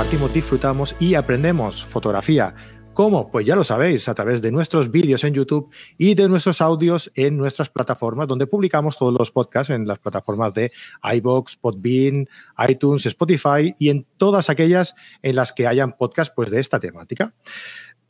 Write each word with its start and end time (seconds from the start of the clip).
compartimos, 0.00 0.32
disfrutamos 0.32 0.96
y 0.98 1.14
aprendemos 1.14 1.84
fotografía. 1.84 2.54
¿Cómo? 2.94 3.30
Pues 3.30 3.44
ya 3.44 3.54
lo 3.54 3.64
sabéis, 3.64 4.08
a 4.08 4.14
través 4.14 4.40
de 4.40 4.50
nuestros 4.50 4.90
vídeos 4.90 5.24
en 5.24 5.34
YouTube 5.34 5.68
y 5.98 6.14
de 6.14 6.26
nuestros 6.26 6.62
audios 6.62 7.12
en 7.14 7.36
nuestras 7.36 7.68
plataformas, 7.68 8.26
donde 8.26 8.46
publicamos 8.46 8.96
todos 8.96 9.12
los 9.12 9.30
podcasts 9.30 9.68
en 9.68 9.86
las 9.86 9.98
plataformas 9.98 10.54
de 10.54 10.72
iBox, 11.02 11.56
Podbean, 11.56 12.26
iTunes, 12.66 13.04
Spotify 13.04 13.74
y 13.78 13.90
en 13.90 14.06
todas 14.16 14.48
aquellas 14.48 14.94
en 15.20 15.36
las 15.36 15.52
que 15.52 15.66
hayan 15.66 15.92
podcasts 15.92 16.32
pues, 16.34 16.48
de 16.48 16.60
esta 16.60 16.80
temática. 16.80 17.34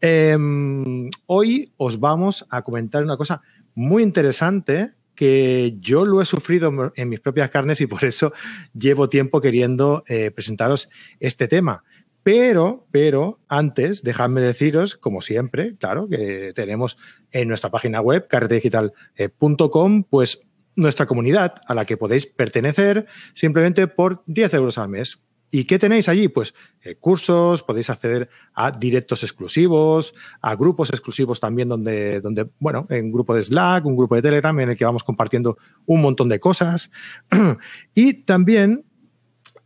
Em, 0.00 1.10
hoy 1.26 1.72
os 1.76 1.98
vamos 1.98 2.46
a 2.50 2.62
comentar 2.62 3.02
una 3.02 3.16
cosa 3.16 3.42
muy 3.74 4.04
interesante 4.04 4.92
que 5.14 5.76
yo 5.80 6.04
lo 6.04 6.20
he 6.22 6.24
sufrido 6.24 6.92
en 6.94 7.08
mis 7.08 7.20
propias 7.20 7.50
carnes 7.50 7.80
y 7.80 7.86
por 7.86 8.04
eso 8.04 8.32
llevo 8.72 9.08
tiempo 9.08 9.40
queriendo 9.40 10.02
eh, 10.06 10.30
presentaros 10.30 10.88
este 11.18 11.48
tema. 11.48 11.84
Pero, 12.22 12.86
pero 12.90 13.40
antes, 13.48 14.02
dejadme 14.02 14.42
deciros, 14.42 14.96
como 14.96 15.22
siempre, 15.22 15.76
claro, 15.76 16.08
que 16.08 16.52
tenemos 16.54 16.98
en 17.32 17.48
nuestra 17.48 17.70
página 17.70 18.00
web, 18.00 18.28
carretedigital.com, 18.28 20.04
pues 20.04 20.42
nuestra 20.76 21.06
comunidad 21.06 21.54
a 21.66 21.74
la 21.74 21.84
que 21.84 21.96
podéis 21.96 22.26
pertenecer 22.26 23.06
simplemente 23.34 23.86
por 23.86 24.22
10 24.26 24.54
euros 24.54 24.78
al 24.78 24.88
mes. 24.88 25.18
¿Y 25.50 25.64
qué 25.64 25.78
tenéis 25.78 26.08
allí? 26.08 26.28
Pues 26.28 26.54
eh, 26.82 26.94
cursos, 26.96 27.62
podéis 27.62 27.90
acceder 27.90 28.28
a 28.54 28.70
directos 28.70 29.22
exclusivos, 29.24 30.14
a 30.40 30.54
grupos 30.54 30.90
exclusivos 30.90 31.40
también 31.40 31.68
donde, 31.68 32.20
donde, 32.20 32.48
bueno, 32.60 32.86
en 32.88 33.10
grupo 33.10 33.34
de 33.34 33.42
Slack, 33.42 33.84
un 33.84 33.96
grupo 33.96 34.14
de 34.14 34.22
Telegram 34.22 34.58
en 34.60 34.70
el 34.70 34.76
que 34.76 34.84
vamos 34.84 35.02
compartiendo 35.02 35.58
un 35.86 36.00
montón 36.02 36.28
de 36.28 36.38
cosas. 36.38 36.90
y 37.94 38.22
también, 38.22 38.84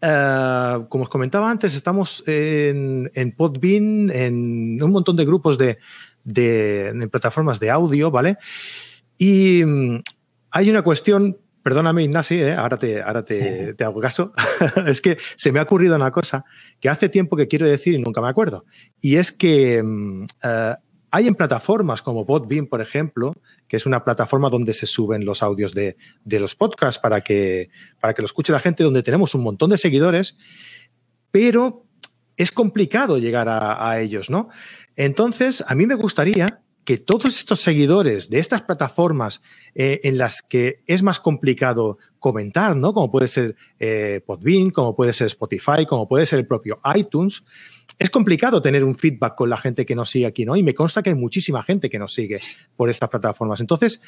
eh, 0.01 0.79
como 0.89 1.05
os 1.05 1.11
comentaba 1.11 1.51
antes, 1.51 1.75
estamos 1.75 2.25
en, 2.27 3.11
en 3.15 3.33
Podbean, 3.33 4.11
en 4.11 4.83
un 4.83 4.91
montón 4.91 5.17
de 5.17 5.25
grupos 5.27 5.59
de, 5.59 5.79
de 6.25 7.09
plataformas 7.11 7.61
de 7.61 7.71
audio, 7.71 8.11
¿vale? 8.11 8.39
Y 9.19 9.63
mm, 9.65 10.01
hay 10.51 10.71
una 10.71 10.83
cuestión 10.83 11.37
Perdóname, 11.65 12.05
Ignasi, 12.05 12.43
¿eh? 12.43 12.53
ahora, 12.53 12.77
te, 12.77 13.01
ahora 13.01 13.25
te, 13.25 13.75
hago 13.83 13.99
caso. 13.99 14.35
es 14.87 15.01
que 15.01 15.17
se 15.35 15.51
me 15.51 15.61
ha 15.61 15.63
ocurrido 15.63 15.97
una 15.97 16.11
cosa 16.11 16.45
que 16.79 16.91
hace 16.91 17.09
tiempo 17.09 17.39
que 17.39 17.49
quiero 17.49 17.67
decir 17.67 17.95
y 17.95 17.99
nunca 17.99 18.21
me 18.21 18.29
acuerdo. 18.29 18.67
Y 19.01 19.17
es 19.17 19.33
que 19.33 19.83
mm, 19.83 20.27
eh, 20.43 20.75
hay 21.11 21.27
en 21.27 21.35
plataformas 21.35 22.03
como 22.03 22.27
Podbean, 22.27 22.67
por 22.67 22.83
ejemplo, 22.83 23.33
que 23.67 23.79
es 23.79 23.87
una 23.87 24.05
plataforma 24.05 24.51
donde 24.51 24.75
se 24.75 24.85
suben 24.85 25.25
los 25.25 25.43
audios 25.43 25.73
de, 25.73 25.97
los 26.27 26.55
podcasts 26.55 27.01
para 27.01 27.23
que, 27.23 27.71
para 27.99 28.13
que 28.13 28.21
lo 28.21 28.27
escuche 28.27 28.53
la 28.53 28.61
gente, 28.61 28.85
donde 28.85 29.03
tenemos 29.03 29.35
un 29.35 29.43
montón 29.43 29.71
de 29.71 29.79
seguidores, 29.79 30.37
pero 31.31 31.87
es 32.37 32.53
complicado 32.53 33.17
llegar 33.17 33.49
a, 33.49 33.89
a 33.89 34.01
ellos, 34.03 34.29
¿no? 34.29 34.51
Entonces, 34.97 35.65
a 35.67 35.75
mí 35.75 35.87
me 35.87 35.95
gustaría 35.95 36.61
que 36.85 36.99
todos 36.99 37.37
estos 37.37 37.61
seguidores 37.61 38.29
de 38.29 38.39
estas 38.39 38.63
plataformas 38.63 39.43
eh, 39.75 40.01
en 40.05 40.19
las 40.19 40.43
que 40.43 40.83
es 40.87 41.03
más 41.03 41.19
complicado 41.19 41.99
comentar, 42.19 42.77
¿no? 42.77 42.93
Como 42.93 43.11
puede 43.11 43.29
ser 43.29 43.57
eh, 43.79 44.23
Podbean, 44.27 44.71
como 44.71 44.95
puede 44.95 45.13
ser 45.13 45.29
Spotify, 45.29 45.87
como 45.89 46.07
puede 46.07 46.27
ser 46.27 46.41
el 46.41 46.47
propio 46.47 46.81
iTunes, 46.95 47.43
es 47.99 48.11
complicado 48.11 48.61
tener 48.61 48.85
un 48.85 48.97
feedback 48.97 49.35
con 49.35 49.51
la 49.51 49.57
gente 49.57 49.87
que 49.87 49.95
nos 49.95 50.11
sigue 50.11 50.27
aquí, 50.27 50.45
¿no? 50.45 50.57
Y 50.57 50.63
me 50.63 50.75
consta 50.75 51.03
que 51.03 51.11
hay 51.11 51.17
muchísima 51.17 51.63
gente 51.63 51.89
que 51.89 51.99
nos 51.99 52.13
sigue 52.13 52.41
por 52.77 52.91
estas 52.91 53.09
plataformas. 53.09 53.61
Entonces, 53.61 54.01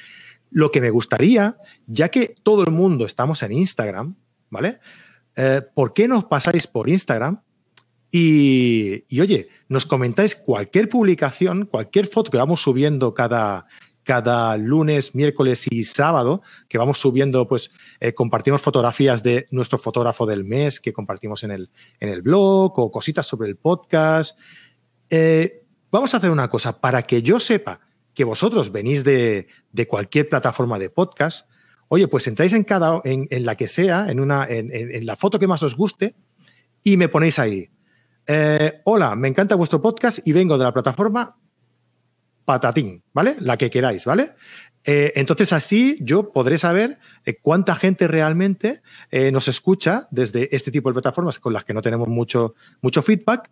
lo 0.51 0.71
que 0.71 0.81
me 0.81 0.91
gustaría, 0.91 1.57
ya 1.87 2.09
que 2.09 2.35
todo 2.43 2.63
el 2.63 2.73
mundo 2.73 3.07
estamos 3.07 3.42
en 3.42 3.53
Instagram, 3.53 4.17
¿vale? 4.51 4.81
Eh, 5.36 5.63
¿Por 5.75 5.92
qué 5.92 6.09
no 6.09 6.29
pasáis 6.29 6.67
por 6.67 6.89
Instagram 6.89 7.41
y, 8.11 9.20
oye, 9.20 9.48
nos 9.68 9.84
comentáis 9.84 10.36
cualquier 10.36 10.89
publicación, 10.89 11.67
cualquier 11.67 12.06
foto 12.06 12.30
que 12.30 12.39
vamos 12.39 12.62
subiendo 12.62 13.14
cada, 13.14 13.67
cada 14.05 14.56
lunes, 14.56 15.14
miércoles 15.14 15.67
y 15.68 15.84
sábado, 15.84 16.42
que 16.68 16.78
vamos 16.78 16.98
subiendo, 16.98 17.48
pues 17.48 17.70
eh, 18.00 18.14
compartimos 18.14 18.62
fotografías 18.62 19.22
de 19.22 19.46
nuestro 19.50 19.78
fotógrafo 19.78 20.24
del 20.24 20.44
mes 20.44 20.80
que 20.80 20.92
compartimos 20.92 21.42
en 21.44 21.50
el, 21.50 21.70
en 22.00 22.08
el 22.08 22.22
blog 22.22 22.78
o 22.78 22.90
cositas 22.90 23.27
sobre 23.27 23.48
el 23.48 23.56
podcast. 23.56 24.38
Eh, 25.11 25.64
vamos 25.90 26.14
a 26.14 26.18
hacer 26.18 26.30
una 26.30 26.48
cosa, 26.48 26.80
para 26.80 27.02
que 27.02 27.23
yo 27.23 27.40
sepa 27.40 27.80
que 28.14 28.24
vosotros 28.24 28.73
venís 28.73 29.05
de, 29.05 29.48
de 29.73 29.86
cualquier 29.86 30.28
plataforma 30.28 30.78
de 30.78 30.88
podcast, 30.88 31.50
oye, 31.88 32.08
pues 32.08 32.27
entráis 32.28 32.52
en 32.55 32.64
cada, 32.64 33.02
en, 33.05 33.44
la 33.44 33.56
que 33.56 33.68
sea, 33.68 34.11
en, 34.11 34.20
una, 34.20 34.46
en, 34.48 34.73
en 34.73 35.05
la 35.05 35.17
foto 35.17 35.38
que 35.38 35.46
más 35.46 35.62
os 35.62 35.77
guste, 35.77 36.14
y 36.83 36.96
me 36.96 37.08
ponéis 37.08 37.38
ahí 37.38 37.68
eh, 38.27 38.81
hola, 38.85 39.14
me 39.17 39.29
encanta 39.29 39.55
vuestro 39.55 39.81
podcast 39.81 40.27
y 40.27 40.33
vengo 40.33 40.59
de 40.59 40.64
la 40.64 40.73
plataforma 40.73 41.37
Patatín, 42.45 43.03
¿vale? 43.13 43.37
La 43.41 43.57
que 43.57 43.70
queráis, 43.70 44.05
¿vale? 44.05 44.35
Eh, 44.85 45.13
entonces 45.17 45.53
así 45.53 45.98
yo 46.01 46.33
podré 46.33 46.59
saber 46.59 46.98
eh, 47.25 47.39
cuánta 47.42 47.75
gente 47.75 48.07
realmente 48.07 48.83
nos 49.33 49.48
escucha 49.48 50.07
desde 50.11 50.55
este 50.55 50.70
tipo 50.70 50.89
de 50.89 50.95
plataformas 50.95 51.41
con 51.41 51.53
las 51.53 51.65
que 51.65 51.75
no 51.75 51.83
tenemos 51.83 52.09
mucho, 52.09 52.55
mucho 52.83 53.03
feedback. 53.03 53.51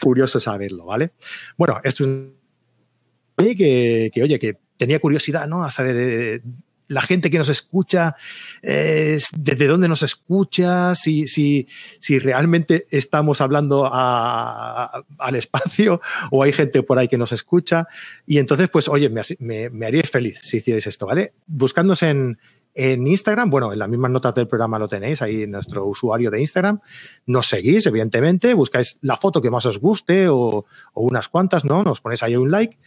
Curioso 0.00 0.40
saberlo, 0.40 0.86
¿vale? 0.86 1.12
Bueno, 1.56 1.80
esto 1.84 2.04
es 2.04 3.56
que, 3.56 4.10
que 4.12 4.22
oye, 4.22 4.38
que 4.38 4.58
tenía 4.76 4.98
curiosidad, 4.98 5.46
¿no? 5.46 5.64
A 5.64 5.70
saber 5.70 6.42
la 6.88 7.02
gente 7.02 7.30
que 7.30 7.38
nos 7.38 7.48
escucha, 7.48 8.16
desde 8.62 9.66
dónde 9.66 9.88
nos 9.88 10.02
escucha, 10.02 10.94
si, 10.94 11.26
si, 11.26 11.68
si 12.00 12.18
realmente 12.18 12.86
estamos 12.90 13.40
hablando 13.40 13.90
al 13.92 15.34
espacio 15.36 16.00
o 16.30 16.42
hay 16.42 16.52
gente 16.52 16.82
por 16.82 16.98
ahí 16.98 17.08
que 17.08 17.18
nos 17.18 17.32
escucha. 17.32 17.88
Y 18.26 18.38
entonces, 18.38 18.68
pues, 18.68 18.88
oye, 18.88 19.08
me, 19.08 19.22
me, 19.70 20.02
feliz 20.02 20.40
si 20.42 20.58
hicierais 20.58 20.86
esto, 20.86 21.06
¿vale? 21.06 21.32
Buscándonos 21.46 22.02
en, 22.02 22.38
en 22.74 23.06
Instagram, 23.06 23.50
bueno, 23.50 23.72
en 23.72 23.78
las 23.78 23.88
mismas 23.88 24.10
notas 24.10 24.34
del 24.34 24.48
programa 24.48 24.78
lo 24.78 24.88
tenéis, 24.88 25.22
ahí 25.22 25.42
en 25.42 25.52
nuestro 25.52 25.86
usuario 25.86 26.30
de 26.30 26.40
Instagram. 26.40 26.80
Nos 27.26 27.48
seguís, 27.48 27.86
evidentemente, 27.86 28.52
buscáis 28.52 28.98
la 29.00 29.16
foto 29.16 29.40
que 29.40 29.50
más 29.50 29.64
os 29.66 29.78
guste 29.78 30.28
o, 30.28 30.66
unas 30.94 31.28
cuantas, 31.28 31.64
¿no? 31.64 31.84
Nos 31.84 32.00
ponéis 32.00 32.24
ahí 32.24 32.34
un 32.34 32.50
like. 32.50 32.78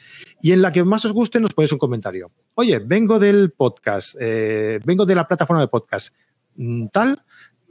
Y 0.41 0.51
en 0.51 0.61
la 0.61 0.73
que 0.73 0.83
más 0.83 1.05
os 1.05 1.13
guste, 1.13 1.39
nos 1.39 1.53
ponéis 1.53 1.71
un 1.71 1.79
comentario. 1.79 2.31
Oye, 2.55 2.79
vengo 2.79 3.17
del 3.17 3.51
podcast, 3.51 4.15
eh, 4.19 4.79
vengo 4.83 5.05
de 5.05 5.15
la 5.15 5.27
plataforma 5.27 5.61
de 5.61 5.69
podcast 5.69 6.13
mm, 6.57 6.87
tal 6.87 7.23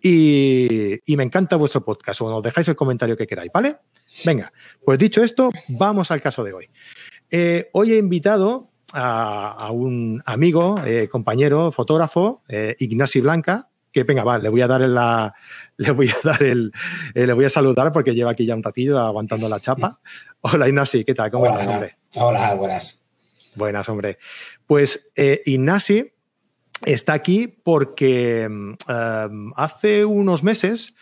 y, 0.03 1.17
me 1.17 1.25
encanta 1.25 1.57
vuestro 1.57 1.85
podcast. 1.85 2.23
O 2.23 2.31
nos 2.31 2.43
dejáis 2.43 2.69
el 2.69 2.77
comentario 2.77 3.17
que 3.17 3.27
queráis, 3.27 3.51
¿vale? 3.53 3.77
Venga, 4.25 4.53
pues 4.85 4.99
dicho 4.99 5.23
esto, 5.23 5.51
vamos 5.69 6.11
al 6.11 6.23
caso 6.23 6.43
de 6.45 6.55
hoy. 6.55 6.71
Eh, 7.31 7.69
hoy 7.73 7.93
he 7.93 7.99
invitado 7.99 8.71
a, 8.93 9.71
un 9.73 10.23
amigo, 10.27 10.77
eh, 10.85 11.09
compañero, 11.09 11.73
fotógrafo, 11.73 12.43
eh, 12.49 12.77
Ignasi 12.79 13.21
Blanca, 13.21 13.69
que 13.93 14.05
venga, 14.05 14.25
va, 14.25 14.39
le 14.39 14.49
voy 14.49 14.61
a 14.61 14.67
dar 14.67 14.81
la, 14.83 15.35
le 15.77 15.91
voy 15.91 16.09
a 16.09 16.17
dar 16.23 16.43
el, 16.43 16.73
eh, 17.15 17.27
le 17.27 17.33
voy 17.33 17.45
a 17.45 17.51
saludar 17.51 17.93
porque 17.93 18.15
lleva 18.15 18.33
aquí 18.33 18.47
ya 18.47 18.55
un 18.55 18.63
ratillo 18.63 18.99
aguantando 18.99 19.49
la 19.49 19.61
chapa. 19.61 20.01
Hola 20.41 20.69
Ignasi, 20.69 21.05
¿qué 21.05 21.15
tal? 21.15 21.31
¿Cómo 21.31 21.47
estás, 21.47 21.67
hombre? 21.67 21.97
Hola, 22.15 22.55
buenas. 22.55 22.99
Buenas, 23.55 23.89
hombre. 23.89 24.19
Pues 24.67 25.09
Ignasi 25.17 26.13
está 26.85 27.15
aquí 27.15 27.49
porque 27.49 28.47
mm, 28.49 29.53
hace 29.57 30.05
unos 30.05 30.43
meses 30.43 30.95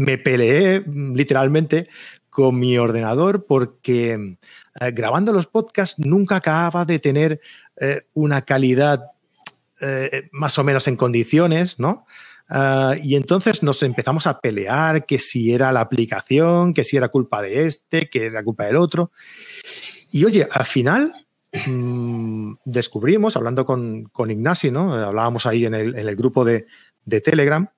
me 0.00 0.18
peleé 0.18 0.82
literalmente 0.86 1.88
con 2.30 2.58
mi 2.58 2.78
ordenador 2.78 3.44
porque 3.44 4.36
eh, 4.80 4.90
grabando 4.92 5.32
los 5.32 5.48
podcasts 5.48 5.98
nunca 5.98 6.36
acababa 6.36 6.84
de 6.84 6.98
tener 7.00 7.40
eh, 7.76 8.06
una 8.14 8.42
calidad 8.42 9.10
eh, 9.80 10.28
más 10.32 10.58
o 10.58 10.64
menos 10.64 10.86
en 10.88 10.96
condiciones, 10.96 11.78
¿no? 11.78 12.06
Ah, 12.48 12.94
y 13.00 13.14
entonces 13.16 13.62
nos 13.62 13.82
empezamos 13.82 14.26
a 14.26 14.40
pelear 14.40 15.06
que 15.06 15.18
si 15.18 15.52
era 15.52 15.70
la 15.72 15.80
aplicación, 15.80 16.74
que 16.74 16.84
si 16.84 16.96
era 16.96 17.08
culpa 17.08 17.42
de 17.42 17.66
este, 17.66 18.08
que 18.08 18.26
era 18.26 18.42
culpa 18.42 18.64
del 18.64 18.76
otro. 18.76 19.10
Y 20.10 20.24
oye, 20.24 20.48
al 20.50 20.64
final 20.64 21.14
mm, 21.66 22.54
descubrimos, 22.64 23.36
hablando 23.36 23.64
con, 23.64 24.04
con 24.04 24.30
Ignasi, 24.30 24.70
¿no? 24.70 24.92
Hablábamos 24.94 25.46
ahí 25.46 25.64
en 25.64 25.74
el, 25.74 25.96
en 25.96 26.08
el 26.08 26.16
grupo 26.16 26.44
de, 26.44 26.66
de 27.04 27.20
Telegram, 27.20 27.68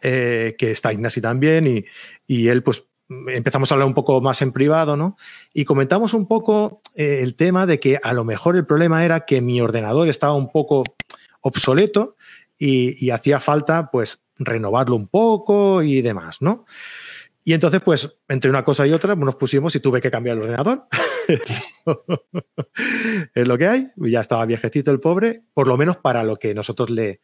que 0.00 0.56
está 0.58 0.92
Ignasi 0.92 1.20
también, 1.20 1.66
y, 1.66 1.84
y, 2.26 2.48
él 2.48 2.62
pues 2.62 2.89
empezamos 3.28 3.70
a 3.70 3.74
hablar 3.74 3.88
un 3.88 3.94
poco 3.94 4.20
más 4.20 4.40
en 4.42 4.52
privado, 4.52 4.96
¿no? 4.96 5.16
Y 5.52 5.64
comentamos 5.64 6.14
un 6.14 6.26
poco 6.26 6.80
eh, 6.94 7.20
el 7.22 7.34
tema 7.34 7.66
de 7.66 7.80
que 7.80 7.98
a 8.02 8.12
lo 8.12 8.24
mejor 8.24 8.56
el 8.56 8.66
problema 8.66 9.04
era 9.04 9.26
que 9.26 9.40
mi 9.40 9.60
ordenador 9.60 10.08
estaba 10.08 10.34
un 10.34 10.50
poco 10.50 10.82
obsoleto 11.40 12.16
y, 12.58 13.10
hacía 13.10 13.40
falta, 13.40 13.90
pues, 13.90 14.20
renovarlo 14.36 14.94
un 14.94 15.08
poco 15.08 15.82
y 15.82 16.02
demás, 16.02 16.36
¿no? 16.40 16.66
Y 17.42 17.54
entonces, 17.54 17.80
pues, 17.82 18.18
entre 18.28 18.50
una 18.50 18.64
cosa 18.64 18.86
y 18.86 18.92
otra, 18.92 19.16
nos 19.16 19.36
pusimos 19.36 19.74
y 19.74 19.80
tuve 19.80 20.02
que 20.02 20.10
cambiar 20.10 20.36
el 20.36 20.42
ordenador. 20.42 20.86
es 23.34 23.48
lo 23.48 23.56
que 23.56 23.66
hay. 23.66 23.88
Ya 23.96 24.20
estaba 24.20 24.44
viejecito 24.44 24.90
el 24.90 25.00
pobre, 25.00 25.42
por 25.54 25.66
lo 25.66 25.78
menos 25.78 25.96
para 25.96 26.22
lo 26.22 26.36
que 26.36 26.54
nosotros 26.54 26.90
le, 26.90 27.22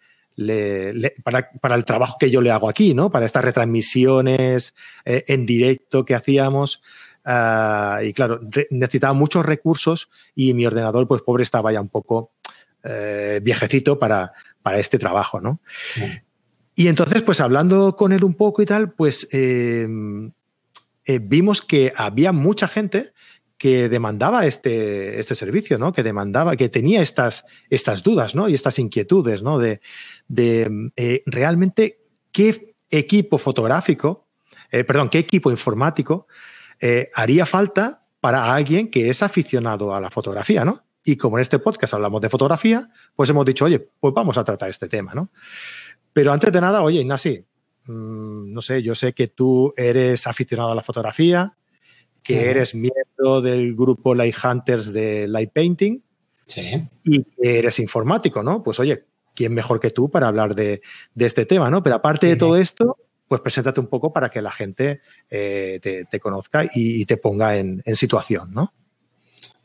para, 1.24 1.74
el 1.74 1.84
trabajo 1.84 2.16
que 2.18 2.30
yo 2.30 2.40
le 2.40 2.50
hago 2.50 2.68
aquí, 2.68 2.94
¿no? 2.94 3.10
Para 3.10 3.26
estas 3.26 3.44
retransmisiones 3.44 4.74
eh, 5.04 5.24
en 5.28 5.46
directo 5.46 6.04
que 6.04 6.14
hacíamos. 6.14 6.82
Ah, 7.24 8.00
y 8.04 8.12
claro, 8.12 8.40
necesitaba 8.70 9.12
muchos 9.14 9.44
recursos 9.44 10.08
y 10.34 10.54
mi 10.54 10.66
ordenador, 10.66 11.08
pues 11.08 11.22
pobre, 11.22 11.42
estaba 11.42 11.72
ya 11.72 11.80
un 11.80 11.88
poco 11.88 12.32
eh, 12.84 13.40
viejecito 13.42 13.98
para, 13.98 14.32
para 14.62 14.78
este 14.78 14.98
trabajo, 14.98 15.40
¿no? 15.40 15.60
Y 16.74 16.88
entonces, 16.88 17.22
pues 17.22 17.40
hablando 17.40 17.96
con 17.96 18.12
él 18.12 18.22
un 18.22 18.34
poco 18.34 18.60
y 18.62 18.66
tal, 18.66 18.92
pues 18.92 19.26
eh, 19.32 19.88
vimos 21.22 21.62
que 21.62 21.92
había 21.96 22.32
mucha 22.32 22.68
gente 22.68 23.12
que 23.58 23.88
demandaba 23.88 24.46
este, 24.46 25.18
este 25.18 25.34
servicio, 25.34 25.78
¿no? 25.78 25.92
Que 25.92 26.02
demandaba, 26.02 26.56
que 26.56 26.68
tenía 26.68 27.00
estas, 27.00 27.44
estas 27.70 28.02
dudas, 28.02 28.34
¿no? 28.34 28.48
Y 28.48 28.54
estas 28.54 28.78
inquietudes, 28.78 29.42
¿no? 29.42 29.58
De, 29.58 29.80
de 30.28 30.90
eh, 30.96 31.22
realmente 31.26 32.00
qué 32.32 32.74
equipo 32.90 33.38
fotográfico, 33.38 34.28
eh, 34.70 34.84
perdón, 34.84 35.08
qué 35.08 35.18
equipo 35.18 35.50
informático 35.50 36.26
eh, 36.80 37.10
haría 37.14 37.46
falta 37.46 38.04
para 38.20 38.54
alguien 38.54 38.90
que 38.90 39.08
es 39.08 39.22
aficionado 39.22 39.94
a 39.94 40.00
la 40.00 40.10
fotografía, 40.10 40.64
¿no? 40.64 40.84
Y 41.02 41.16
como 41.16 41.38
en 41.38 41.42
este 41.42 41.58
podcast 41.58 41.94
hablamos 41.94 42.20
de 42.20 42.28
fotografía, 42.28 42.90
pues 43.14 43.30
hemos 43.30 43.46
dicho, 43.46 43.64
oye, 43.64 43.78
pues 43.78 44.12
vamos 44.12 44.36
a 44.36 44.44
tratar 44.44 44.68
este 44.68 44.88
tema, 44.88 45.14
¿no? 45.14 45.30
Pero 46.12 46.32
antes 46.32 46.52
de 46.52 46.60
nada, 46.60 46.82
oye, 46.82 47.00
Ignasi, 47.00 47.44
mm, 47.84 48.52
no 48.52 48.60
sé, 48.60 48.82
yo 48.82 48.94
sé 48.94 49.14
que 49.14 49.28
tú 49.28 49.72
eres 49.76 50.26
aficionado 50.26 50.72
a 50.72 50.74
la 50.74 50.82
fotografía, 50.82 51.56
que 52.26 52.50
eres 52.50 52.74
miembro 52.74 53.40
del 53.40 53.76
grupo 53.76 54.12
Light 54.12 54.34
Hunters 54.42 54.92
de 54.92 55.28
Light 55.28 55.52
Painting 55.52 56.02
y 57.04 57.22
que 57.22 57.58
eres 57.58 57.78
informático, 57.78 58.42
¿no? 58.42 58.64
Pues 58.64 58.80
oye, 58.80 59.04
¿quién 59.32 59.54
mejor 59.54 59.78
que 59.78 59.90
tú 59.90 60.10
para 60.10 60.26
hablar 60.26 60.56
de, 60.56 60.82
este 61.16 61.46
tema, 61.46 61.70
¿no? 61.70 61.84
Pero 61.84 61.94
aparte 61.94 62.26
de 62.26 62.34
todo 62.34 62.56
esto, 62.56 62.96
pues 63.28 63.40
preséntate 63.40 63.78
un 63.78 63.86
poco 63.86 64.12
para 64.12 64.28
que 64.28 64.42
la 64.42 64.50
gente 64.50 65.02
eh, 65.30 65.78
te, 66.10 66.20
conozca 66.20 66.66
y, 66.74 67.04
te 67.04 67.16
ponga 67.16 67.56
en, 67.56 67.82
situación, 67.94 68.52
¿no? 68.52 68.72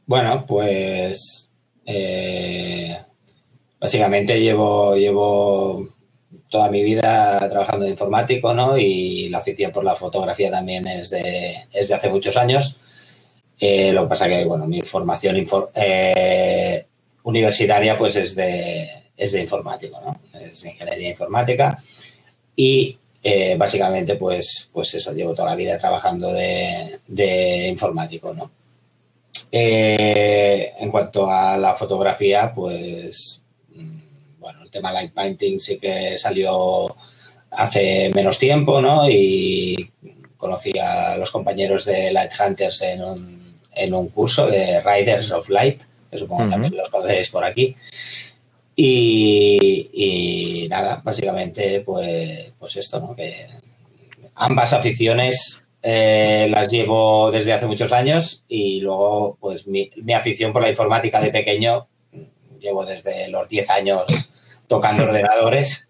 Bueno, 0.05 0.45
pues 0.47 1.49
eh, 1.85 2.95
básicamente 3.79 4.39
llevo, 4.39 4.95
llevo 4.95 5.87
toda 6.51 6.69
mi 6.69 6.83
vida 6.83 7.37
trabajando 7.49 7.85
de 7.85 7.91
informático, 7.91 8.53
¿no? 8.53 8.77
Y 8.77 9.29
la 9.29 9.37
afición 9.37 9.71
por 9.71 9.85
la 9.85 9.95
fotografía 9.95 10.51
también 10.51 10.85
es 10.85 11.09
de, 11.09 11.65
es 11.71 11.87
de 11.87 11.93
hace 11.95 12.09
muchos 12.09 12.35
años. 12.35 12.75
Eh, 13.57 13.93
lo 13.93 14.03
que 14.03 14.09
pasa 14.09 14.27
que, 14.27 14.43
bueno, 14.43 14.67
mi 14.67 14.81
formación 14.81 15.47
eh, 15.73 16.85
universitaria 17.23 17.97
pues 17.97 18.17
es 18.17 18.35
de, 18.35 18.89
es 19.15 19.31
de 19.31 19.41
informático, 19.41 20.01
¿no? 20.01 20.19
Es 20.39 20.65
ingeniería 20.65 21.11
informática 21.11 21.81
y 22.53 22.97
eh, 23.23 23.55
básicamente 23.57 24.15
pues, 24.17 24.69
pues 24.73 24.93
eso, 24.95 25.13
llevo 25.13 25.33
toda 25.33 25.51
la 25.51 25.55
vida 25.55 25.77
trabajando 25.77 26.33
de, 26.33 26.99
de 27.07 27.69
informático, 27.69 28.33
¿no? 28.33 28.51
en 29.53 30.91
cuanto 30.91 31.29
a 31.29 31.57
la 31.57 31.75
fotografía, 31.75 32.53
pues 32.53 33.41
bueno, 34.41 34.63
el 34.63 34.71
tema 34.71 34.91
light 34.91 35.13
painting 35.13 35.59
sí 35.59 35.77
que 35.77 36.17
salió 36.17 36.95
hace 37.51 38.11
menos 38.13 38.39
tiempo, 38.39 38.81
¿no? 38.81 39.07
Y 39.09 39.91
conocí 40.35 40.73
a 40.79 41.15
los 41.15 41.29
compañeros 41.29 41.85
de 41.85 42.11
Light 42.11 42.31
Hunters 42.39 42.81
en 42.81 43.03
un, 43.03 43.59
en 43.73 43.93
un 43.93 44.09
curso 44.09 44.47
de 44.47 44.81
Riders 44.81 45.31
of 45.31 45.47
Light, 45.49 45.83
que 46.09 46.17
supongo 46.17 46.45
que 46.45 46.49
también 46.49 46.75
los 46.75 46.89
conocéis 46.89 47.29
por 47.29 47.45
aquí. 47.45 47.75
Y, 48.75 50.67
nada, 50.69 51.01
básicamente, 51.03 51.81
pues, 51.81 52.51
pues 52.57 52.75
esto, 52.77 52.99
¿no? 52.99 53.15
Que 53.15 53.47
ambas 54.33 54.73
aficiones 54.73 55.63
eh, 55.83 56.47
las 56.49 56.67
llevo 56.67 57.29
desde 57.29 57.53
hace 57.53 57.67
muchos 57.67 57.91
años 57.91 58.43
y 58.47 58.81
luego, 58.81 59.37
pues 59.39 59.67
mi, 59.67 59.91
mi 59.97 60.13
afición 60.13 60.51
por 60.51 60.63
la 60.63 60.69
informática 60.69 61.21
de 61.21 61.29
pequeño 61.29 61.87
llevo 62.61 62.85
desde 62.85 63.27
los 63.29 63.49
10 63.49 63.69
años 63.69 64.03
tocando 64.67 65.03
ordenadores, 65.03 65.89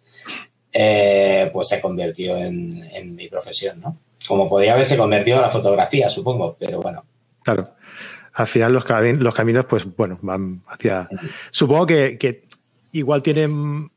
eh, 0.73 1.49
pues 1.53 1.67
se 1.67 1.81
convirtió 1.81 2.37
en, 2.37 2.83
en, 2.93 3.15
mi 3.15 3.27
profesión, 3.27 3.81
¿no? 3.81 3.97
Como 4.27 4.49
podía 4.49 4.73
haberse 4.73 4.97
convertido 4.97 5.37
en 5.37 5.43
la 5.43 5.51
fotografía, 5.51 6.09
supongo, 6.09 6.55
pero 6.59 6.79
bueno. 6.79 7.03
Claro. 7.43 7.75
Al 8.33 8.47
final 8.47 8.73
los, 8.73 8.85
los 9.19 9.35
caminos, 9.35 9.65
pues 9.65 9.85
bueno, 9.95 10.17
van 10.21 10.63
hacia... 10.67 11.09
Supongo 11.51 11.85
que, 11.85 12.17
que 12.17 12.45
igual 12.93 13.21
tienen 13.21 13.91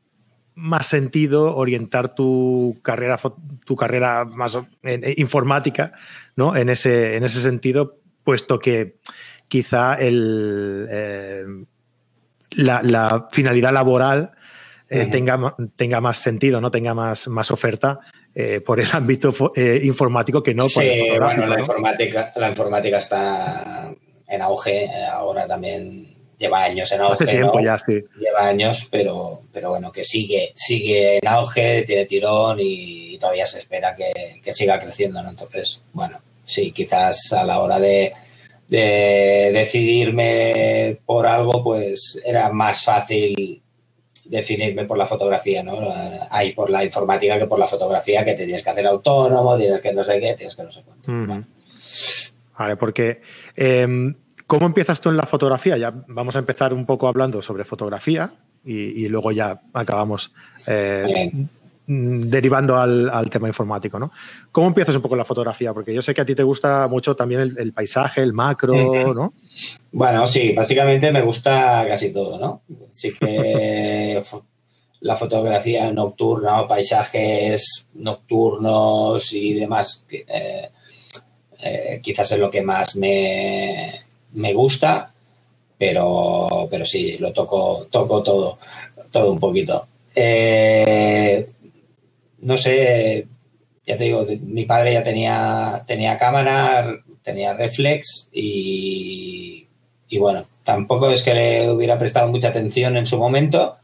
más 0.55 0.87
sentido 0.87 1.55
orientar 1.55 2.13
tu 2.13 2.77
carrera, 2.81 3.19
tu 3.65 3.75
carrera 3.75 4.25
más 4.25 4.57
informática, 5.17 5.93
¿no? 6.35 6.55
En 6.55 6.69
ese, 6.69 7.15
en 7.15 7.23
ese 7.23 7.39
sentido, 7.41 7.97
puesto 8.23 8.59
que 8.59 8.97
quizá 9.47 9.95
el, 9.95 10.87
eh, 10.89 11.45
la, 12.57 13.27
finalidad 13.31 13.73
laboral 13.73 14.31
eh, 14.89 15.07
tenga, 15.11 15.55
tenga 15.75 16.01
más 16.01 16.17
sentido, 16.17 16.61
no 16.61 16.71
tenga 16.71 16.93
más, 16.93 17.27
más 17.27 17.51
oferta 17.51 17.99
eh, 18.33 18.61
por 18.61 18.79
el 18.79 18.87
ámbito 18.93 19.33
eh, 19.55 19.81
informático 19.83 20.43
que 20.43 20.53
no 20.53 20.67
por 20.67 20.83
bueno, 21.19 21.47
la 21.47 21.59
informática, 21.59 22.33
la 22.35 22.49
informática 22.49 22.97
está 22.97 23.93
en 24.27 24.41
auge, 24.41 24.89
ahora 25.11 25.47
también 25.47 26.15
lleva 26.37 26.63
años 26.63 26.91
en 26.91 27.01
auge. 27.01 27.25
tiempo 27.25 27.59
ya, 27.59 27.77
sí. 27.79 28.03
Lleva 28.19 28.47
años, 28.47 28.87
pero, 28.91 29.41
pero 29.51 29.69
bueno, 29.69 29.91
que 29.91 30.03
sigue, 30.03 30.53
sigue 30.55 31.17
en 31.17 31.27
auge, 31.27 31.83
tiene 31.83 32.05
tirón 32.05 32.57
y 32.59 33.17
todavía 33.17 33.45
se 33.45 33.59
espera 33.59 33.95
que, 33.95 34.41
que 34.43 34.53
siga 34.53 34.79
creciendo, 34.79 35.21
¿no? 35.23 35.29
Entonces, 35.29 35.81
bueno, 35.93 36.19
sí, 36.45 36.71
quizás 36.71 37.31
a 37.33 37.43
la 37.43 37.59
hora 37.59 37.79
de, 37.79 38.13
de 38.67 39.51
decidirme 39.53 40.99
por 41.05 41.25
algo, 41.27 41.63
pues 41.63 42.19
era 42.25 42.51
más 42.51 42.83
fácil 42.83 43.61
definirme 44.25 44.85
por 44.85 44.97
la 44.97 45.05
fotografía, 45.05 45.63
¿no? 45.63 45.79
Hay 46.31 46.53
por 46.53 46.69
la 46.69 46.83
informática 46.83 47.37
que 47.37 47.45
por 47.45 47.59
la 47.59 47.67
fotografía, 47.67 48.25
que 48.25 48.33
te 48.33 48.45
tienes 48.45 48.63
que 48.63 48.69
hacer 48.69 48.87
autónomo, 48.87 49.55
tienes 49.57 49.81
que 49.81 49.93
no 49.93 50.03
sé 50.03 50.19
qué, 50.19 50.33
tienes 50.33 50.55
que 50.55 50.63
no 50.63 50.71
sé 50.71 50.83
cuánto. 50.83 51.45
Vale, 52.57 52.77
porque 52.77 53.21
em, 53.55 54.15
¿cómo 54.47 54.65
empiezas 54.65 54.99
tú 54.99 55.09
en 55.09 55.17
la 55.17 55.25
fotografía? 55.25 55.77
Ya 55.77 55.93
vamos 56.07 56.35
a 56.35 56.39
empezar 56.39 56.73
un 56.73 56.85
poco 56.85 57.07
hablando 57.07 57.41
sobre 57.41 57.65
fotografía 57.65 58.33
y, 58.63 59.07
luego 59.09 59.31
ya 59.31 59.61
acabamos 59.73 60.33
eh, 60.65 61.31
derivando 61.87 62.77
al, 62.77 63.29
tema 63.29 63.47
informático, 63.47 63.99
¿no? 63.99 64.11
¿Cómo 64.51 64.67
empiezas 64.67 64.95
un 64.95 65.01
poco 65.01 65.15
la 65.15 65.25
fotografía? 65.25 65.73
Porque 65.73 65.93
yo 65.93 66.01
sé 66.01 66.13
que 66.13 66.21
a 66.21 66.25
ti 66.25 66.35
te 66.35 66.43
gusta 66.43 66.87
mucho 66.87 67.15
también 67.15 67.55
el, 67.57 67.73
paisaje, 67.73 68.21
el 68.21 68.33
macro, 68.33 69.13
¿no? 69.13 69.33
Bueno, 69.91 70.25
sí, 70.27 70.53
básicamente 70.53 71.11
me 71.11 71.21
gusta 71.21 71.85
casi 71.87 72.11
todo, 72.11 72.39
¿no? 72.39 72.61
Sí 72.91 73.13
que 73.13 74.23
la 75.01 75.15
fotografía 75.15 75.91
nocturna 75.91 76.67
paisajes 76.67 77.85
nocturnos 77.93 79.31
y 79.33 79.53
demás, 79.53 80.03
eh, 80.09 80.69
eh, 81.59 81.99
quizás 82.01 82.31
es 82.31 82.39
lo 82.39 82.49
que 82.49 82.63
más 82.63 82.95
me, 82.95 83.93
me 84.33 84.53
gusta, 84.53 85.13
pero, 85.77 86.67
pero 86.69 86.85
sí, 86.85 87.17
lo 87.19 87.31
toco, 87.31 87.87
toco 87.91 88.23
todo, 88.23 88.57
todo 89.11 89.31
un 89.31 89.39
poquito. 89.39 89.87
Eh, 90.15 91.49
no 92.45 92.57
sé, 92.59 93.27
ya 93.87 93.97
te 93.97 94.03
digo, 94.03 94.23
mi 94.41 94.65
padre 94.65 94.93
ya 94.93 95.03
tenía, 95.03 95.83
tenía 95.87 96.17
cámara, 96.17 97.01
tenía 97.23 97.55
reflex 97.55 98.29
y, 98.31 99.67
y 100.07 100.17
bueno, 100.19 100.47
tampoco 100.63 101.09
es 101.09 101.23
que 101.23 101.33
le 101.33 101.71
hubiera 101.71 101.97
prestado 101.97 102.27
mucha 102.27 102.49
atención 102.49 102.97
en 102.97 103.07
su 103.07 103.17
momento, 103.17 103.77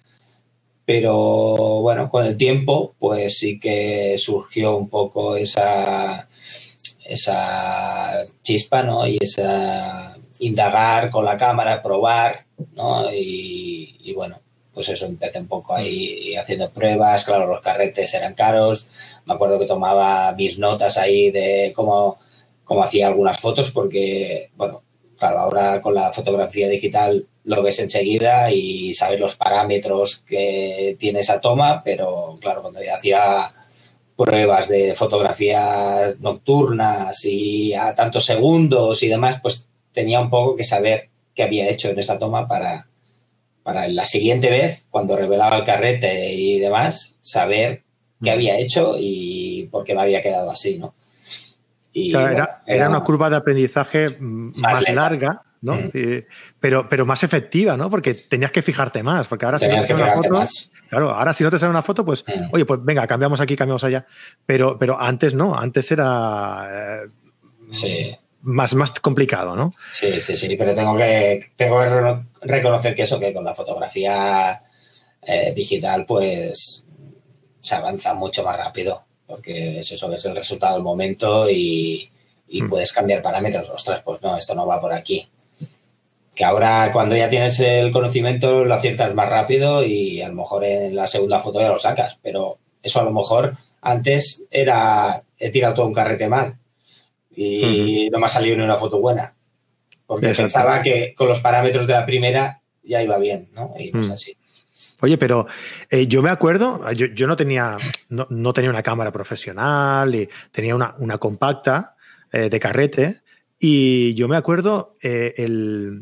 pero 0.85 1.81
bueno, 1.81 2.07
con 2.07 2.23
el 2.23 2.37
tiempo, 2.37 2.93
pues 2.99 3.39
sí 3.39 3.59
que 3.59 4.17
surgió 4.19 4.77
un 4.77 4.89
poco 4.89 5.35
esa, 5.35 6.27
esa 7.03 8.27
chispa, 8.43 8.83
¿no? 8.83 9.07
Y 9.07 9.17
esa 9.19 10.15
indagar 10.37 11.09
con 11.09 11.25
la 11.25 11.35
cámara, 11.37 11.81
probar, 11.81 12.45
¿no? 12.75 13.11
Y, 13.11 13.97
y 14.03 14.13
bueno, 14.13 14.40
pues 14.73 14.89
eso, 14.89 15.05
empecé 15.05 15.39
un 15.39 15.47
poco 15.47 15.75
ahí 15.75 16.35
haciendo 16.35 16.69
pruebas, 16.69 17.25
claro, 17.25 17.47
los 17.47 17.61
carretes 17.61 18.13
eran 18.13 18.33
caros, 18.33 18.87
me 19.25 19.33
acuerdo 19.33 19.59
que 19.59 19.65
tomaba 19.65 20.31
mis 20.33 20.57
notas 20.57 20.97
ahí 20.97 21.31
de 21.31 21.73
cómo, 21.75 22.19
cómo 22.63 22.83
hacía 22.83 23.07
algunas 23.07 23.39
fotos, 23.39 23.71
porque, 23.71 24.49
bueno, 24.55 24.81
claro, 25.17 25.39
ahora 25.39 25.81
con 25.81 25.93
la 25.93 26.13
fotografía 26.13 26.67
digital 26.69 27.27
lo 27.43 27.63
ves 27.63 27.79
enseguida 27.79 28.51
y 28.51 28.93
sabes 28.93 29.19
los 29.19 29.35
parámetros 29.35 30.23
que 30.27 30.95
tiene 30.99 31.19
esa 31.19 31.41
toma, 31.41 31.83
pero 31.83 32.37
claro, 32.39 32.61
cuando 32.61 32.79
hacía 32.95 33.53
pruebas 34.15 34.67
de 34.67 34.93
fotografías 34.95 36.19
nocturnas 36.19 37.25
y 37.25 37.73
a 37.73 37.95
tantos 37.95 38.25
segundos 38.25 39.01
y 39.03 39.07
demás, 39.07 39.39
pues 39.41 39.65
tenía 39.91 40.19
un 40.19 40.29
poco 40.29 40.55
que 40.55 40.63
saber 40.63 41.09
qué 41.33 41.43
había 41.43 41.69
hecho 41.69 41.89
en 41.89 41.99
esa 41.99 42.19
toma 42.19 42.47
para, 42.47 42.87
para 43.63 43.87
la 43.87 44.05
siguiente 44.05 44.49
vez, 44.49 44.85
cuando 44.89 45.15
revelaba 45.15 45.57
el 45.57 45.65
carrete 45.65 46.33
y 46.33 46.59
demás, 46.59 47.17
saber 47.21 47.83
qué 48.21 48.31
había 48.31 48.57
hecho 48.57 48.95
y 48.99 49.67
por 49.71 49.83
qué 49.83 49.95
me 49.95 50.01
había 50.01 50.21
quedado 50.21 50.51
así, 50.51 50.77
¿no? 50.77 50.93
era, 51.93 52.89
una 52.89 53.03
curva 53.03 53.29
de 53.29 53.35
aprendizaje 53.35 54.15
más, 54.19 54.89
larga, 54.89 55.43
¿no? 55.61 55.75
Mm. 55.75 55.91
pero, 56.59 56.87
pero 56.89 57.05
más 57.05 57.23
efectiva, 57.23 57.75
¿no? 57.75 57.89
Porque 57.89 58.13
tenías 58.13 58.51
que 58.51 58.61
fijarte 58.61 59.03
más, 59.03 59.27
porque 59.27 59.45
ahora 59.45 59.59
si 59.59 59.67
no 59.67 59.81
te 59.81 59.87
sale 59.87 60.03
una 60.03 60.13
foto, 60.13 60.43
claro, 60.89 61.11
ahora 61.11 61.33
si 61.33 61.43
no 61.43 61.51
te 61.51 61.59
sale 61.59 61.69
una 61.69 61.81
foto, 61.81 62.05
pues, 62.05 62.23
mm. 62.25 62.53
oye, 62.53 62.65
pues 62.65 62.79
venga, 62.83 63.05
cambiamos 63.07 63.41
aquí, 63.41 63.55
cambiamos 63.55 63.83
allá. 63.83 64.05
Pero, 64.45 64.77
pero 64.79 64.99
antes 64.99 65.33
no, 65.33 65.57
antes 65.57 65.91
era 65.91 67.03
eh, 67.03 68.19
más, 68.41 68.73
más 68.75 68.91
complicado, 68.99 69.55
¿no? 69.55 69.73
Sí, 69.91 70.21
sí, 70.21 70.37
sí, 70.37 70.55
pero 70.55 70.73
tengo 70.75 70.97
que, 70.97 71.51
tengo 71.55 71.79
que 71.81 72.47
reconocer 72.47 72.95
que 72.95 73.03
eso, 73.03 73.19
que 73.19 73.33
con 73.33 73.43
la 73.43 73.55
fotografía 73.55 74.61
eh, 75.21 75.53
digital, 75.55 76.05
pues 76.05 76.83
se 77.61 77.75
avanza 77.75 78.13
mucho 78.13 78.43
más 78.43 78.57
rápido 78.57 79.05
porque 79.31 79.79
es 79.79 79.91
eso, 79.91 80.11
es 80.13 80.25
el 80.25 80.35
resultado 80.35 80.73
del 80.73 80.83
momento 80.83 81.49
y, 81.49 82.09
mm. 82.51 82.69
puedes 82.69 82.91
cambiar 82.91 83.21
parámetros. 83.21 83.69
Ostras, 83.69 84.01
pues 84.03 84.21
no, 84.21 84.35
esto 84.35 84.53
no 84.53 84.67
va 84.67 84.81
por 84.81 84.91
aquí. 84.91 85.27
Que 86.35 86.43
ahora 86.43 86.91
cuando 86.91 87.15
ya 87.15 87.29
tienes 87.29 87.59
el 87.61 87.91
conocimiento 87.91 88.65
lo 88.65 88.73
aciertas 88.73 89.13
más 89.13 89.29
rápido 89.29 89.83
y 89.83 90.21
a 90.21 90.27
lo 90.27 90.35
mejor 90.35 90.65
en 90.65 90.95
la 90.95 91.07
segunda 91.07 91.39
foto 91.39 91.61
ya 91.61 91.69
lo 91.69 91.77
sacas, 91.77 92.19
pero 92.21 92.57
eso 92.83 92.99
a 92.99 93.03
lo 93.03 93.11
mejor 93.11 93.57
antes 93.81 94.43
era 94.51 95.23
he 95.37 95.49
tirado 95.49 95.75
todo 95.75 95.87
un 95.87 95.93
carrete 95.93 96.27
mal 96.27 96.57
y 97.35 98.09
no 98.11 98.19
me 98.19 98.25
ha 98.25 98.29
salido 98.29 98.57
ni 98.57 98.63
una 98.63 98.77
foto 98.77 98.99
buena. 98.99 99.33
Porque 100.05 100.33
pensaba 100.33 100.81
que 100.81 101.13
con 101.15 101.29
los 101.29 101.39
parámetros 101.39 101.87
de 101.87 101.93
la 101.93 102.05
primera 102.05 102.61
ya 102.83 103.01
iba 103.01 103.17
bien, 103.17 103.49
¿no? 103.53 103.73
Y 103.79 103.91
no 103.91 104.01
es 104.01 104.09
mm. 104.09 104.11
así. 104.11 104.37
Oye, 105.01 105.17
pero 105.17 105.47
eh, 105.89 106.05
yo 106.07 106.21
me 106.21 106.29
acuerdo, 106.29 106.91
yo, 106.91 107.27
no, 107.27 107.35
tenía, 107.35 107.77
no, 108.09 108.53
tenía 108.53 108.69
una 108.69 108.83
cámara 108.83 109.11
profesional, 109.11 110.13
y 110.13 110.29
tenía 110.51 110.75
una, 110.75 111.17
compacta 111.17 111.95
eh, 112.31 112.49
de 112.49 112.59
carrete, 112.59 113.21
y 113.57 114.13
yo 114.13 114.27
me 114.27 114.37
acuerdo 114.37 114.97
eh, 115.01 115.33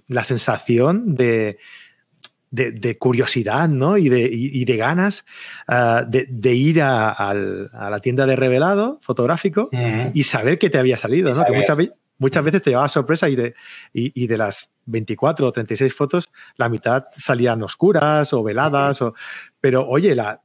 la 0.07 0.23
sensación 0.25 1.15
de, 1.15 1.59
curiosidad 2.97 3.69
¿no? 3.69 3.97
y, 3.97 4.09
de, 4.09 4.77
ganas 4.77 5.25
ah, 5.67 6.03
de, 6.07 6.53
ir 6.53 6.81
a, 6.81 7.33
la 7.33 7.99
tienda 8.01 8.25
de 8.25 8.35
revelado 8.35 8.99
fotográfico 9.01 9.69
y 10.13 10.23
saber 10.23 10.57
que 10.57 10.69
te 10.69 10.77
había 10.77 10.97
salido. 10.97 11.33
¿no? 11.33 11.43
Que 11.43 11.53
muchas, 11.53 11.77
muchas 12.19 12.43
veces 12.43 12.61
te 12.61 12.69
llevaba 12.69 12.87
sorpresa 12.87 13.27
y 13.29 13.35
de, 13.35 13.55
y, 13.93 14.27
de 14.27 14.37
las 14.37 14.71
24 14.85 15.47
o 15.47 15.51
36 15.51 15.93
fotos, 15.93 16.29
la 16.57 16.69
mitad 16.69 17.05
salían 17.15 17.63
oscuras 17.63 18.31
o 18.33 18.43
veladas, 18.43 19.01
o, 19.01 19.15
pero 19.59 19.87
oye, 19.87 20.13
la, 20.15 20.41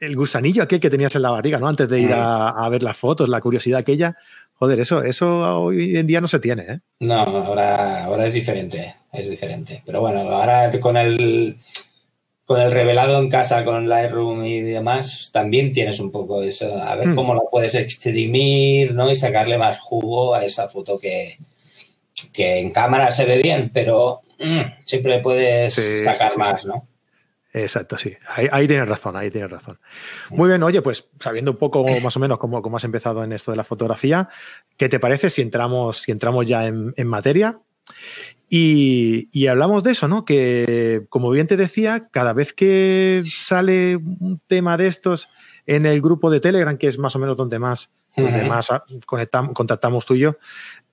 el 0.00 0.16
gusanillo 0.16 0.62
aquel 0.62 0.80
que 0.80 0.90
tenías 0.90 1.14
en 1.16 1.22
la 1.22 1.30
barriga, 1.30 1.58
¿no? 1.58 1.68
Antes 1.68 1.88
de 1.88 2.00
ir 2.00 2.12
a, 2.12 2.68
ver 2.70 2.82
las 2.82 2.96
fotos, 2.96 3.28
la 3.28 3.40
curiosidad 3.40 3.80
aquella, 3.80 4.16
joder, 4.54 4.80
eso, 4.80 5.02
eso 5.02 5.62
hoy 5.62 5.96
en 5.96 6.06
día 6.06 6.20
no 6.20 6.28
se 6.28 6.38
tiene, 6.38 6.62
¿eh? 6.62 6.80
No, 7.00 7.20
ahora, 7.20 8.04
ahora 8.04 8.26
es 8.26 8.34
diferente, 8.34 8.94
es 9.12 9.28
diferente. 9.28 9.82
Pero 9.84 10.00
bueno, 10.00 10.20
ahora 10.20 10.70
con 10.80 10.96
el 10.96 11.56
con 12.48 12.62
el 12.62 12.72
revelado 12.72 13.18
en 13.18 13.28
casa, 13.28 13.62
con 13.62 13.90
Lightroom 13.90 14.42
y 14.42 14.62
demás, 14.62 15.28
también 15.32 15.70
tienes 15.70 16.00
un 16.00 16.10
poco 16.10 16.42
eso, 16.42 16.82
a 16.82 16.94
ver 16.94 17.08
hmm. 17.08 17.14
cómo 17.14 17.34
la 17.34 17.42
puedes 17.50 17.74
exprimir, 17.74 18.94
¿no? 18.94 19.10
Y 19.10 19.16
sacarle 19.16 19.58
más 19.58 19.78
jugo 19.80 20.34
a 20.34 20.42
esa 20.42 20.66
foto 20.70 20.98
que, 20.98 21.36
que 22.32 22.58
en 22.58 22.70
cámara 22.70 23.10
se 23.10 23.26
ve 23.26 23.42
bien, 23.42 23.70
pero 23.72 24.22
mm, 24.38 24.60
siempre 24.86 25.18
puedes 25.18 25.74
sacar 26.04 26.38
más, 26.38 26.64
¿no? 26.64 26.88
Exacto, 27.52 27.98
sí. 27.98 28.14
Ahí, 28.28 28.66
tienes 28.66 28.88
razón, 28.88 29.14
ahí 29.16 29.30
tienes 29.30 29.50
razón. 29.50 29.78
Muy 30.30 30.48
bien, 30.48 30.62
oye, 30.62 30.80
pues 30.80 31.06
sabiendo 31.20 31.50
un 31.50 31.58
poco 31.58 31.84
más 32.00 32.16
o 32.16 32.20
menos 32.20 32.38
cómo, 32.38 32.62
cómo 32.62 32.78
has 32.78 32.84
empezado 32.84 33.24
en 33.24 33.32
esto 33.32 33.50
de 33.50 33.58
la 33.58 33.64
fotografía, 33.64 34.30
¿qué 34.78 34.88
te 34.88 34.98
parece 34.98 35.28
si 35.28 35.42
entramos, 35.42 35.98
si 35.98 36.12
entramos 36.12 36.46
ya 36.46 36.66
en, 36.66 36.94
en 36.96 37.06
materia? 37.06 37.58
Y, 38.50 39.46
hablamos 39.46 39.82
de 39.82 39.92
eso, 39.92 40.08
¿no? 40.08 40.24
Que, 40.24 41.04
como 41.10 41.30
bien 41.30 41.46
te 41.46 41.56
decía, 41.56 42.08
cada 42.10 42.32
vez 42.32 42.52
que 42.52 43.22
sale 43.26 43.96
un 43.96 44.40
tema 44.46 44.76
de 44.76 44.86
estos 44.86 45.28
en 45.66 45.84
el 45.84 46.00
grupo 46.00 46.30
de 46.30 46.40
Telegram, 46.40 46.78
que 46.78 46.86
es 46.86 46.98
más 46.98 47.14
o 47.14 47.18
menos 47.18 47.36
donde 47.36 47.58
más, 47.58 47.90
más 48.16 48.70
conectamos, 49.04 49.52
contactamos 49.54 50.06
tú 50.06 50.14
y 50.14 50.20
yo, 50.20 50.36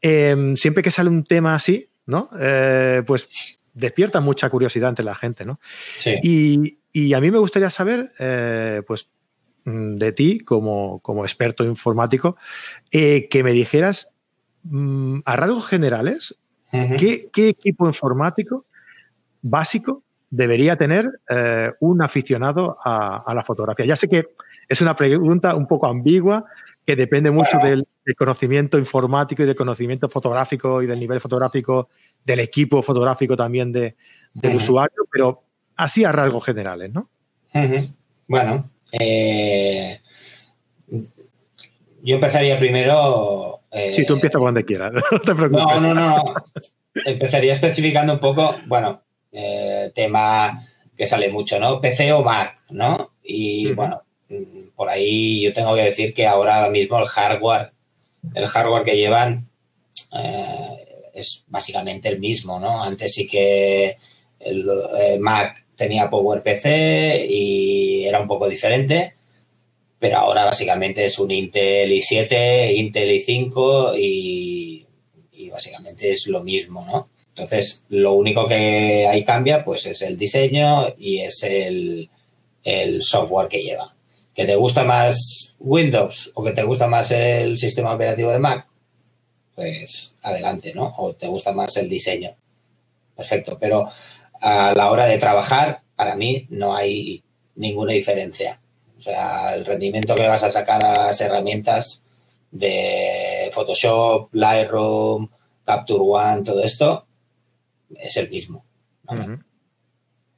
em, 0.02 0.58
siempre 0.58 0.84
que 0.84 0.92
sale 0.92 1.10
un 1.10 1.24
tema 1.24 1.56
así, 1.56 1.88
¿no? 2.06 2.30
Eh, 2.38 3.04
pues 3.08 3.30
despierta 3.74 4.20
mucha 4.20 4.50
curiosidad 4.50 4.90
entre 4.90 5.06
la 5.06 5.16
gente, 5.16 5.46
¿no? 5.46 5.60
Sí. 5.98 6.78
Y, 6.94 7.14
a 7.14 7.20
mí 7.20 7.30
me 7.30 7.38
gustaría 7.38 7.70
saber, 7.70 8.14
eh, 8.20 8.82
pues, 8.88 9.10
mm, 9.66 9.96
de 9.96 10.12
ti 10.14 10.40
como, 10.40 11.00
como 11.00 11.26
experto 11.26 11.64
informático, 11.64 12.38
eh, 12.92 13.28
que 13.30 13.44
me 13.44 13.52
dijeras 13.52 14.10
mm, 14.64 15.20
a 15.26 15.36
rasgos 15.36 15.68
generales 15.68 16.38
¿Qué, 16.72 17.30
equipo 17.36 17.88
informático 17.88 18.66
básico 19.42 20.04
debería 20.30 20.76
tener 20.76 21.10
eh, 21.30 21.72
un 21.80 22.02
aficionado 22.02 22.78
a, 22.84 23.34
la 23.34 23.44
fotografía? 23.44 23.86
Ya 23.86 23.96
sé 23.96 24.08
que 24.10 24.26
es 24.68 24.82
una 24.82 24.96
pregunta 24.96 25.56
un 25.56 25.68
poco 25.68 25.88
ambigua, 25.88 26.46
que 26.86 26.96
depende 26.96 27.32
mucho 27.32 27.58
del, 27.58 27.88
conocimiento 28.18 28.78
informático 28.78 29.42
y 29.42 29.46
del 29.48 29.56
conocimiento 29.56 30.08
fotográfico 30.10 30.84
y 30.84 30.86
del 30.86 31.00
nivel 31.00 31.20
fotográfico 31.20 31.90
del 32.24 32.40
equipo 32.42 32.84
fotográfico 32.84 33.36
también 33.36 33.72
del 33.72 33.96
usuario, 34.56 35.08
pero 35.12 35.42
así 35.76 36.04
a 36.04 36.12
rasgos 36.12 36.46
generales, 36.46 36.94
¿no? 36.94 37.10
Bueno, 38.28 38.70
eh, 38.92 40.00
yo 42.04 42.16
empezaría 42.16 42.60
primero 42.60 43.62
sí, 43.94 44.06
tú 44.06 44.14
eh, 44.14 44.16
empiezas 44.16 44.40
cuando 44.40 44.62
quieras, 44.64 44.94
no 45.12 45.20
te 45.20 45.36
preocupes. 45.36 45.66
No, 45.66 45.80
no, 45.82 45.94
no. 45.94 46.34
Empezaría 47.06 47.54
especificando 47.54 48.14
un 48.14 48.20
poco, 48.20 48.56
bueno, 48.68 49.02
eh, 49.32 49.92
tema 49.94 50.66
que 50.96 51.06
sale 51.06 51.30
mucho, 51.30 51.60
¿no? 51.60 51.82
PC 51.82 52.14
o 52.14 52.24
Mac, 52.24 52.58
¿no? 52.70 53.12
Y 53.24 53.74
bueno, 53.74 54.02
por 54.76 54.90
ahí 54.90 55.42
yo 55.42 55.54
tengo 55.54 55.76
que 55.76 55.84
decir 55.84 56.14
que 56.14 56.26
ahora 56.28 56.70
mismo 56.70 57.00
el 57.00 57.08
hardware, 57.08 57.72
el 58.34 58.48
hardware 58.48 58.84
que 58.84 58.98
llevan 58.98 59.50
eh, 60.14 61.12
es 61.14 61.44
básicamente 61.48 62.10
el 62.10 62.20
mismo, 62.20 62.60
¿no? 62.60 62.82
Antes 62.82 63.14
sí 63.14 63.28
que 63.28 63.98
el, 64.40 64.66
Mac 65.20 65.66
tenía 65.76 66.10
PowerPC 66.10 66.66
y 67.30 68.06
era 68.06 68.20
un 68.20 68.28
poco 68.28 68.48
diferente, 68.48 69.16
pero 70.06 70.20
ahora 70.20 70.46
básicamente 70.46 71.04
es 71.04 71.18
un 71.18 71.32
Intel 71.32 71.92
i7, 71.92 72.76
Intel 72.76 73.10
i5 73.10 73.98
y, 73.98 74.86
básicamente 75.50 76.12
es 76.12 76.28
lo 76.28 76.44
mismo, 76.44 76.86
¿no? 76.86 77.10
Entonces, 77.30 77.84
lo 77.90 78.14
único 78.14 78.46
que 78.46 79.08
ahí 79.08 79.26
cambia, 79.26 79.66
pues 79.66 79.88
es 79.88 80.04
el 80.04 80.16
diseño 80.20 80.94
y 80.96 81.22
es 81.22 81.42
el, 81.42 82.12
software 83.02 83.48
que 83.48 83.64
lleva. 83.64 83.96
¿Que 84.36 84.46
te 84.46 84.56
gusta 84.56 84.84
más 84.84 85.56
Windows 85.58 86.30
o 86.36 86.44
que 86.44 86.52
te 86.52 86.62
gusta 86.62 86.86
más 86.86 87.10
el 87.10 87.58
sistema 87.58 87.96
operativo 87.96 88.32
de 88.32 88.38
Mac? 88.38 88.68
Pues 89.56 90.14
adelante, 90.22 90.72
¿no? 90.76 90.94
O 91.00 91.16
te 91.16 91.26
gusta 91.28 91.52
más 91.52 91.76
el 91.78 91.90
diseño. 91.90 92.30
Perfecto. 93.16 93.58
Pero 93.60 93.90
a 94.40 94.72
la 94.76 94.92
hora 94.92 95.08
de 95.08 95.18
trabajar, 95.18 95.82
para 95.96 96.16
mí 96.16 96.46
no 96.52 96.76
hay 96.76 97.24
ninguna 97.56 97.94
diferencia. 97.94 98.60
Sea, 99.06 99.54
el 99.54 99.64
rendimiento 99.66 100.16
que 100.16 100.28
vas 100.28 100.42
a 100.42 100.50
sacar 100.50 100.84
a 100.84 100.92
las 100.92 101.22
herramientas 101.22 102.02
de 102.50 103.52
Photoshop, 103.54 104.30
Lightroom, 104.32 105.30
Capture 105.64 106.00
One, 106.02 106.42
todo 106.42 106.64
esto, 106.64 107.06
es 107.96 108.18
el 108.18 108.32
mismo. 108.32 108.66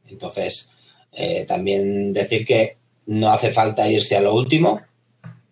Entonces, 0.05 0.69
eh, 1.13 1.45
también 1.45 2.11
decir 2.11 2.45
que 2.45 2.75
no 3.05 3.31
hace 3.31 3.53
falta 3.53 3.89
irse 3.89 4.17
a 4.17 4.21
lo 4.21 4.35
último, 4.35 4.81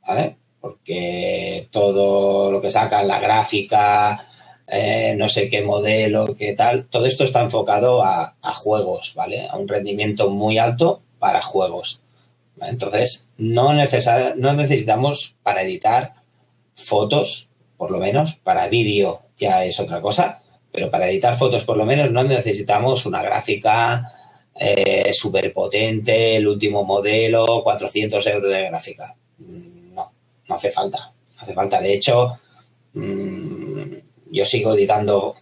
¿vale? 0.06 0.36
Porque 0.60 1.70
todo 1.72 2.52
lo 2.52 2.62
que 2.62 2.70
sacan, 2.70 3.08
la 3.08 3.22
gráfica, 3.22 4.28
eh, 4.68 5.16
no 5.18 5.30
sé 5.30 5.50
qué 5.50 5.62
modelo, 5.62 6.36
qué 6.38 6.52
tal, 6.52 6.88
todo 6.88 7.06
esto 7.06 7.24
está 7.24 7.40
enfocado 7.40 8.04
a, 8.04 8.36
a, 8.42 8.54
juegos, 8.54 9.14
¿vale? 9.16 9.48
A 9.48 9.56
un 9.56 9.70
rendimiento 9.70 10.30
muy 10.30 10.58
alto 10.58 11.02
para 11.18 11.42
juegos. 11.42 12.02
Entonces, 12.62 13.28
no, 13.38 13.74
no 13.74 14.54
necesitamos 14.54 15.36
para 15.44 15.62
editar 15.64 16.14
fotos, 16.76 17.50
por 17.78 17.92
lo 17.92 18.00
menos, 18.00 18.36
para 18.36 18.68
vídeo 18.68 19.22
ya 19.38 19.66
es 19.66 19.80
otra 19.80 20.02
cosa, 20.02 20.42
pero 20.72 20.90
para 20.90 21.10
editar 21.10 21.38
fotos 21.38 21.64
por 21.64 21.78
lo 21.78 21.86
menos 21.86 22.12
no 22.12 22.24
necesitamos 22.24 23.06
una 23.06 23.22
gráfica 23.22 24.12
eh, 24.58 25.12
potente, 25.54 26.38
el 26.38 26.48
último 26.48 26.84
modelo, 26.84 27.62
400 27.64 28.26
euros 28.28 28.52
de 28.52 28.64
gráfica. 28.64 29.16
No, 29.38 30.14
no 30.48 30.56
hace 30.56 30.72
falta. 30.72 31.14
hace 31.38 31.54
falta. 31.54 31.82
De 31.82 31.94
hecho, 31.94 32.40
mm, 32.94 33.94
yo 34.32 34.46
sigo 34.46 34.74
editando 34.74 35.36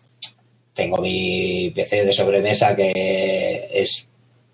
tengo 0.74 0.98
mi 0.98 1.72
PC 1.74 2.06
de 2.06 2.14
sobremesa 2.14 2.76
que 2.76 3.70
es 3.72 4.08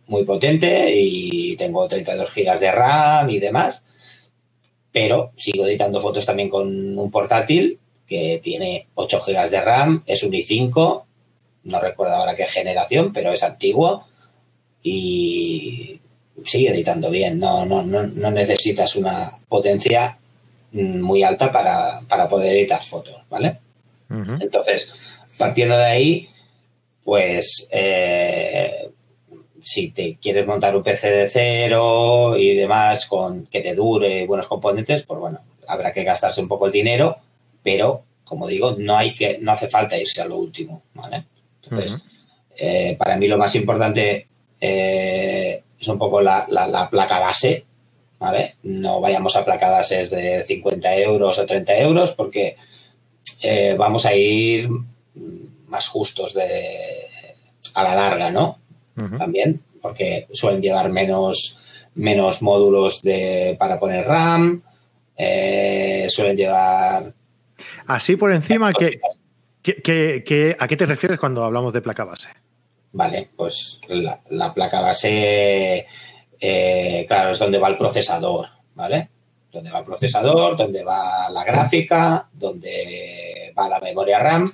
muy 0.09 0.23
potente 0.23 0.91
y 0.93 1.55
tengo 1.55 1.87
32 1.87 2.31
gigas 2.31 2.59
de 2.59 2.71
RAM 2.71 3.29
y 3.29 3.39
demás, 3.39 3.83
pero 4.91 5.31
sigo 5.37 5.65
editando 5.65 6.01
fotos 6.01 6.25
también 6.25 6.49
con 6.49 6.97
un 6.97 7.11
portátil 7.11 7.79
que 8.07 8.41
tiene 8.43 8.87
8 8.95 9.21
gigas 9.21 9.51
de 9.51 9.61
RAM, 9.61 10.03
es 10.05 10.23
un 10.23 10.31
i5, 10.31 11.03
no 11.65 11.79
recuerdo 11.79 12.15
ahora 12.15 12.35
qué 12.35 12.45
generación, 12.45 13.13
pero 13.13 13.31
es 13.31 13.43
antiguo 13.43 14.07
y 14.81 15.99
sigue 16.43 16.69
editando 16.69 17.11
bien, 17.11 17.37
no, 17.37 17.65
no, 17.65 17.83
no, 17.83 18.07
no 18.07 18.31
necesitas 18.31 18.95
una 18.95 19.37
potencia 19.47 20.17
muy 20.71 21.21
alta 21.21 21.51
para, 21.51 22.29
poder 22.29 22.57
editar 22.57 22.83
fotos, 22.83 23.17
¿vale? 23.29 23.59
Entonces, 24.09 24.91
partiendo 25.37 25.77
de 25.77 25.85
ahí, 25.85 26.29
pues 27.03 27.67
eh, 27.71 28.88
si 29.61 29.91
te 29.91 30.17
quieres 30.21 30.45
montar 30.45 30.75
un 30.75 30.83
PC 30.83 31.11
de 31.11 31.29
cero 31.29 32.37
y 32.37 32.55
demás 32.55 33.05
con 33.05 33.45
que 33.47 33.61
te 33.61 33.75
dure 33.75 34.25
buenos 34.25 34.47
componentes, 34.47 35.03
pues 35.03 35.19
bueno, 35.19 35.39
habrá 35.67 35.93
que 35.93 36.03
gastarse 36.03 36.41
un 36.41 36.47
poco 36.47 36.67
el 36.67 36.71
dinero, 36.71 37.17
pero 37.63 38.03
como 38.23 38.47
digo, 38.47 38.75
no 38.77 38.95
hay 38.95 39.15
que, 39.15 39.39
no 39.39 39.51
hace 39.51 39.69
falta 39.69 39.97
irse 39.97 40.21
a 40.21 40.25
lo 40.25 40.37
último, 40.37 40.83
¿vale? 40.93 41.25
Entonces, 41.63 42.01
eh, 42.55 42.95
para 42.97 43.17
mí 43.17 43.27
lo 43.27 43.37
más 43.37 43.55
importante 43.55 44.27
eh, 44.61 45.63
es 45.79 45.87
un 45.87 45.97
poco 45.97 46.21
la, 46.21 46.45
la, 46.47 46.89
placa 46.89 47.19
base, 47.19 47.65
¿vale? 48.19 48.57
No 48.63 49.01
vayamos 49.01 49.35
a 49.35 49.43
placa 49.43 49.69
bases 49.69 50.11
de 50.11 50.45
50 50.45 50.95
euros 50.97 51.39
o 51.39 51.45
30 51.45 51.77
euros 51.79 52.13
porque 52.13 52.55
eh, 53.41 53.75
vamos 53.77 54.05
a 54.05 54.13
ir 54.13 54.69
más 55.67 55.87
justos 55.87 56.33
de 56.33 56.49
a 57.73 57.83
la 57.83 57.95
larga, 57.95 58.29
¿no? 58.31 58.59
También, 59.17 59.61
porque 59.81 60.27
suelen 60.31 60.61
llevar 60.61 60.89
menos, 60.89 61.57
menos 61.95 62.41
módulos 62.41 63.01
de, 63.01 63.55
para 63.59 63.79
poner 63.79 64.05
RAM, 64.05 64.61
eh, 65.15 66.07
suelen 66.09 66.37
llevar... 66.37 67.13
Así 67.87 68.15
por 68.15 68.31
encima, 68.31 68.71
¿qué, 68.73 68.99
a 70.59 70.67
qué 70.67 70.77
te 70.77 70.85
refieres 70.85 71.19
cuando 71.19 71.43
hablamos 71.43 71.73
de 71.73 71.81
placa 71.81 72.05
base? 72.05 72.29
Vale, 72.91 73.29
pues 73.35 73.79
la, 73.87 74.53
placa 74.53 74.81
base, 74.81 75.85
eh, 76.39 77.05
claro, 77.07 77.31
es 77.31 77.39
donde 77.39 77.59
va 77.59 77.67
el 77.67 77.77
procesador, 77.77 78.47
¿vale? 78.73 79.09
Donde 79.51 79.71
va 79.71 79.79
el 79.79 79.85
procesador, 79.85 80.57
donde 80.57 80.83
va 80.83 81.29
la 81.29 81.43
gráfica, 81.43 82.27
donde 82.33 83.53
va 83.57 83.69
la 83.69 83.79
memoria 83.79 84.19
RAM, 84.19 84.51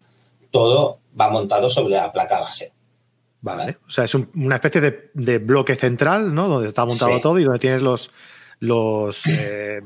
todo 0.52 1.00
va 1.20 1.30
montado 1.30 1.70
sobre 1.70 1.96
la 1.96 2.12
placa 2.12 2.40
base. 2.40 2.75
Vale. 3.46 3.78
O 3.86 3.92
sea, 3.92 4.06
es 4.06 4.16
una 4.16 4.56
especie 4.56 4.82
de, 5.14 5.38
bloque 5.38 5.76
central, 5.76 6.34
¿no? 6.34 6.48
Donde 6.48 6.68
está 6.68 6.84
montado 6.84 7.22
todo 7.22 7.38
y 7.38 7.44
donde 7.44 7.60
tienes 7.60 7.84
los. 7.84 8.10
los 8.60 9.22
eh, 9.28 9.82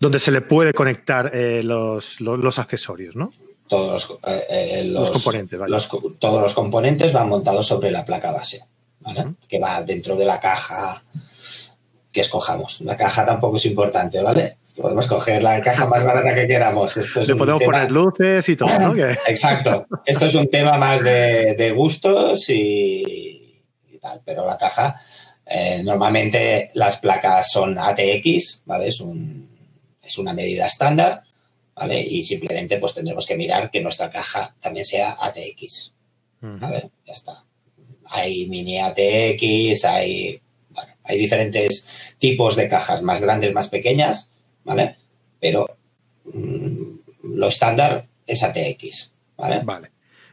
donde 0.00 0.18
se 0.18 0.32
le 0.32 0.40
puede 0.40 0.72
conectar 0.72 1.30
eh, 1.32 1.62
los, 1.62 2.20
los, 2.20 2.58
accesorios, 2.58 3.14
¿no? 3.14 3.32
Todos 3.68 4.08
los, 4.08 4.18
eh, 4.26 4.92
componentes, 5.12 5.60
¿vale? 5.60 5.76
todos 6.18 6.42
los 6.42 6.52
componentes 6.52 7.12
van 7.12 7.28
montados 7.28 7.68
sobre 7.68 7.92
la 7.92 8.04
placa 8.04 8.32
base, 8.32 8.64
¿vale? 8.98 9.34
Que 9.46 9.60
va 9.60 9.84
dentro 9.84 10.16
de 10.16 10.24
la 10.24 10.40
caja 10.40 11.04
que 12.10 12.20
escojamos. 12.20 12.80
La 12.80 12.96
caja 12.96 13.24
tampoco 13.24 13.58
es 13.58 13.66
importante, 13.66 14.20
¿vale? 14.20 14.56
Podemos 14.76 15.06
coger 15.06 15.42
la 15.42 15.60
caja 15.60 15.86
más 15.86 16.02
barata 16.04 16.34
que 16.34 16.46
queramos. 16.46 16.96
Esto 16.96 17.22
Le 17.22 17.34
podemos 17.34 17.62
poner 17.62 17.90
luces 17.90 18.48
y 18.48 18.56
todo, 18.56 18.78
¿no? 18.78 18.96
Exacto. 19.26 19.86
Esto 20.04 20.26
es 20.26 20.34
un 20.34 20.48
tema 20.48 20.78
más 20.78 21.02
de, 21.02 21.72
gustos 21.74 22.48
y, 22.48 23.62
tal, 24.00 24.22
pero 24.24 24.46
la 24.46 24.56
caja, 24.56 24.96
eh, 25.44 25.82
normalmente 25.82 26.70
las 26.74 26.96
placas 26.98 27.50
son 27.50 27.78
ATX, 27.78 28.62
¿vale? 28.64 28.88
Es, 28.88 29.00
un, 29.00 29.50
es 30.02 30.16
una 30.16 30.32
medida 30.32 30.66
estándar, 30.66 31.22
¿vale? 31.74 32.00
Y 32.00 32.24
simplemente 32.24 32.78
pues 32.78 32.94
tendremos 32.94 33.26
que 33.26 33.36
mirar 33.36 33.70
que 33.70 33.82
nuestra 33.82 34.08
caja 34.10 34.54
también 34.60 34.86
sea 34.86 35.16
ATX, 35.20 35.92
¿vale? 36.40 36.90
Ya 37.06 37.14
está. 37.14 37.44
Hay 38.06 38.46
mini 38.48 38.78
ATX, 38.78 39.84
hay, 39.84 40.40
bueno, 40.70 40.92
hay 41.04 41.18
diferentes 41.18 41.86
tipos 42.18 42.56
de 42.56 42.68
cajas, 42.68 43.02
más 43.02 43.20
grandes, 43.20 43.52
más 43.52 43.68
pequeñas, 43.68 44.29
¿vale? 44.64 44.96
Pero 45.40 45.66
mm, 46.24 46.82
lo 47.22 47.48
estándar 47.48 48.06
es 48.26 48.42
ATX, 48.42 49.12
¿vale? 49.36 49.60
Vale. 49.64 49.90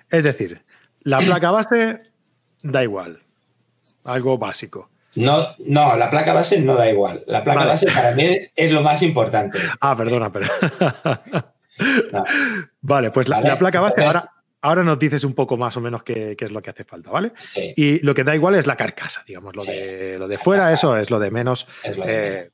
Es 0.10 0.24
decir, 0.24 0.62
la 1.02 1.20
placa 1.20 1.52
base 1.52 2.00
da 2.64 2.84
igual. 2.84 3.22
Algo 4.04 4.38
básico. 4.38 4.90
No, 5.16 5.48
no, 5.60 5.98
la 5.98 6.10
placa 6.10 6.34
base 6.34 6.60
no 6.60 6.76
da 6.76 6.90
igual. 6.90 7.24
La 7.28 7.44
placa 7.44 7.66
base 7.66 7.88
para 7.92 8.12
mí 8.12 8.38
es 8.56 8.72
lo 8.72 8.82
más 8.82 9.02
importante. 9.02 9.60
Ah, 9.82 9.96
perdona, 9.96 10.32
pero. 10.32 10.48
Vale, 12.82 13.12
pues 13.12 13.28
la, 13.28 13.58
placa 13.58 13.82
base 13.82 14.04
ahora, 14.04 14.32
ahora 14.62 14.84
nos 14.84 14.98
dices 14.98 15.24
un 15.24 15.34
poco 15.34 15.58
más 15.58 15.78
o 15.78 15.82
menos 15.82 16.04
qué, 16.04 16.36
es 16.40 16.52
lo 16.52 16.62
que 16.62 16.72
hace 16.72 16.84
falta, 16.84 17.12
¿vale? 17.12 17.34
Y 17.76 18.00
lo 18.00 18.16
que 18.16 18.24
da 18.24 18.36
igual 18.36 18.56
es 18.56 18.68
la 18.68 18.76
carcasa, 18.76 19.24
digamos. 19.28 19.56
Lo, 19.56 19.64
de, 19.64 20.18
lo 20.18 20.28
de 20.28 20.38
fuera, 20.38 20.74
eso 20.74 20.98
es 20.98 21.10
lo 21.10 21.20
de 21.20 21.32
menos. 21.32 21.68
Eh, 21.84 21.94
vale. 21.98 22.52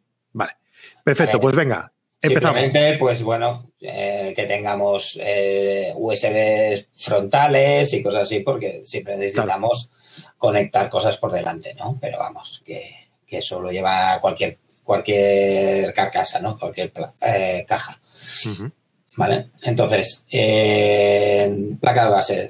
Perfecto, 1.03 1.39
pues 1.39 1.55
venga. 1.55 1.91
Empezamos. 2.21 2.61
Simplemente, 2.61 2.97
pues 2.99 3.21
bueno, 3.21 3.71
eh, 3.81 4.31
que 4.33 4.45
tengamos 4.45 5.19
eh, 5.21 5.93
USB 5.93 6.85
frontales 6.97 7.93
y 7.93 8.01
cosas 8.01 8.23
así, 8.23 8.39
porque 8.39 8.81
siempre 8.85 9.17
necesitamos 9.17 9.89
conectar 10.37 10.89
cosas 10.89 11.17
por 11.17 11.33
delante, 11.33 11.73
¿no? 11.73 11.97
Pero 11.99 12.19
vamos, 12.19 12.61
que, 12.65 13.03
eso 13.27 13.59
lo 13.59 13.71
lleva 13.71 14.19
cualquier, 14.21 14.59
cualquier 14.83 15.91
carcasa, 15.91 16.39
¿no? 16.39 16.57
Cualquier 16.57 16.93
eh, 17.19 17.65
caja. 17.67 17.99
Vale, 19.17 19.49
entonces, 19.63 20.23
placa 21.81 22.05
de 22.05 22.11
base. 22.11 22.49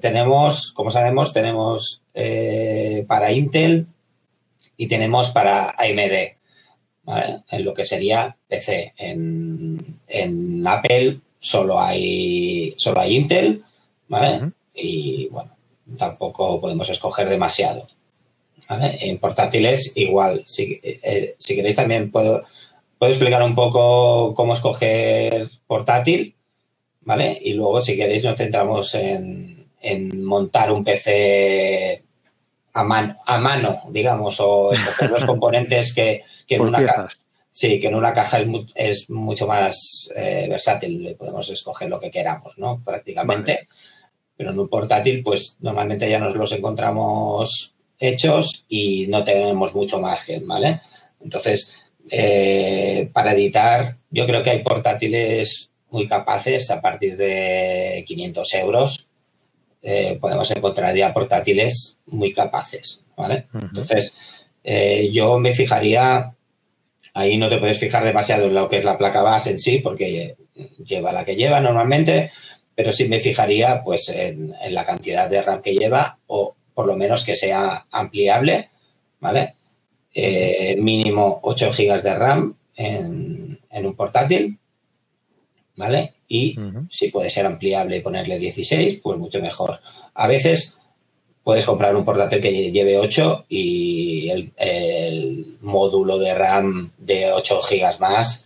tenemos, 0.00 0.72
como 0.72 0.90
sabemos, 0.90 1.32
tenemos 1.32 2.02
para 3.06 3.30
Intel 3.30 3.86
y 4.76 4.88
tenemos 4.88 5.30
para 5.30 5.74
AMD. 5.78 6.37
En 7.50 7.64
lo 7.64 7.72
que 7.72 7.84
sería 7.84 8.36
PC. 8.48 8.92
En, 8.98 10.66
Apple 10.66 11.20
solo 11.40 11.80
hay, 11.80 12.74
solo 12.76 13.00
hay 13.00 13.16
Intel, 13.16 13.62
¿vale? 14.08 14.52
Y 14.74 15.26
bueno, 15.28 15.56
tampoco 15.96 16.60
podemos 16.60 16.88
escoger 16.90 17.28
demasiado. 17.28 17.88
En 18.68 19.18
portátiles 19.18 19.92
igual. 19.94 20.42
Si, 20.46 20.78
eh, 20.82 21.34
si 21.38 21.56
queréis 21.56 21.76
también 21.76 22.10
puedo, 22.10 22.44
puedo 22.98 23.12
explicar 23.12 23.42
un 23.42 23.54
poco 23.54 24.34
cómo 24.34 24.52
escoger 24.52 25.48
portátil, 25.66 26.34
¿vale? 27.00 27.38
Y 27.42 27.54
luego 27.54 27.80
si 27.80 27.96
queréis 27.96 28.24
nos 28.24 28.36
centramos 28.36 28.94
en, 28.94 29.68
en 29.80 30.24
montar 30.24 30.70
un 30.70 30.84
PC 30.84 32.02
a, 32.78 32.84
mano, 32.84 33.16
a 33.26 33.38
mano, 33.38 33.82
digamos, 33.90 34.36
o 34.38 34.72
escoger 34.72 35.10
los 35.10 35.24
componentes 35.24 35.92
que, 35.92 36.22
en 36.48 36.60
una 36.62 36.84
caja. 36.84 37.08
Sí, 37.52 37.80
que 37.80 37.88
en 37.88 37.96
una 37.96 38.12
caja 38.12 38.38
es, 38.74 39.10
mucho 39.10 39.48
más 39.48 40.08
eh, 40.14 40.46
versátil, 40.48 41.16
podemos 41.18 41.48
escoger 41.50 41.88
lo 41.88 41.98
que 41.98 42.10
queramos, 42.10 42.56
¿no? 42.56 42.80
Prácticamente. 42.84 43.66
Pero 44.36 44.50
en 44.50 44.60
un 44.60 44.68
portátil, 44.68 45.24
pues 45.24 45.56
normalmente 45.58 46.08
ya 46.08 46.20
nos 46.20 46.36
los 46.36 46.52
encontramos 46.52 47.74
hechos 47.98 48.64
y 48.68 49.08
no 49.08 49.24
tenemos 49.24 49.74
mucho 49.74 50.00
margen, 50.00 50.46
¿vale? 50.46 50.82
Entonces, 51.20 51.74
eh, 52.08 53.10
para 53.12 53.32
editar, 53.32 53.96
yo 54.08 54.24
creo 54.24 54.44
que 54.44 54.50
hay 54.50 54.62
portátiles 54.62 55.70
muy 55.90 56.06
capaces 56.06 56.70
a 56.70 56.80
partir 56.80 57.16
de 57.16 58.04
500 58.06 58.54
euros 58.54 59.07
eh, 59.82 60.18
podemos 60.20 60.50
encontrar 60.50 60.94
ya 60.96 61.12
portátiles 61.12 61.96
muy 62.06 62.32
capaces, 62.32 63.02
¿vale? 63.16 63.46
Entonces, 63.54 64.12
eh, 64.64 65.10
yo 65.12 65.38
me 65.38 65.54
fijaría, 65.54 66.34
ahí 67.14 67.36
no 67.36 67.48
te 67.48 67.58
puedes 67.58 67.78
fijar 67.78 68.04
demasiado 68.04 68.46
en 68.46 68.54
lo 68.54 68.68
que 68.68 68.78
es 68.78 68.84
la 68.84 68.98
placa 68.98 69.22
base 69.22 69.50
en 69.50 69.60
sí, 69.60 69.78
porque 69.78 70.36
lleva 70.84 71.12
la 71.12 71.24
que 71.24 71.36
lleva 71.36 71.60
normalmente, 71.60 72.32
pero 72.74 72.92
sí 72.92 73.08
me 73.08 73.20
fijaría 73.20 73.82
pues 73.84 74.08
en, 74.08 74.54
la 74.70 74.84
cantidad 74.84 75.28
de 75.28 75.42
RAM 75.42 75.62
que 75.62 75.74
lleva 75.74 76.18
o 76.26 76.56
por 76.74 76.86
lo 76.86 76.96
menos 76.96 77.24
que 77.24 77.36
sea 77.36 77.86
ampliable, 77.90 78.70
¿vale? 79.20 79.54
Eh, 80.12 80.76
mínimo 80.78 81.40
8 81.42 81.70
GB 81.70 82.02
de 82.02 82.14
RAM 82.14 82.56
en, 82.76 83.60
en 83.70 83.86
un 83.86 83.94
portátil, 83.94 84.58
¿vale? 85.76 86.14
Y 86.28 86.58
si 86.90 87.08
puede 87.08 87.30
ser 87.30 87.46
ampliable 87.46 87.96
y 87.96 88.00
ponerle 88.00 88.38
16, 88.38 89.00
pues 89.02 89.18
mucho 89.18 89.40
mejor. 89.40 89.80
A 90.14 90.28
veces 90.28 90.76
puedes 91.42 91.64
comprar 91.64 91.96
un 91.96 92.04
portátil 92.04 92.42
que 92.42 92.70
lleve 92.70 92.98
8 92.98 93.46
y 93.48 94.28
el, 94.28 95.56
módulo 95.62 96.18
de 96.18 96.34
RAM 96.34 96.92
de 96.98 97.32
8 97.32 97.60
GB 97.62 97.98
más 98.00 98.44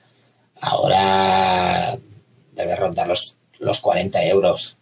ahora 0.61 1.99
debe 2.53 2.77
rondar 2.77 3.09
los, 3.09 3.35
los 3.59 3.81
40 3.81 4.25
euros. 4.27 4.77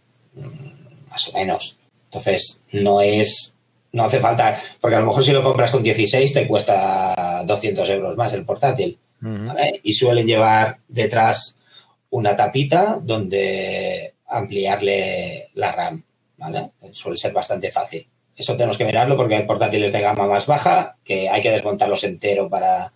más 1.11 1.29
o 1.29 1.33
menos. 1.33 1.79
Entonces, 2.05 2.61
no 2.73 3.01
es, 3.01 3.55
no 3.93 4.05
hace 4.05 4.21
falta, 4.21 4.61
porque 4.81 4.97
a 4.97 5.01
lo 5.01 5.07
mejor 5.07 5.25
si 5.25 5.33
lo 5.33 5.43
compras 5.43 5.71
con 5.71 5.83
16 5.83 6.35
te 6.35 6.47
cuesta 6.47 7.43
200 7.47 7.89
euros 7.89 8.17
más 8.19 8.35
el 8.35 8.45
portátil. 8.45 8.99
¿vale? 9.21 9.81
Y 9.83 9.95
suelen 9.95 10.27
llevar 10.27 10.79
detrás 10.89 11.57
una 12.11 12.37
tapita 12.37 12.99
donde 13.01 14.15
ampliarle 14.29 15.51
la 15.55 15.73
RAM, 15.73 16.03
¿vale? 16.37 16.73
Suele 16.93 17.17
ser 17.17 17.33
bastante 17.33 17.71
fácil. 17.71 18.07
Eso 18.37 18.57
tenemos 18.57 18.79
que 18.79 18.85
mirarlo 18.85 19.17
porque 19.17 19.37
hay 19.37 19.45
portátiles 19.45 19.93
de 19.93 20.01
gama 20.01 20.27
más 20.27 20.47
baja 20.47 20.97
que 21.05 21.29
hay 21.29 21.43
que 21.43 21.51
desmontarlos 21.51 22.05
entero 22.05 22.49
para, 22.49 22.93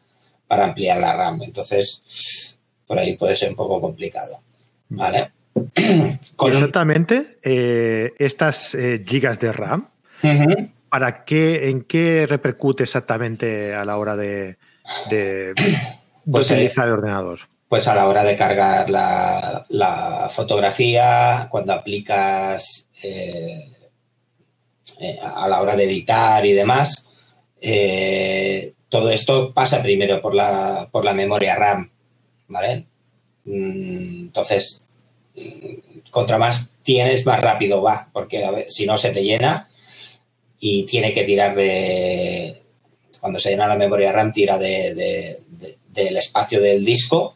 para 0.46 0.64
ampliar 0.64 0.98
la 0.98 1.14
RAM. 1.14 1.42
Entonces, 1.42 2.57
por 2.87 2.98
ahí 2.98 3.16
puede 3.16 3.37
ser 3.37 3.50
un 3.50 3.57
poco 3.57 3.81
complicado, 3.81 4.40
¿vale? 4.88 5.33
Exactamente, 6.46 7.38
eh, 7.42 8.12
estas 8.18 8.74
eh, 8.74 9.05
gigas 9.07 9.38
de 9.38 9.53
RAM, 9.53 9.88
¿para 10.88 11.24
qué, 11.24 11.68
en 11.68 11.83
qué 11.83 12.27
repercute 12.29 12.83
exactamente 12.83 13.74
a 13.74 13.85
la 13.85 13.98
hora 13.98 14.16
de, 14.16 14.57
pues, 15.09 16.50
eh, 16.50 16.55
utilizar 16.55 16.88
el 16.88 16.94
ordenador? 16.94 17.40
Pues 17.74 17.88
a 17.88 17.94
la 17.96 18.06
hora 18.06 18.22
de 18.22 18.37
cargar 18.37 18.88
la, 18.88 20.30
fotografía, 20.32 21.48
cuando 21.50 21.72
aplicas 21.72 22.87
a 25.20 25.48
la 25.48 25.60
hora 25.60 25.74
de 25.74 25.82
editar 25.82 26.46
y 26.46 26.52
demás, 26.52 27.04
todo 28.88 29.10
esto 29.10 29.52
pasa 29.52 29.82
primero 29.82 30.22
por 30.22 30.37
la, 30.37 30.88
por 30.92 31.04
la 31.04 31.14
memoria 31.14 31.56
RAM, 31.56 31.90
¿vale? 32.46 32.87
Mm, 33.44 34.26
entonces, 34.26 34.84
contra 36.12 36.38
más 36.38 36.70
tienes, 36.84 37.26
más 37.26 37.40
rápido 37.40 37.82
va, 37.82 38.08
porque 38.12 38.66
si 38.68 38.87
no 38.87 38.96
se 38.96 39.10
te 39.10 39.24
llena 39.24 39.68
y 40.60 40.84
tiene 40.84 41.12
que 41.12 41.24
tirar 41.24 41.56
de, 41.56 42.62
cuando 43.18 43.40
se 43.40 43.50
llena 43.50 43.66
la 43.66 43.74
memoria 43.74 44.12
RAM, 44.12 44.32
tira 44.32 44.58
de, 44.58 45.40
del 45.88 46.16
espacio 46.16 46.60
del 46.60 46.84
disco 46.84 47.34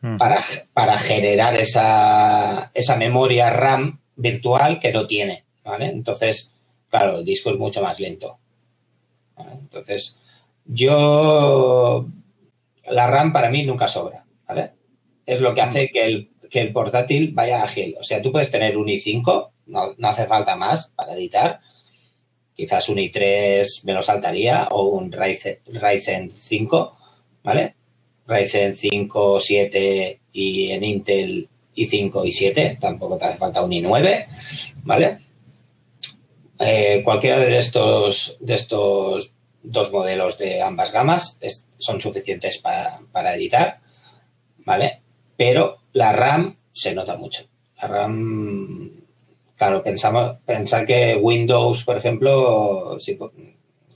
mm. 0.00 0.16
para, 0.16 0.44
para, 0.72 0.98
generar 0.98 1.60
esa, 1.60 2.70
esa 2.74 2.96
memoria 2.96 3.50
RAM 3.50 4.00
virtual 4.16 4.80
que 4.80 4.92
no 4.92 5.06
tiene, 5.06 5.44
¿vale? 5.64 5.86
Entonces, 5.86 6.52
claro, 6.90 7.18
el 7.18 7.24
disco 7.24 7.50
es 7.50 7.58
mucho 7.58 7.82
más 7.82 7.98
lento. 7.98 8.38
Entonces, 9.36 10.16
yo, 10.64 12.06
la 12.86 13.06
RAM 13.06 13.32
para 13.32 13.50
mí 13.50 13.64
nunca 13.64 13.86
sobra, 13.86 14.24
¿vale? 14.46 14.72
Es 15.24 15.40
lo 15.40 15.54
que 15.54 15.60
hace 15.60 15.90
que 15.90 16.04
el 16.04 16.30
que 16.48 16.60
el 16.60 16.72
portátil 16.72 17.32
vaya 17.32 17.62
ágil. 17.62 17.96
O 17.98 18.04
sea, 18.04 18.22
tú 18.22 18.32
puedes 18.32 18.50
tener 18.50 18.76
un 18.76 18.86
i5, 18.86 19.50
no, 19.66 19.94
hace 20.02 20.26
falta 20.26 20.56
más 20.56 20.90
para 20.94 21.14
editar. 21.14 21.60
Quizás 22.54 22.88
un 22.88 22.98
i3 22.98 23.84
me 23.84 23.92
lo 23.92 24.02
saltaría 24.02 24.68
o 24.70 24.88
un 24.88 25.12
Ryzen, 25.12 26.32
5, 26.32 26.98
¿vale? 27.44 27.76
Ryzen 28.28 28.76
5, 28.76 29.40
7 29.40 30.20
y 30.32 30.70
en 30.70 30.84
Intel 30.84 31.48
i5 31.74 32.26
y 32.26 32.32
7, 32.32 32.78
tampoco 32.80 33.18
te 33.18 33.24
hace 33.24 33.38
falta 33.38 33.62
un 33.62 33.70
i9, 33.70 34.26
¿vale? 34.84 35.18
Eh, 36.60 37.02
cualquiera 37.04 37.38
de 37.38 37.58
estos, 37.58 38.36
de 38.40 38.54
estos 38.54 39.32
dos 39.62 39.90
modelos 39.92 40.36
de 40.38 40.60
ambas 40.60 40.92
gamas 40.92 41.38
son 41.78 42.00
suficientes 42.00 42.58
para, 42.58 43.00
para 43.12 43.34
editar, 43.34 43.80
¿vale? 44.58 45.00
Pero 45.36 45.78
la 45.92 46.12
RAM 46.12 46.56
se 46.72 46.94
nota 46.94 47.16
mucho. 47.16 47.44
La 47.80 47.88
RAM, 47.88 49.04
claro, 49.56 49.82
pensamos, 49.82 50.36
pensar 50.44 50.84
que 50.84 51.16
Windows, 51.16 51.84
por 51.84 51.96
ejemplo, 51.96 52.98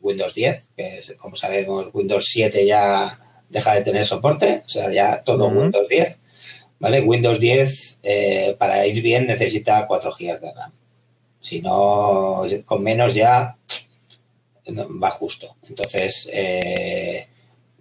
Windows 0.01 0.35
10, 0.35 0.69
que 0.77 1.01
como 1.19 1.37
sabemos 1.37 1.89
Windows 1.93 2.27
7 2.27 2.65
ya 2.65 3.19
deja 3.53 3.75
de 3.75 3.83
tener 3.83 4.05
soporte, 4.07 4.63
o 4.65 4.69
sea, 4.69 4.91
ya 4.91 5.23
todo 5.23 5.49
Windows 5.49 5.87
10, 5.89 6.19
¿vale? 6.81 7.03
Windows 7.03 7.39
10 7.39 7.99
eh, 8.03 8.57
para 8.59 8.87
ir 8.87 9.03
bien 9.03 9.27
necesita 9.27 9.87
4 9.87 10.11
GB 10.11 10.41
de 10.41 10.53
RAM. 10.53 10.73
Si 11.41 11.61
no, 11.61 12.43
con 12.65 12.83
menos 12.83 13.15
ya 13.15 13.57
va 14.69 15.11
justo. 15.11 15.57
Entonces, 15.69 16.29
eh, 16.33 17.27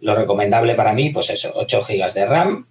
lo 0.02 0.16
recomendable 0.16 0.76
para 0.76 0.94
mí, 0.94 1.10
pues 1.10 1.30
eso, 1.30 1.52
8 1.56 1.84
GB 1.88 2.14
de 2.14 2.26
RAM 2.26 2.68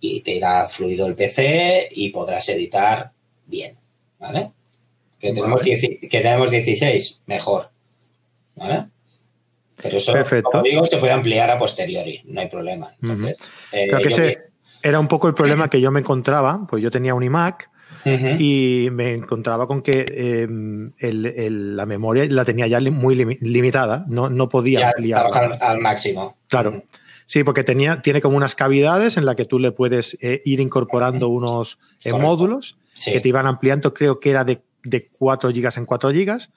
y 0.00 0.20
te 0.20 0.32
irá 0.32 0.68
fluido 0.68 1.06
el 1.06 1.16
PC 1.16 1.88
y 1.90 2.10
podrás 2.10 2.48
editar 2.50 3.10
bien, 3.46 3.76
¿vale? 4.20 4.52
Que 5.18 5.32
tenemos, 5.32 5.60
que 5.62 6.20
tenemos 6.22 6.50
16, 6.50 7.20
mejor, 7.26 7.70
¿vale? 8.54 8.86
Pero 9.82 9.98
eso, 9.98 10.12
como 10.42 10.62
digo, 10.62 10.86
se 10.86 10.96
puede 10.98 11.12
ampliar 11.12 11.50
a 11.50 11.58
posteriori, 11.58 12.22
no 12.26 12.40
hay 12.40 12.48
problema. 12.48 12.90
Entonces, 13.00 13.36
eh, 13.72 13.86
Creo 13.88 14.00
que 14.00 14.08
ese 14.08 14.38
era 14.82 14.98
un 15.00 15.08
poco 15.08 15.28
el 15.28 15.34
problema 15.34 15.68
que 15.68 15.80
yo 15.80 15.90
me 15.90 16.00
encontraba, 16.00 16.66
pues 16.68 16.82
yo 16.82 16.90
tenía 16.90 17.14
un 17.14 17.22
iMac 17.22 17.70
y 18.38 18.88
me 18.92 19.12
encontraba 19.12 19.66
con 19.66 19.82
que 19.82 20.04
em, 20.08 20.92
la 21.00 21.84
memoria 21.86 22.26
la 22.30 22.44
tenía 22.44 22.66
ya 22.66 22.80
muy 22.80 23.14
limitada, 23.14 24.04
no, 24.08 24.30
no 24.30 24.48
podía 24.48 24.88
ampliar. 24.88 25.26
Al, 25.32 25.58
al, 25.60 25.78
máximo. 25.80 26.36
Claro. 26.48 26.82
Sí, 27.26 27.44
porque 27.44 27.62
tenía, 27.62 28.00
tiene 28.00 28.22
como 28.22 28.38
unas 28.38 28.54
cavidades 28.54 29.18
en 29.18 29.26
las 29.26 29.36
que 29.36 29.44
tú 29.44 29.58
le 29.58 29.70
puedes 29.70 30.16
eh, 30.22 30.40
ir 30.46 30.60
incorporando 30.60 31.28
unos 31.28 31.78
eh, 32.02 32.12
módulos 32.14 32.78
que 33.04 33.20
te 33.20 33.28
iban 33.28 33.46
ampliando, 33.46 33.92
creo 33.92 34.18
que 34.18 34.30
era 34.30 34.44
de, 34.44 34.60
de 34.88 35.08
4 35.08 35.50
gigas 35.50 35.76
en 35.76 35.86
4 35.86 36.10
gigas 36.12 36.50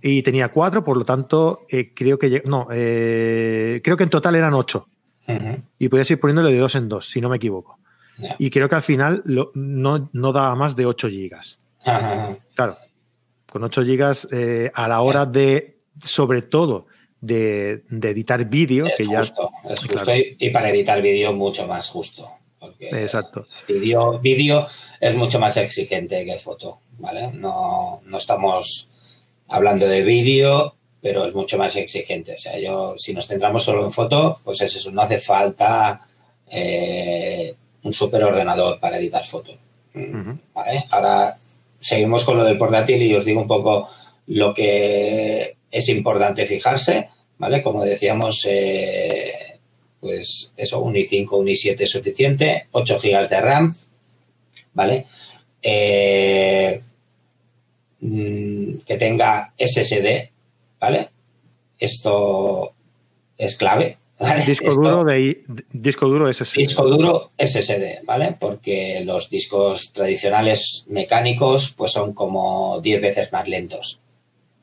y 0.00 0.22
tenía 0.22 0.48
4, 0.48 0.84
por 0.84 0.96
lo 0.96 1.04
tanto, 1.04 1.66
eh, 1.70 1.92
creo 1.94 2.18
que 2.18 2.42
no, 2.44 2.66
creo 2.66 3.96
que 3.96 4.02
en 4.02 4.10
total 4.10 4.36
eran 4.36 4.54
8 4.54 4.88
y 5.78 5.88
podías 5.88 6.10
ir 6.10 6.20
poniéndole 6.20 6.52
de 6.52 6.58
2 6.58 6.74
en 6.76 6.88
2, 6.88 7.08
si 7.08 7.20
no 7.20 7.28
me 7.28 7.36
equivoco. 7.36 7.78
Y 8.38 8.50
creo 8.50 8.68
que 8.68 8.76
al 8.76 8.82
final 8.82 9.22
no, 9.24 9.50
no, 9.54 10.32
daba 10.32 10.54
más 10.54 10.76
de 10.76 10.86
8 10.86 11.08
gigas. 11.08 11.58
Claro, 12.54 12.78
con 13.50 13.64
8 13.64 13.84
gigas 13.84 14.28
a 14.74 14.88
la 14.88 15.00
hora 15.00 15.26
de, 15.26 15.78
sobre 16.02 16.42
todo, 16.42 16.86
de, 17.24 17.82
editar 17.90 18.44
vídeo, 18.44 18.86
que 18.96 19.06
ya... 19.06 19.22
es 19.22 19.32
justo 19.80 20.12
y, 20.14 20.50
para 20.50 20.70
editar 20.70 21.00
vídeo 21.00 21.32
mucho 21.32 21.66
más 21.66 21.88
justo. 21.88 22.28
Exacto. 22.78 23.46
Vídeo, 23.68 24.18
vídeo 24.18 24.66
es 25.00 25.14
mucho 25.14 25.38
más 25.38 25.56
exigente 25.56 26.24
que 26.24 26.38
foto, 26.38 26.80
¿vale? 26.98 27.32
No, 27.32 28.00
no 28.04 28.18
estamos 28.18 28.88
hablando 29.48 29.86
de 29.86 30.02
vídeo, 30.02 30.74
pero 31.00 31.26
es 31.26 31.34
mucho 31.34 31.58
más 31.58 31.76
exigente. 31.76 32.34
O 32.34 32.38
sea, 32.38 32.58
yo, 32.58 32.94
si 32.96 33.12
nos 33.12 33.26
centramos 33.26 33.64
solo 33.64 33.84
en 33.84 33.92
foto, 33.92 34.40
pues 34.42 34.60
es 34.62 34.76
eso, 34.76 34.90
no 34.90 35.02
hace 35.02 35.20
falta 35.20 36.06
eh, 36.48 37.54
un 37.82 37.92
superordenador 37.92 38.80
para 38.80 38.98
editar 38.98 39.24
foto. 39.24 39.56
¿vale? 40.54 40.84
Ahora 40.90 41.36
seguimos 41.80 42.24
con 42.24 42.36
lo 42.36 42.44
del 42.44 42.58
portátil 42.58 43.02
y 43.02 43.14
os 43.14 43.24
digo 43.24 43.40
un 43.40 43.46
poco 43.46 43.88
lo 44.26 44.54
que 44.54 45.56
es 45.70 45.88
importante 45.88 46.46
fijarse, 46.46 47.08
¿vale? 47.38 47.62
Como 47.62 47.84
decíamos, 47.84 48.46
eh, 48.48 49.58
pues 50.00 50.52
eso, 50.56 50.80
un 50.80 50.94
i5, 50.94 51.32
un 51.32 51.46
i7 51.46 51.80
es 51.80 51.90
suficiente, 51.90 52.68
8 52.72 52.98
GB 53.02 53.28
de 53.28 53.40
RAM, 53.40 53.76
¿vale? 54.72 55.06
Eh, 55.66 56.82
mm, 58.00 58.74
que 58.86 58.96
tenga 58.98 59.54
SSD, 59.56 60.30
¿vale? 60.78 61.08
Esto 61.78 62.74
es 63.38 63.56
clave. 63.56 63.96
Disco, 64.46 64.72
duro 64.72 65.04
de, 65.04 65.42
disco 65.72 66.06
duro 66.06 66.32
SSD. 66.32 66.58
Disco 66.58 66.86
duro 66.86 67.30
SSD, 67.36 68.04
¿vale? 68.04 68.36
Porque 68.38 69.02
los 69.04 69.28
discos 69.28 69.92
tradicionales 69.92 70.84
mecánicos 70.86 71.74
pues 71.76 71.92
son 71.92 72.12
como 72.12 72.80
10 72.80 73.02
veces 73.02 73.32
más 73.32 73.48
lentos, 73.48 73.98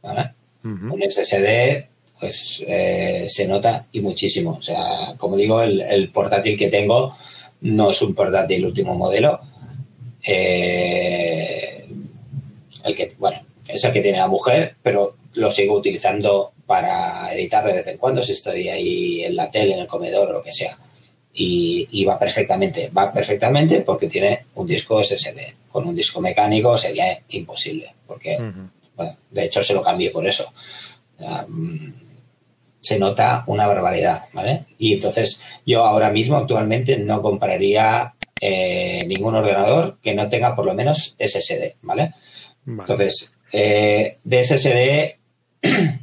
¿vale? 0.02 0.32
Un 0.64 1.02
SSD, 1.02 1.86
pues 2.20 2.64
eh, 2.68 3.26
se 3.30 3.48
nota 3.48 3.88
y 3.92 4.00
muchísimo. 4.00 4.52
O 4.52 4.62
sea, 4.62 5.16
como 5.18 5.36
digo, 5.36 5.62
el, 5.62 6.10
portátil 6.14 6.58
que 6.58 6.70
tengo 6.70 7.18
no 7.62 7.90
es 7.90 8.02
un 8.02 8.14
portátil 8.14 8.66
último 8.66 8.96
modelo. 8.96 9.42
Eh, 10.24 11.86
el 12.84 12.96
que, 12.96 13.16
bueno, 13.18 13.42
es 13.68 13.84
el 13.84 13.92
que 13.92 14.02
tiene 14.02 14.18
la 14.18 14.28
mujer, 14.28 14.76
pero 14.82 15.16
lo 15.34 15.52
sigo 15.52 15.76
utilizando 15.76 16.52
para 16.66 17.34
editar 17.34 17.66
de 17.66 17.74
vez 17.74 17.88
en 17.88 17.98
cuando 17.98 18.24
si 18.24 18.34
estoy 18.34 18.70
ahí 18.70 19.24
en 19.24 19.36
la 19.36 19.50
tele, 19.50 19.74
en 19.74 19.80
el 19.82 19.88
comedor 19.88 20.30
o 20.30 20.34
lo 20.34 20.44
que 20.44 20.52
sea. 20.52 20.78
Y, 21.34 22.04
va 22.04 22.20
perfectamente, 22.20 22.90
va 22.90 23.14
perfectamente 23.14 23.82
porque 23.82 24.08
tiene 24.08 24.46
un 24.56 24.68
disco 24.68 25.02
SSD. 25.02 25.40
Con 25.72 25.88
un 25.88 25.96
disco 25.96 26.20
mecánico 26.20 26.78
sería 26.78 27.22
imposible, 27.30 27.94
porque 28.06 28.38
de 29.30 29.46
hecho, 29.46 29.64
se 29.64 29.74
lo 29.74 29.82
cambié 29.82 30.12
por 30.12 30.28
eso. 30.28 30.52
Se 32.82 32.98
nota 32.98 33.44
una 33.48 33.68
barbaridad, 33.68 34.26
¿vale? 34.34 34.66
Y 34.80 34.94
entonces 34.94 35.40
yo 35.66 35.86
ahora 35.86 36.10
mismo 36.10 36.38
actualmente 36.38 36.98
no 36.98 37.22
compraría 37.22 38.14
eh, 38.44 39.00
ningún 39.06 39.36
ordenador 39.36 40.00
que 40.02 40.16
no 40.16 40.28
tenga 40.28 40.56
por 40.56 40.66
lo 40.66 40.74
menos 40.74 41.16
SSD, 41.20 41.76
¿vale? 41.84 42.16
Entonces, 42.66 43.34
eh, 43.54 44.18
de 44.24 44.44
SSD 44.44 45.20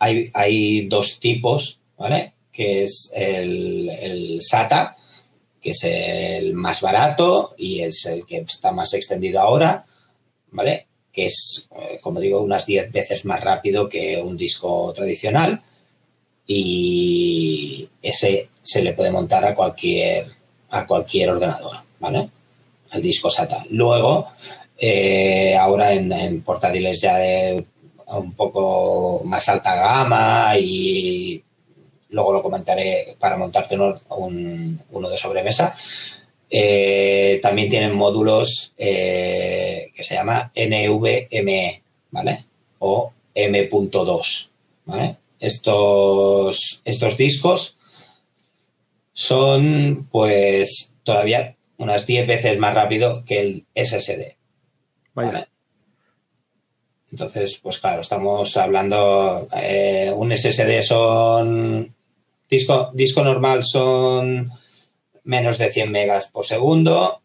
hay, 0.00 0.30
hay, 0.34 0.88
dos 0.88 1.20
tipos, 1.20 1.78
¿vale? 1.96 2.32
Que 2.52 2.82
es 2.82 3.12
el, 3.14 3.88
el, 3.88 4.42
SATA, 4.42 4.96
que 5.62 5.70
es 5.70 5.84
el 5.84 6.54
más 6.54 6.80
barato 6.80 7.54
y 7.56 7.82
es 7.82 8.04
el 8.06 8.26
que 8.26 8.38
está 8.38 8.72
más 8.72 8.92
extendido 8.94 9.40
ahora, 9.40 9.84
¿vale? 10.50 10.88
Que 11.12 11.26
es, 11.26 11.68
eh, 11.76 12.00
como 12.02 12.18
digo, 12.18 12.40
unas 12.40 12.66
10 12.66 12.90
veces 12.90 13.24
más 13.24 13.40
rápido 13.40 13.88
que 13.88 14.20
un 14.20 14.36
disco 14.36 14.92
tradicional 14.92 15.62
y 16.48 17.88
ese 18.02 18.48
se 18.60 18.82
le 18.82 18.92
puede 18.92 19.12
montar 19.12 19.44
a 19.44 19.54
cualquier, 19.54 20.39
a 20.70 20.86
cualquier 20.86 21.30
ordenador, 21.30 21.76
¿vale? 21.98 22.28
El 22.92 23.02
disco 23.02 23.30
SATA. 23.30 23.64
Luego, 23.70 24.28
eh, 24.78 25.56
ahora 25.56 25.92
en, 25.92 26.42
portátiles 26.42 27.00
ya 27.00 27.16
de 27.16 27.64
un 28.06 28.32
poco 28.32 29.22
más 29.24 29.48
alta 29.48 29.74
gama 29.76 30.56
y 30.58 31.42
luego 32.10 32.32
lo 32.32 32.42
comentaré 32.42 33.14
para 33.18 33.36
montarte 33.36 33.76
uno, 33.76 35.10
de 35.10 35.18
sobremesa. 35.18 35.74
Eh, 36.48 37.38
también 37.42 37.68
tienen 37.68 37.94
módulos 37.94 38.74
eh, 38.76 39.92
que 39.94 40.02
se 40.02 40.14
llama 40.14 40.50
NVMe, 40.54 41.82
¿vale? 42.10 42.44
O 42.80 43.12
M.2, 43.34 44.48
¿vale? 44.86 45.16
Estos, 45.38 46.82
estos 46.84 47.16
discos 47.16 47.76
son, 49.20 50.08
pues, 50.10 50.94
todavía 51.04 51.54
unas 51.76 52.06
10 52.06 52.26
veces 52.26 52.58
más 52.58 52.72
rápido 52.72 53.22
que 53.26 53.40
el 53.40 53.66
SSD. 53.74 54.38
Entonces, 57.12 57.58
pues 57.62 57.80
claro, 57.80 58.00
estamos 58.00 58.56
hablando, 58.56 59.46
eh, 59.54 60.10
un 60.16 60.32
SSD 60.32 60.80
son, 60.80 61.94
disco, 62.48 62.92
disco 62.94 63.22
normal 63.22 63.62
son 63.62 64.52
menos 65.24 65.58
de 65.58 65.70
100 65.70 65.92
megas 65.92 66.28
por 66.28 66.46
segundo, 66.46 67.20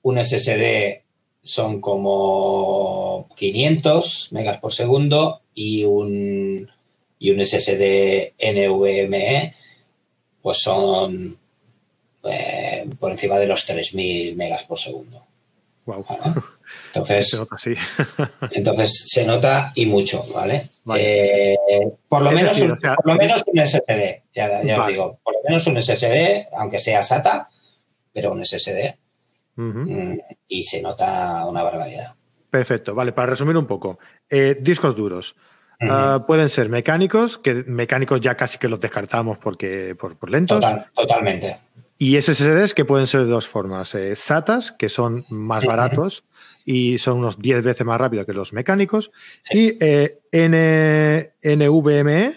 un 0.00 0.16
SSD 0.16 1.02
son 1.42 1.82
como 1.82 3.28
500 3.36 4.28
megas 4.30 4.58
por 4.60 4.72
segundo 4.72 5.42
y 5.52 5.84
un, 5.84 6.70
y 7.18 7.30
un 7.32 7.44
SSD 7.44 8.32
NVMe 8.38 9.56
pues 10.42 10.58
son 10.58 11.38
eh, 12.24 12.88
por 12.98 13.12
encima 13.12 13.38
de 13.38 13.46
los 13.46 13.64
3000 13.64 14.36
megas 14.36 14.64
por 14.64 14.78
segundo. 14.78 15.24
Wow. 15.84 16.04
Entonces, 16.94 17.30
se 17.30 17.36
nota, 17.38 17.58
sí. 17.58 17.74
entonces 18.52 19.04
se 19.06 19.24
nota 19.24 19.72
y 19.74 19.86
mucho, 19.86 20.24
¿vale? 20.32 20.70
Eh, 20.96 21.56
por, 22.08 22.22
lo 22.22 22.30
menos, 22.30 22.60
un, 22.60 22.76
por 22.76 23.06
lo 23.06 23.14
menos 23.16 23.42
un 23.46 23.66
SSD, 23.66 24.22
ya, 24.32 24.60
os 24.80 24.86
digo, 24.86 25.18
por 25.22 25.34
lo 25.34 25.40
menos 25.44 25.66
un 25.66 25.82
SSD, 25.82 26.46
aunque 26.56 26.78
sea 26.78 27.02
SATA, 27.02 27.48
pero 28.12 28.32
un 28.32 28.44
SSD. 28.44 28.96
Mm, 29.56 30.18
y 30.48 30.62
se 30.62 30.80
nota 30.80 31.44
una 31.46 31.62
barbaridad. 31.62 32.14
Perfecto, 32.48 32.94
vale, 32.94 33.12
para 33.12 33.30
resumir 33.30 33.56
un 33.56 33.66
poco, 33.66 33.98
eh, 34.30 34.56
discos 34.60 34.94
duros. 34.94 35.34
Ah, 35.88 36.24
pueden 36.26 36.48
ser 36.48 36.68
mecánicos, 36.68 37.38
que 37.38 37.64
mecánicos 37.66 38.20
ya 38.20 38.36
casi 38.36 38.58
que 38.58 38.68
los 38.68 38.80
descartamos 38.80 39.38
porque 39.38 39.94
por, 39.94 40.30
lentos. 40.30 40.64
totalmente. 40.94 41.58
Y 41.98 42.20
SSDs 42.20 42.74
que 42.74 42.84
pueden 42.84 43.06
ser 43.06 43.24
de 43.24 43.30
dos 43.30 43.46
formas. 43.46 43.94
Eh, 43.94 44.16
SATAs, 44.16 44.72
que 44.72 44.88
son 44.88 45.24
más 45.28 45.64
baratos 45.64 46.24
y 46.64 46.98
son 46.98 47.18
unos 47.18 47.38
10 47.38 47.62
veces 47.62 47.86
más 47.86 48.00
rápidos 48.00 48.26
que 48.26 48.32
los 48.32 48.52
mecánicos. 48.52 49.12
Y 49.50 49.76
eh, 49.80 50.18
NVMe 51.42 52.34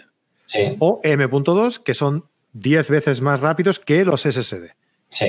o 0.78 1.00
M.2, 1.02 1.82
que 1.82 1.94
son 1.94 2.26
10 2.52 2.88
veces 2.90 3.20
más 3.20 3.40
rápidos 3.40 3.80
que 3.80 4.04
los 4.04 4.22
SSD. 4.22 4.68
Sí. 5.10 5.28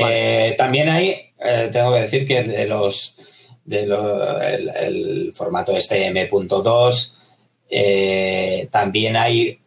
Eh, 0.00 0.54
también 0.58 0.88
hay, 0.88 1.32
tengo 1.72 1.94
que 1.94 2.00
decir 2.00 2.26
que 2.26 2.42
de 2.42 2.66
los, 2.66 3.16
de 3.64 3.84
el, 3.84 5.32
formato 5.34 5.76
este 5.76 6.06
M.2, 6.06 7.12
también 8.70 9.16
hay 9.16 9.58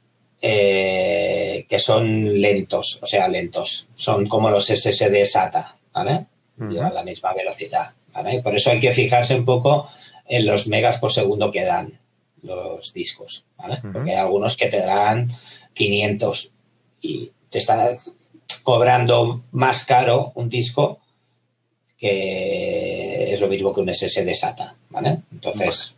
que 0.41 1.79
son 1.79 2.39
lentos, 2.39 2.99
o 3.01 3.05
sea, 3.05 3.27
lentos. 3.27 3.87
Son 3.95 4.27
como 4.27 4.49
los 4.49 4.67
SSD 4.67 5.25
SATA, 5.25 5.75
¿vale? 5.91 6.25
Llevan 6.57 6.93
la 6.93 7.03
misma 7.03 7.33
velocidad, 7.33 7.93
¿vale? 8.13 8.41
Por 8.43 8.55
eso 8.55 8.71
hay 8.71 8.79
que 8.79 8.93
fijarse 8.93 9.35
un 9.35 9.45
poco 9.45 9.89
en 10.27 10.45
los 10.45 10.67
megas 10.67 10.99
por 10.99 11.11
segundo 11.11 11.51
que 11.51 11.63
dan 11.63 11.99
los 12.43 12.93
discos, 12.93 13.43
¿vale? 13.57 13.79
Porque 13.91 14.11
hay 14.11 14.17
algunos 14.17 14.55
que 14.55 14.67
te 14.67 14.79
darán 14.79 15.31
500 15.73 16.51
y 17.01 17.31
te 17.49 17.57
está 17.57 17.97
cobrando 18.61 19.41
más 19.51 19.83
caro 19.83 20.31
un 20.35 20.47
disco 20.49 20.99
que 21.97 23.33
es 23.33 23.39
lo 23.39 23.47
mismo 23.47 23.73
que 23.73 23.81
un 23.81 23.91
SSD 23.91 24.31
SATA, 24.33 24.75
¿vale? 24.89 25.21
Entonces, 25.31 25.95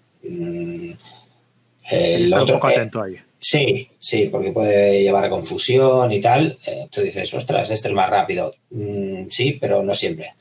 mm, 1.91 1.95
el 1.95 2.33
otro 2.33 2.65
atento 2.65 3.01
ahí. 3.01 3.17
Sí, 3.39 3.89
sí, 3.99 4.29
porque 4.31 4.51
puede 4.51 5.03
llevar 5.03 5.25
a 5.25 5.29
confusión 5.29 6.11
y 6.11 6.19
tal. 6.19 6.57
Eh, 6.65 6.87
tú 6.91 7.01
dices, 7.01 7.33
ostras, 7.33 7.69
este 7.69 7.89
es 7.89 7.93
más 7.93 8.09
rápido. 8.09 8.55
Mm, 8.71 9.29
sí, 9.29 9.57
pero 9.59 9.83
no 9.83 9.93
siempre. 9.93 10.33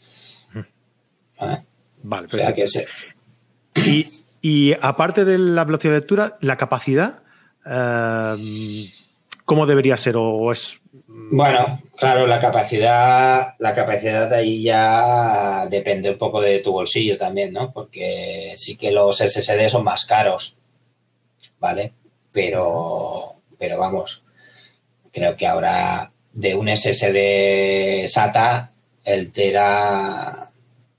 Vale, 1.39 1.63
vale 2.03 2.27
y, 4.43 4.75
aparte 4.81 5.25
de 5.25 5.39
la 5.39 5.65
velocidad 5.65 5.93
de 5.93 5.99
lectura, 5.99 6.39
la 6.41 6.57
capacidad, 6.57 7.21
eh, 7.67 8.91
¿cómo 9.45 9.67
debería 9.67 9.97
ser? 9.97 10.17
¿O 10.17 10.53
es.? 10.53 10.81
Bueno, 11.09 11.83
claro, 11.97 12.27
la 12.27 12.41
capacidad, 12.41 13.55
la 13.59 13.75
capacidad 13.75 14.31
de 14.31 14.37
ahí 14.37 14.63
ya 14.63 15.67
depende 15.69 16.11
un 16.11 16.19
poco 16.19 16.41
de 16.41 16.61
tu 16.61 16.73
bolsillo 16.73 17.17
también, 17.17 17.53
¿no? 17.53 17.73
Porque 17.73 18.55
sí 18.57 18.77
que 18.77 18.93
los 18.93 19.19
SSD 19.19 19.69
son 19.69 19.85
más 19.85 20.05
caros, 20.05 20.57
¿vale? 21.59 21.93
pero, 22.37 23.33
pero 23.59 23.79
vamos, 23.79 24.23
creo 25.11 25.35
que 25.37 25.47
ahora 25.47 26.13
de 26.35 26.55
un 26.55 26.69
SSD 26.69 28.07
SATA, 28.07 28.73
el 29.03 29.33
Tera 29.33 30.51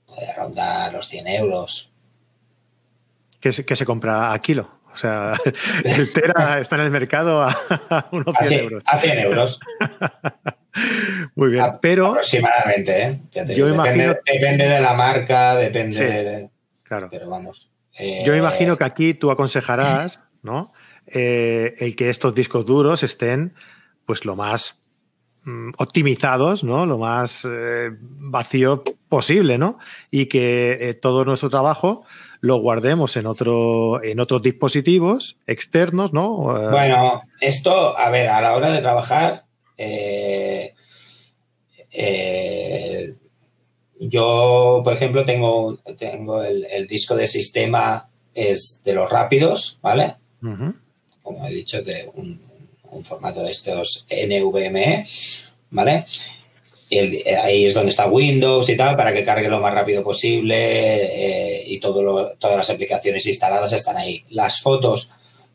puede 0.04 0.34
rondar 0.34 0.92
los 0.92 1.06
100 1.06 1.28
euros. 1.28 1.92
¿Qué 3.38 3.52
se, 3.52 3.62
se 3.62 3.86
compra 3.86 4.32
a 4.32 4.38
kilo? 4.40 4.68
O 4.92 4.96
sea, 4.96 5.34
el 5.84 6.12
Tera 6.12 6.58
está 6.58 6.74
en 6.74 6.82
el 6.82 6.90
mercado 6.90 7.40
a, 7.40 8.08
unos 8.10 8.36
100 8.36 8.52
euros. 8.52 8.82
A 8.84 8.98
100 8.98 9.18
euros. 9.20 9.60
Muy 11.36 11.50
bien, 11.50 11.66
pero... 11.80 12.08
Aproximadamente, 12.08 13.02
¿eh? 13.02 13.20
yo 13.54 13.68
depende, 13.68 14.18
depende, 14.26 14.66
de 14.66 14.80
la 14.80 14.94
marca, 14.94 15.54
depende 15.54 16.04
de... 16.04 16.50
Claro. 16.82 17.08
Pero 17.12 17.30
vamos. 17.30 17.70
yo 18.24 18.34
imagino 18.34 18.76
que 18.76 18.84
aquí 18.84 19.14
tú 19.14 19.30
aconsejarás, 19.30 20.18
¿no? 20.42 20.72
Eh, 21.06 21.74
el 21.78 21.96
que 21.96 22.10
estos 22.10 22.34
discos 22.34 22.66
duros 22.66 23.02
estén 23.02 23.54
pues 24.04 24.24
lo 24.24 24.36
más 24.36 24.78
mm, 25.44 25.70
optimizados, 25.78 26.64
¿no? 26.64 26.86
Lo 26.86 26.98
más 26.98 27.46
eh, 27.50 27.90
vacío 28.00 28.84
posible, 29.08 29.58
¿no? 29.58 29.78
Y 30.10 30.26
que 30.26 30.78
eh, 30.80 30.94
todo 30.94 31.24
nuestro 31.24 31.48
trabajo 31.48 32.04
lo 32.40 32.58
guardemos 32.58 33.16
en 33.16 33.26
otro, 33.26 34.02
en 34.02 34.20
otros 34.20 34.42
dispositivos 34.42 35.38
externos, 35.46 36.12
¿no? 36.12 36.36
Bueno, 36.70 37.22
esto, 37.40 37.98
a 37.98 38.10
ver, 38.10 38.28
a 38.28 38.40
la 38.40 38.54
hora 38.54 38.70
de 38.70 38.80
trabajar, 38.80 39.44
yo, 44.00 44.80
por 44.84 44.92
ejemplo, 44.94 45.24
tengo, 45.24 45.78
tengo 45.98 46.42
el, 46.42 46.86
disco 46.86 47.16
de 47.16 47.26
sistema 47.26 48.08
es 48.34 48.80
de 48.84 48.94
los 48.94 49.10
rápidos, 49.10 49.78
¿vale? 49.82 50.16
Como 51.22 51.46
he 51.46 51.50
dicho, 51.50 51.82
de 51.82 52.10
un, 52.14 52.46
formato 53.04 53.42
de 53.42 53.50
estos 53.50 54.06
NVMe, 54.10 55.06
¿vale? 55.70 56.06
ahí 56.90 57.66
es 57.66 57.74
donde 57.74 57.90
está 57.90 58.06
Windows 58.06 58.68
y 58.70 58.76
tal, 58.76 58.96
para 58.96 59.12
que 59.12 59.24
cargue 59.24 59.48
lo 59.48 59.60
más 59.60 59.74
rápido 59.74 60.02
posible 60.02 60.56
eh, 60.56 61.64
y 61.66 61.78
todo 61.80 62.34
todas 62.38 62.56
las 62.56 62.70
aplicaciones 62.70 63.26
instaladas 63.26 63.72
están 63.72 63.96
ahí. 63.96 64.24
Las 64.30 64.60
fotos, 64.60 65.10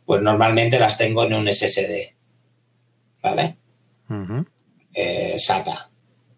pues 0.05 0.21
normalmente 0.21 0.77
las 0.79 0.97
tengo 0.97 1.23
en 1.23 1.33
un 1.33 1.51
SSD, 1.51 2.13
¿vale? 3.21 3.57
Eh, 4.93 5.35
SATA, 5.39 5.89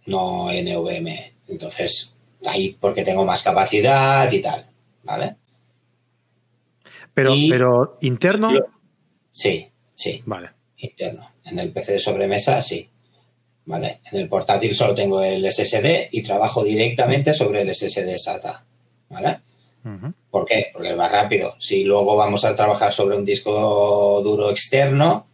no 0.05 0.49
NVMe. 0.51 1.34
Entonces, 1.49 2.13
ahí 2.45 2.77
porque 2.79 3.03
tengo 3.03 3.25
más 3.25 3.43
capacidad 3.43 4.31
y 4.31 4.41
tal, 4.41 4.69
¿vale? 5.03 5.36
Pero, 7.15 7.34
pero 7.49 7.97
interno. 8.01 8.51
Sí, 9.32 9.67
sí. 9.95 10.21
Vale. 10.25 10.51
Interno. 10.78 11.32
En 11.45 11.58
el 11.58 11.71
PC 11.71 11.93
de 11.93 11.99
sobremesa, 11.99 12.62
sí. 12.62 12.88
Vale. 13.65 14.01
En 14.12 14.19
el 14.19 14.30
portátil 14.30 14.75
solo 14.75 14.93
tengo 14.93 15.23
el 15.23 15.51
SSD 15.51 16.10
y 16.12 16.21
trabajo 16.21 16.63
directamente 16.63 17.34
sobre 17.34 17.62
el 17.62 17.73
SSD 17.73 18.17
SATA. 18.17 18.63
¿Vale? 19.10 19.39
¿Por 20.32 20.45
qué? 20.45 20.71
Porque 20.73 20.89
es 20.89 20.97
más 20.97 21.12
rápido. 21.12 21.56
Si 21.60 21.84
luego 21.84 22.15
vamos 22.15 22.43
a 22.43 22.56
trabajar 22.56 22.91
sobre 22.91 23.15
un 23.15 23.23
disco 23.23 24.21
duro 24.23 24.49
externo, 24.49 25.28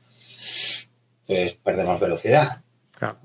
pues 1.25 1.53
perdemos 1.53 1.99
velocidad. 1.99 2.61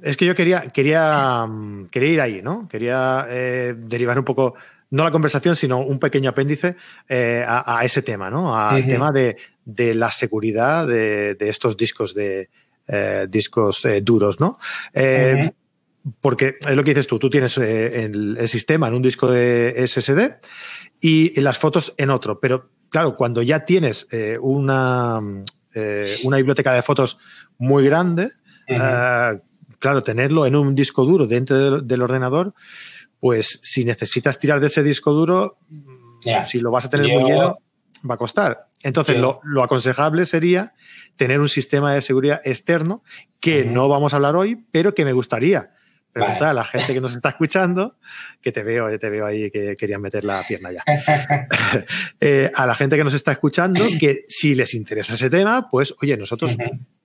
Es 0.03 0.17
que 0.17 0.25
yo 0.25 0.35
quería, 0.35 0.69
quería, 0.73 1.45
mm, 1.47 1.89
quería 1.89 2.13
ir 2.13 2.21
ahí, 2.21 2.43
¿no? 2.43 2.69
Quería 2.69 3.27
eh, 3.29 3.75
derivar 3.77 4.19
un 4.19 4.25
poco, 4.25 4.55
no 4.91 5.05
la 5.05 5.11
conversación, 5.11 5.57
sino 5.57 5.81
un 5.81 5.99
pequeño 5.99 6.31
apéndice 6.31 6.77
eh, 7.09 7.45
a, 7.47 7.81
ese 7.85 8.03
tema, 8.03 8.31
¿no? 8.31 8.57
Al 8.57 8.87
tema 8.87 9.13
de, 9.13 9.37
la 9.95 10.11
seguridad 10.11 10.87
de, 10.87 11.37
estos 11.41 11.77
discos 11.77 12.15
de 12.15 12.51
eh, 12.87 13.27
discos 13.29 13.87
duros, 14.03 14.41
¿no? 14.41 14.59
Porque 16.21 16.55
es 16.61 16.77
lo 16.77 16.85
que 16.85 16.91
dices 16.91 17.09
tú, 17.09 17.19
tú 17.19 17.29
tienes 17.29 17.59
el, 17.59 18.37
el, 18.39 18.49
sistema 18.49 18.87
en 18.87 18.95
un 18.95 19.03
disco 19.03 19.29
de 19.29 19.85
SSD 19.85 20.37
y 21.01 21.41
las 21.41 21.59
fotos 21.59 21.95
en 21.99 22.11
otro, 22.11 22.39
pero 22.39 22.71
claro, 22.91 23.17
cuando 23.17 23.43
ya 23.43 23.65
tienes 23.65 24.07
una, 24.41 25.19
una 25.19 26.37
biblioteca 26.37 26.73
de 26.75 26.83
fotos 26.83 27.19
muy 27.59 27.85
grande, 27.85 28.31
claro, 29.79 30.03
tenerlo 30.03 30.47
en 30.47 30.57
un 30.57 30.75
disco 30.75 31.05
duro 31.05 31.27
dentro 31.27 31.81
del, 31.81 32.03
ordenador, 32.03 32.55
pues 33.27 33.59
si 33.65 33.85
necesitas 33.85 34.39
tirar 34.39 34.61
de 34.61 34.69
ese 34.69 34.85
disco 34.85 35.13
duro, 35.13 35.59
si 36.47 36.61
lo 36.61 36.71
vas 36.71 36.85
a 36.85 36.91
tener 36.91 37.09
muy 37.09 37.29
lleno, 37.29 37.59
va 38.09 38.15
a 38.15 38.19
costar. 38.19 38.69
Entonces, 38.85 39.19
lo, 39.19 39.41
aconsejable 39.65 40.25
sería 40.27 40.75
tener 41.17 41.41
un 41.41 41.49
sistema 41.49 41.93
de 41.93 42.03
seguridad 42.03 42.41
externo 42.45 43.03
que 43.41 43.65
no 43.65 43.89
vamos 43.89 44.13
a 44.13 44.19
hablar 44.19 44.37
hoy, 44.37 44.65
pero 44.71 44.95
que 44.95 45.05
me 45.05 45.13
gustaría 45.13 45.73
preguntar 46.13 46.51
a 46.51 46.53
la 46.53 46.63
gente 46.63 46.95
que 46.95 47.01
nos 47.01 47.17
está 47.17 47.31
escuchando, 47.31 47.97
que 48.41 48.53
te 48.53 48.63
veo, 48.63 48.97
te 48.97 49.11
veo 49.11 49.27
ahí 49.27 49.51
que 49.51 49.75
querían 49.75 50.01
meter 50.01 50.23
la 50.23 50.45
pierna 50.47 50.71
ya. 50.71 50.85
Eh, 52.21 52.53
a 52.55 52.65
la 52.65 52.77
gente 52.77 52.97
que 52.97 53.03
nos 53.03 53.15
está 53.15 53.33
escuchando, 53.33 53.85
que 53.99 54.25
si 54.29 54.55
les 54.55 54.73
interesa 54.73 55.15
ese 55.15 55.31
tema, 55.31 55.69
pues 55.69 55.93
oye, 56.01 56.17
nosotros 56.17 56.57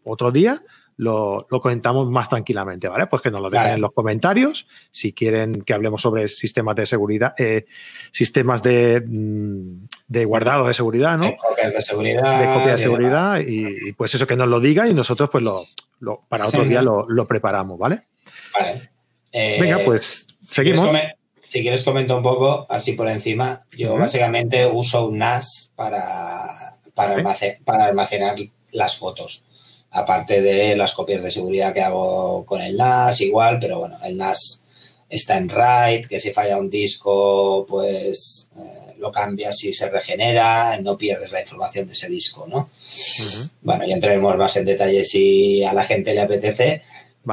otro 0.03 0.31
día 0.31 0.61
lo, 1.01 1.47
comentamos 1.49 2.11
más 2.11 2.29
tranquilamente, 2.29 2.87
¿vale? 2.87 3.07
Pues 3.07 3.23
que 3.23 3.31
nos 3.31 3.41
lo 3.41 3.49
dejen 3.49 3.69
en 3.69 3.81
los 3.81 3.91
comentarios 3.91 4.67
si 4.91 5.13
quieren 5.13 5.63
que 5.63 5.73
hablemos 5.73 6.03
sobre 6.03 6.27
sistemas 6.27 6.75
de 6.75 6.85
seguridad, 6.85 7.33
eh, 7.39 7.65
sistemas 8.11 8.61
de, 8.61 9.01
mm, 9.03 9.87
de, 10.07 10.25
guardado 10.25 10.67
de 10.67 10.75
seguridad, 10.75 11.17
¿no? 11.17 11.25
De 11.25 11.37
copias 11.37 11.73
de 11.73 11.81
seguridad. 11.81 12.39
De 12.39 12.53
copias 12.53 12.77
de 12.77 12.83
seguridad 12.83 13.39
y, 13.39 13.93
pues 13.93 14.13
eso 14.13 14.27
que 14.27 14.35
nos 14.35 14.47
lo 14.47 14.59
diga 14.59 14.87
y 14.87 14.93
nosotros 14.93 15.31
pues 15.31 15.43
lo, 15.43 15.65
para 16.29 16.45
otro 16.45 16.65
día 16.65 16.81
lo, 16.83 17.27
preparamos, 17.27 17.79
¿vale? 17.79 18.03
Vale. 18.53 18.91
Venga, 19.33 19.81
eh, 19.81 19.83
pues 19.83 20.27
seguimos. 20.45 20.91
Si 21.49 21.61
quieres, 21.61 21.83
comento 21.83 22.15
un 22.15 22.23
poco 22.23 22.67
así 22.69 22.93
por 22.93 23.07
encima. 23.07 23.65
Yo 23.75 23.97
básicamente 23.97 24.67
uso 24.67 25.07
un 25.07 25.17
NAS 25.17 25.71
para, 25.75 26.77
para 26.93 27.85
almacenar 27.85 28.35
las 28.71 28.97
fotos 28.97 29.43
aparte 29.91 30.41
de 30.41 30.75
las 30.75 30.93
copias 30.93 31.21
de 31.21 31.31
seguridad 31.31 31.73
que 31.73 31.81
hago 31.81 32.45
con 32.45 32.61
el 32.61 32.77
NAS, 32.77 33.21
igual, 33.21 33.59
pero 33.59 33.79
bueno, 33.79 33.97
el 34.03 34.17
NAS 34.17 34.61
está 35.09 35.37
en 35.37 35.49
RAID, 35.49 36.07
que 36.07 36.19
si 36.19 36.31
falla 36.31 36.57
un 36.57 36.69
disco, 36.69 37.65
pues 37.67 38.47
eh, 38.57 38.93
lo 38.97 39.11
cambias 39.11 39.61
y 39.65 39.73
se 39.73 39.89
regenera, 39.89 40.77
no 40.77 40.97
pierdes 40.97 41.31
la 41.31 41.41
información 41.41 41.87
de 41.87 41.93
ese 41.93 42.07
disco, 42.07 42.47
¿no? 42.47 42.69
Bueno, 43.61 43.85
ya 43.85 43.95
entraremos 43.95 44.37
más 44.37 44.55
en 44.55 44.65
detalle 44.65 45.03
si 45.03 45.63
a 45.63 45.73
la 45.73 45.83
gente 45.83 46.13
le 46.13 46.21
apetece 46.21 46.83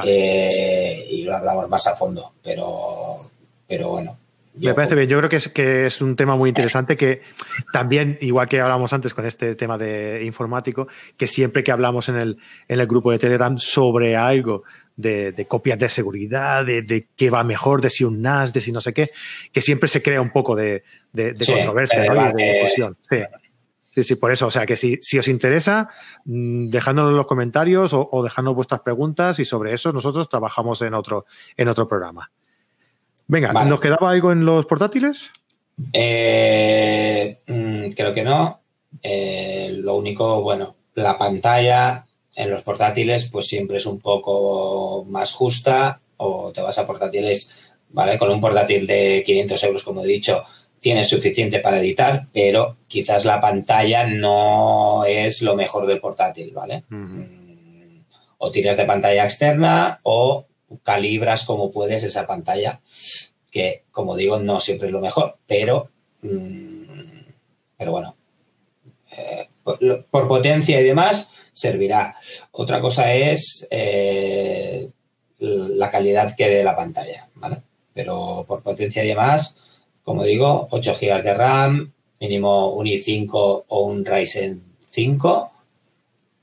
eh, 0.05 1.07
y 1.09 1.21
lo 1.23 1.35
hablamos 1.35 1.69
más 1.69 1.87
a 1.87 1.95
fondo, 1.95 2.33
pero, 2.43 3.31
pero 3.65 3.89
bueno, 3.91 4.17
me 4.67 4.73
parece 4.73 4.95
bien. 4.95 5.07
Yo 5.07 5.17
creo 5.17 5.29
que 5.29 5.37
es, 5.37 5.49
que 5.49 5.85
es 5.85 6.01
un 6.01 6.15
tema 6.15 6.35
muy 6.35 6.49
interesante 6.49 6.95
que 6.95 7.21
también, 7.71 8.17
igual 8.21 8.47
que 8.47 8.59
hablamos 8.59 8.93
antes 8.93 9.13
con 9.13 9.25
este 9.25 9.55
tema 9.55 9.77
de 9.77 10.23
informático, 10.25 10.87
que 11.17 11.27
siempre 11.27 11.63
que 11.63 11.71
hablamos 11.71 12.09
en 12.09 12.17
el, 12.17 12.37
en 12.67 12.79
el 12.79 12.87
grupo 12.87 13.11
de 13.11 13.19
Telegram 13.19 13.57
sobre 13.57 14.15
algo 14.15 14.63
de, 14.95 15.45
copias 15.47 15.79
de 15.79 15.89
seguridad, 15.89 16.65
de, 16.65 17.07
qué 17.15 17.29
va 17.29 17.43
mejor, 17.43 17.81
de 17.81 17.89
si 17.89 18.03
un 18.03 18.21
NAS, 18.21 18.53
de 18.53 18.61
si 18.61 18.71
no 18.71 18.81
sé 18.81 18.93
qué, 18.93 19.11
que 19.51 19.61
siempre 19.61 19.87
se 19.87 20.01
crea 20.01 20.21
un 20.21 20.31
poco 20.31 20.55
de, 20.55 20.83
controversia 21.13 22.05
y 22.05 22.33
de 22.33 22.53
discusión. 22.53 22.97
Sí. 23.09 23.17
Sí, 23.91 24.03
sí, 24.03 24.15
por 24.15 24.31
eso. 24.31 24.47
O 24.47 24.51
sea, 24.51 24.67
que 24.67 24.75
si, 24.75 24.99
si 25.01 25.17
os 25.17 25.27
interesa, 25.27 25.89
mm, 26.25 26.69
dejádnoslo 26.69 27.09
en 27.09 27.17
los 27.17 27.25
comentarios 27.25 27.91
o, 27.93 28.07
o 28.11 28.23
dejadnos 28.23 28.53
vuestras 28.53 28.81
preguntas 28.81 29.39
y 29.39 29.45
sobre 29.45 29.73
eso 29.73 29.91
nosotros 29.91 30.29
trabajamos 30.29 30.81
en 30.83 30.93
otro, 30.93 31.25
en 31.57 31.67
otro 31.67 31.87
programa. 31.87 32.29
Venga, 33.29 33.53
¿nos 33.63 33.79
quedaba 33.79 34.09
algo 34.09 34.31
en 34.31 34.43
los 34.43 34.65
portátiles? 34.65 35.29
Eh, 35.93 37.37
mm, 37.45 37.91
creo 37.91 38.11
que 38.11 38.23
no. 38.23 38.59
Eh, 39.03 39.69
lo 39.71 39.95
único, 39.95 40.41
bueno, 40.41 40.75
la 40.95 41.15
pantalla 41.15 42.07
en 42.35 42.49
los 42.49 42.63
portátiles 42.63 43.29
pues 43.31 43.45
siempre 43.45 43.77
es 43.77 43.85
un 43.85 43.99
poco 43.99 45.05
más 45.07 45.31
justa 45.31 46.01
o 46.17 46.51
te 46.51 46.63
vas 46.63 46.79
a 46.79 46.87
portátiles, 46.87 47.51
¿vale? 47.89 48.17
Con 48.17 48.31
un 48.31 48.39
portátil 48.39 48.87
de 48.87 49.21
500 49.23 49.63
euros, 49.63 49.83
como 49.83 50.03
he 50.03 50.07
dicho, 50.07 50.43
tienes 50.79 51.07
suficiente 51.07 51.59
para 51.59 51.79
editar, 51.79 52.25
pero 52.33 52.77
quizás 52.87 53.25
la 53.25 53.39
pantalla 53.39 54.07
no 54.07 55.05
es 55.05 55.43
lo 55.43 55.55
mejor 55.55 55.85
del 55.85 55.99
portátil, 55.99 56.51
¿vale? 56.51 56.83
Mm, 56.89 57.99
o 58.39 58.49
tiras 58.49 58.77
de 58.77 58.85
pantalla 58.85 59.25
externa 59.25 59.99
o 60.01 60.47
calibras 60.83 61.43
como 61.43 61.71
puedes 61.71 62.03
esa 62.03 62.27
pantalla, 62.27 62.81
que 63.51 63.83
como 63.91 64.15
digo, 64.15 64.39
no 64.39 64.59
siempre 64.59 64.87
es 64.87 64.93
lo 64.93 65.01
mejor, 65.01 65.37
pero, 65.47 65.89
mm, 66.21 67.21
pero 67.77 67.91
bueno, 67.91 68.15
eh, 69.17 69.47
por, 69.63 70.27
potencia 70.27 70.79
y 70.79 70.83
demás 70.83 71.29
servirá. 71.53 72.15
Otra 72.51 72.81
cosa 72.81 73.13
es 73.13 73.67
eh, 73.69 74.89
la 75.39 75.89
calidad 75.89 76.35
que 76.35 76.49
dé 76.49 76.63
la 76.63 76.75
pantalla, 76.75 77.29
¿vale? 77.35 77.63
Pero 77.93 78.45
por 78.47 78.63
potencia 78.63 79.03
y 79.03 79.07
demás, 79.07 79.55
como 80.03 80.23
digo, 80.23 80.67
8 80.71 80.95
GB 80.99 81.23
de 81.23 81.33
RAM, 81.33 81.93
mínimo 82.19 82.73
un 82.73 82.85
i5 82.85 83.63
o 83.67 83.81
un 83.81 84.05
Ryzen 84.05 84.63
5, 84.91 85.51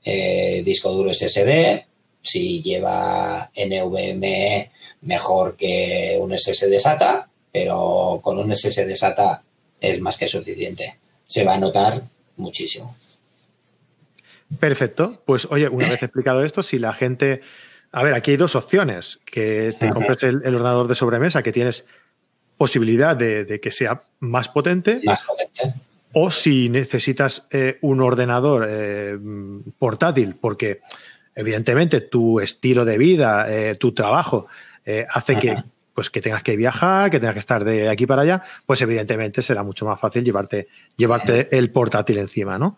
eh, 0.03 0.61
disco 0.63 0.91
duro 0.91 1.13
SSD, 1.13 1.86
si 2.27 2.61
lleva 2.61 3.49
NVMe 3.55 4.71
mejor 5.01 5.55
que 5.55 6.17
un 6.19 6.37
SSD 6.37 6.77
SATA, 6.79 7.29
pero 7.51 8.19
con 8.21 8.37
un 8.37 8.55
SSD 8.55 8.95
SATA 8.95 9.43
es 9.79 9.99
más 10.01 10.17
que 10.17 10.27
suficiente. 10.27 10.97
Se 11.25 11.43
va 11.43 11.55
a 11.55 11.59
notar 11.59 12.03
muchísimo. 12.37 12.95
Perfecto. 14.59 15.21
Pues 15.25 15.47
oye, 15.49 15.67
una 15.67 15.89
vez 15.89 16.03
explicado 16.03 16.43
esto, 16.43 16.63
si 16.63 16.79
la 16.79 16.93
gente... 16.93 17.41
A 17.91 18.03
ver, 18.03 18.13
aquí 18.13 18.31
hay 18.31 18.37
dos 18.37 18.55
opciones. 18.55 19.19
Que 19.25 19.75
te 19.79 19.89
compres 19.89 20.23
el, 20.23 20.37
ordenador 20.37 20.87
de 20.87 20.95
sobremesa, 20.95 21.43
que 21.43 21.51
tienes 21.51 21.85
posibilidad 22.57 23.15
de, 23.15 23.59
que 23.61 23.71
sea 23.71 24.03
más 24.19 24.49
potente. 24.49 25.01
Más 25.03 25.21
potente. 25.23 25.79
O 26.13 26.31
si 26.31 26.69
necesitas 26.69 27.45
eh, 27.51 27.77
un 27.81 28.01
ordenador 28.01 28.65
eh, 28.69 29.17
portátil, 29.77 30.35
porque 30.35 30.81
evidentemente 31.37 32.01
tu 32.01 32.39
estilo 32.39 32.83
de 32.83 32.97
vida, 32.97 33.45
eh, 33.47 33.75
tu 33.75 33.93
trabajo, 33.93 34.47
eh, 34.83 35.05
hace 35.07 35.37
que, 35.37 35.55
pues, 35.93 36.09
que 36.09 36.19
tengas 36.19 36.41
que 36.41 36.57
viajar, 36.57 37.11
que 37.11 37.19
tengas 37.19 37.35
que 37.35 37.39
estar 37.39 37.63
de 37.63 37.87
aquí 37.87 38.07
para 38.07 38.23
allá, 38.23 38.41
pues 38.65 38.81
evidentemente 38.81 39.43
será 39.43 39.61
mucho 39.61 39.85
más 39.85 39.99
fácil 39.99 40.23
llevarte, 40.23 40.67
llevarte 40.97 41.55
el 41.55 41.69
portátil 41.69 42.17
encima, 42.17 42.57
¿no? 42.57 42.75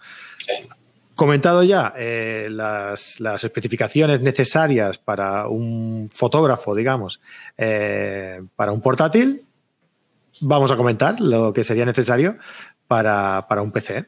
Comentado 1.16 1.64
ya 1.64 1.94
eh, 1.98 2.48
las, 2.52 3.18
especificaciones 3.44 4.20
necesarias 4.20 4.98
para 4.98 5.48
un 5.48 6.10
fotógrafo, 6.12 6.76
digamos, 6.76 7.22
para 7.56 8.72
un 8.74 8.82
portátil, 8.82 9.46
vamos 10.42 10.72
a 10.72 10.76
comentar 10.76 11.22
lo 11.22 11.54
que 11.54 11.64
sería 11.64 11.86
necesario 11.86 12.38
para, 12.88 13.46
un 13.62 13.72
PC. 13.72 14.06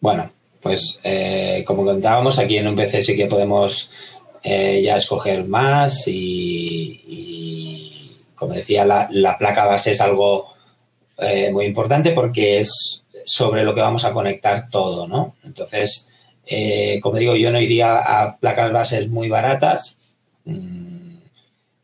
Bueno, 0.00 0.30
pues 0.64 0.98
eh, 1.04 1.62
como 1.66 1.84
contábamos, 1.84 2.38
aquí 2.38 2.56
en 2.56 2.66
un 2.66 2.74
PC 2.74 3.02
sí 3.02 3.14
que 3.14 3.26
podemos 3.26 3.90
eh, 4.42 4.80
ya 4.82 4.96
escoger 4.96 5.44
más 5.44 6.04
y, 6.06 6.98
como 8.34 8.54
decía, 8.54 8.86
la, 8.86 9.36
placa 9.38 9.66
base 9.66 9.90
es 9.90 10.00
algo 10.00 10.54
eh, 11.18 11.52
muy 11.52 11.66
importante 11.66 12.12
porque 12.12 12.60
es 12.60 13.04
sobre 13.26 13.62
lo 13.62 13.74
que 13.74 13.82
vamos 13.82 14.06
a 14.06 14.14
conectar 14.14 14.70
todo, 14.70 15.06
¿no? 15.06 15.36
Entonces, 15.44 16.08
como 17.02 17.18
digo, 17.18 17.36
yo 17.36 17.52
no 17.52 17.60
iría 17.60 17.98
a 17.98 18.38
placas 18.38 18.72
bases 18.72 19.06
muy 19.10 19.28
baratas 19.28 19.98
mm, 20.46 21.16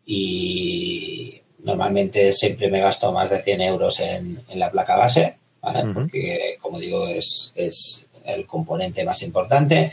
y 0.06 1.38
normalmente 1.64 2.32
siempre 2.32 2.70
me 2.70 2.80
gasto 2.80 3.12
más 3.12 3.28
de 3.28 3.42
100 3.42 3.60
euros 3.60 4.00
en, 4.00 4.42
la 4.54 4.70
placa 4.70 4.96
base, 4.96 5.36
¿vale? 5.60 5.92
Porque, 5.92 6.56
como 6.62 6.78
digo, 6.78 7.06
es, 7.06 7.52
es 7.54 8.06
el 8.34 8.46
componente 8.46 9.04
más 9.04 9.22
importante. 9.22 9.92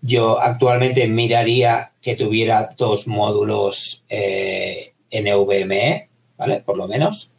Yo 0.00 0.40
actualmente 0.40 1.06
miraría 1.08 1.92
que 2.00 2.14
tuviera 2.14 2.70
dos 2.76 3.06
módulos 3.06 4.04
eh, 4.08 4.92
NVMe, 5.10 6.08
¿vale? 6.36 6.60
Por 6.60 6.76
lo 6.76 6.86
menos. 6.88 7.30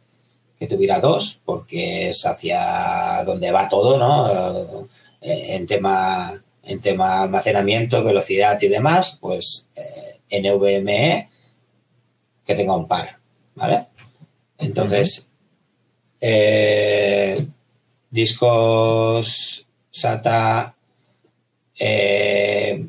que 0.58 0.66
tuviera 0.66 1.00
dos, 1.00 1.40
porque 1.46 2.10
es 2.10 2.26
hacia 2.26 3.24
donde 3.24 3.50
va 3.50 3.66
todo, 3.66 3.96
¿no? 3.96 4.86
Eh, 5.22 5.56
en 5.56 5.66
tema 5.66 6.42
en 6.62 6.80
tema 6.80 7.22
almacenamiento, 7.22 8.04
velocidad 8.04 8.60
y 8.62 8.68
demás, 8.68 9.18
pues 9.20 9.66
eh, 9.74 10.40
NVMe 10.40 11.28
que 12.44 12.54
tenga 12.54 12.76
un 12.76 12.86
par, 12.86 13.18
¿vale? 13.54 13.86
Entonces, 14.58 15.28
eh, 16.20 17.46
discos 18.10 19.66
SATA, 19.90 20.74
eh, 21.78 22.86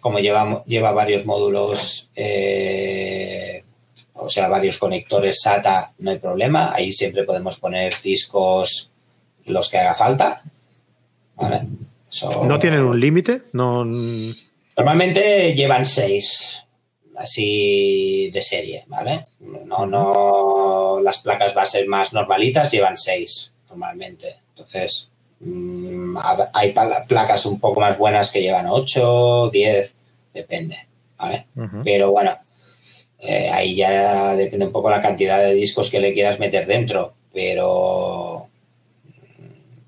como 0.00 0.18
lleva, 0.18 0.64
lleva 0.64 0.92
varios 0.92 1.24
módulos, 1.24 2.08
eh, 2.14 3.64
o 4.14 4.28
sea, 4.28 4.48
varios 4.48 4.78
conectores 4.78 5.40
SATA, 5.40 5.92
no 5.98 6.10
hay 6.10 6.18
problema. 6.18 6.72
Ahí 6.74 6.92
siempre 6.92 7.24
podemos 7.24 7.58
poner 7.58 7.94
discos 8.02 8.90
los 9.44 9.68
que 9.68 9.78
haga 9.78 9.94
falta. 9.94 10.42
¿vale? 11.36 11.62
¿No 12.44 12.58
tienen 12.58 12.82
un 12.82 12.98
límite? 12.98 13.42
No... 13.52 13.84
Normalmente 13.84 15.54
llevan 15.54 15.84
seis 15.84 16.62
así 17.16 18.30
de 18.32 18.42
serie, 18.42 18.84
¿vale? 18.86 19.26
No, 19.40 19.86
no, 19.86 21.00
las 21.02 21.18
placas 21.18 21.52
bases 21.52 21.86
más 21.86 22.12
normalitas 22.12 22.70
llevan 22.70 22.96
seis 22.96 23.52
normalmente. 23.68 24.36
Entonces, 24.50 25.08
hay 26.52 26.74
placas 27.06 27.46
un 27.46 27.60
poco 27.60 27.80
más 27.80 27.96
buenas 27.96 28.30
que 28.30 28.42
llevan 28.42 28.66
ocho, 28.68 29.50
diez, 29.50 29.94
depende, 30.32 30.88
¿vale? 31.16 31.46
Pero 31.84 32.10
bueno, 32.10 32.36
eh, 33.18 33.50
ahí 33.50 33.76
ya 33.76 34.34
depende 34.34 34.66
un 34.66 34.72
poco 34.72 34.90
la 34.90 35.02
cantidad 35.02 35.40
de 35.40 35.54
discos 35.54 35.90
que 35.90 36.00
le 36.00 36.12
quieras 36.12 36.38
meter 36.38 36.66
dentro, 36.66 37.14
pero, 37.32 38.48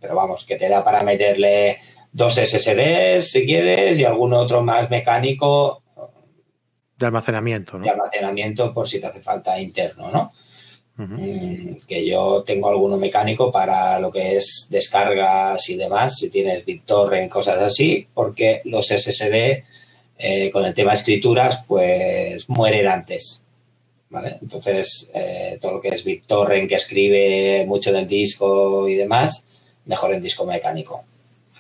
pero 0.01 0.15
vamos, 0.15 0.45
que 0.45 0.57
te 0.57 0.69
da 0.69 0.85
para 0.85 1.03
meterle 1.03 1.79
dos 2.13 2.35
SSDs 2.35 3.31
si 3.31 3.47
quieres 3.47 3.99
y 3.99 4.05
algún 4.05 4.35
otro 4.35 4.63
más 4.63 4.91
mecánico 4.91 5.83
de 7.01 7.07
almacenamiento, 7.07 7.79
¿no? 7.79 7.85
De 7.85 7.91
almacenamiento 7.91 8.75
por 8.75 8.87
si 8.87 9.01
te 9.01 9.07
hace 9.07 9.23
falta 9.23 9.59
interno, 9.59 10.11
¿no? 10.11 10.33
Mm, 11.07 11.87
que 11.89 12.07
yo 12.07 12.43
tengo 12.43 12.69
alguno 12.69 12.97
mecánico 12.99 13.51
para 13.51 13.99
lo 13.99 14.11
que 14.11 14.37
es 14.37 14.67
descargas 14.69 15.69
y 15.71 15.77
demás, 15.77 16.19
si 16.19 16.29
tienes 16.29 16.65
BitTorrent, 16.65 17.31
cosas 17.31 17.61
así, 17.63 18.07
porque 18.13 18.61
los 18.65 18.89
SSD 18.89 19.65
eh, 20.19 20.51
con 20.51 20.65
el 20.65 20.75
tema 20.75 20.93
escrituras, 20.93 21.63
pues 21.67 22.49
mueren 22.49 22.89
antes. 22.89 23.43
¿Vale? 24.11 24.39
Entonces, 24.43 25.09
eh, 25.15 25.57
todo 25.61 25.75
lo 25.75 25.81
que 25.81 25.91
es 25.91 26.05
BitTorrent, 26.05 26.69
que 26.69 26.75
escribe 26.75 27.65
mucho 27.67 27.93
del 27.93 28.09
disco 28.09 28.89
y 28.89 28.97
demás, 28.97 29.45
mejor 29.87 30.13
en 30.13 30.23
disco 30.23 30.45
mecánico 30.45 31.05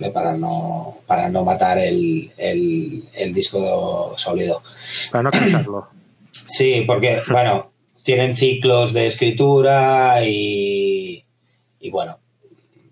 para 0.08 0.34
no, 0.34 0.96
para 1.06 1.28
no 1.28 1.44
matar 1.44 1.78
el, 1.78 2.32
el, 2.38 3.34
disco 3.34 4.14
sólido. 4.16 4.62
Para 5.10 5.24
no 5.24 5.30
cansarlo. 5.30 5.88
Sí, 6.46 6.84
porque, 6.86 7.20
bueno, 7.30 7.69
tienen 8.02 8.36
ciclos 8.36 8.92
de 8.92 9.06
escritura 9.06 10.24
y, 10.24 11.24
y, 11.80 11.90
bueno, 11.90 12.18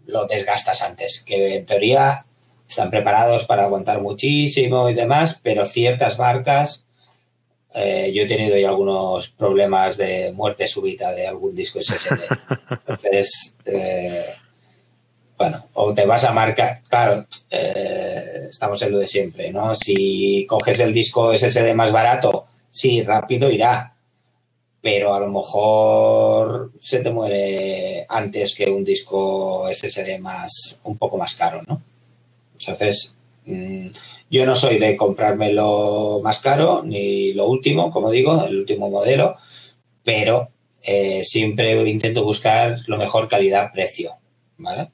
lo 0.07 0.27
desgastas 0.27 0.83
antes, 0.83 1.23
que 1.27 1.57
en 1.57 1.67
teoría 1.67 2.25
están 2.69 2.91
preparados 2.91 3.45
para 3.45 3.65
aguantar 3.65 4.01
muchísimo 4.01 4.89
y 4.89 4.95
demás, 4.95 5.41
pero 5.43 5.65
ciertas 5.65 6.19
marcas, 6.19 6.85
eh, 7.75 8.13
yo 8.15 8.23
he 8.23 8.27
tenido 8.27 8.57
ya 8.57 8.69
algunos 8.69 9.29
problemas 9.29 9.97
de 9.97 10.33
muerte 10.33 10.67
súbita 10.67 11.13
de 11.13 11.27
algún 11.27 11.55
disco 11.55 11.81
SSD. 11.83 12.21
Entonces, 12.71 13.57
eh, 13.65 14.27
bueno, 15.37 15.67
o 15.75 15.95
te 15.95 16.05
vas 16.05 16.25
a 16.25 16.33
marcar, 16.33 16.83
claro, 16.89 17.27
eh, 17.51 18.49
estamos 18.51 18.83
en 18.83 18.93
lo 18.93 18.99
de 18.99 19.07
siempre, 19.07 19.53
¿no? 19.53 19.75
Si 19.75 20.45
coges 20.49 20.81
el 20.81 20.93
disco 20.93 21.33
SSD 21.33 21.75
más 21.75 21.93
barato, 21.93 22.47
sí, 22.71 23.03
rápido 23.03 23.51
irá, 23.51 23.95
pero 24.81 25.15
a 25.15 25.21
lo 25.21 25.29
mejor 25.29 26.73
se 26.81 27.01
te 27.01 27.11
muere 27.11 28.07
antes 28.09 28.55
que 28.55 28.71
un 28.71 28.85
disco 28.85 29.69
SSD 29.73 30.19
más, 30.21 30.79
un 30.85 30.97
poco 30.97 31.17
más 31.17 31.35
caro, 31.35 31.63
¿no? 31.67 31.83
Entonces, 32.59 33.15
mm, 33.47 33.89
yo 34.31 34.47
no 34.47 34.55
soy 34.57 34.79
de 34.79 34.97
comprarme 34.97 35.53
lo 35.53 36.21
más 36.23 36.41
caro 36.41 36.83
ni 36.85 37.33
lo 37.33 37.47
último, 37.47 37.91
como 37.91 38.11
digo, 38.11 38.45
el 38.45 38.59
último 38.59 38.89
modelo, 38.91 39.37
pero 40.05 40.51
eh, 40.83 41.23
siempre 41.25 41.89
intento 41.89 42.25
buscar 42.25 42.81
lo 42.87 42.99
mejor 42.99 43.29
calidad-precio, 43.29 44.15
¿vale? 44.59 44.91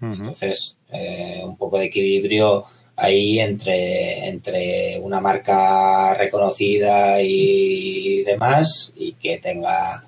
Entonces, 0.00 0.76
eh, 0.92 1.40
un 1.42 1.56
poco 1.56 1.78
de 1.78 1.86
equilibrio 1.86 2.66
ahí 2.96 3.40
entre, 3.40 4.28
entre 4.28 4.98
una 5.00 5.20
marca 5.20 6.14
reconocida 6.14 7.20
y 7.20 8.22
demás 8.22 8.92
y 8.94 9.14
que 9.14 9.38
tenga 9.38 10.04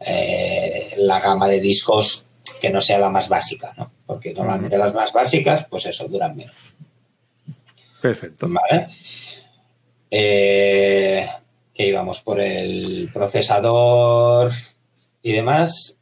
eh, 0.00 0.94
la 0.98 1.20
gama 1.20 1.48
de 1.48 1.60
discos 1.60 2.24
que 2.60 2.70
no 2.70 2.80
sea 2.80 2.98
la 2.98 3.10
más 3.10 3.28
básica, 3.28 3.72
¿no? 3.76 3.90
Porque 4.06 4.32
normalmente 4.32 4.78
las 4.78 4.94
más 4.94 5.12
básicas, 5.12 5.66
pues 5.68 5.86
eso, 5.86 6.06
duran 6.08 6.36
menos. 6.36 6.54
Perfecto. 8.00 8.46
Vale. 8.48 8.88
Eh, 10.10 11.28
que 11.74 11.86
íbamos 11.86 12.20
por 12.20 12.40
el 12.40 13.10
procesador 13.12 14.52
y 15.22 15.32
demás 15.32 15.96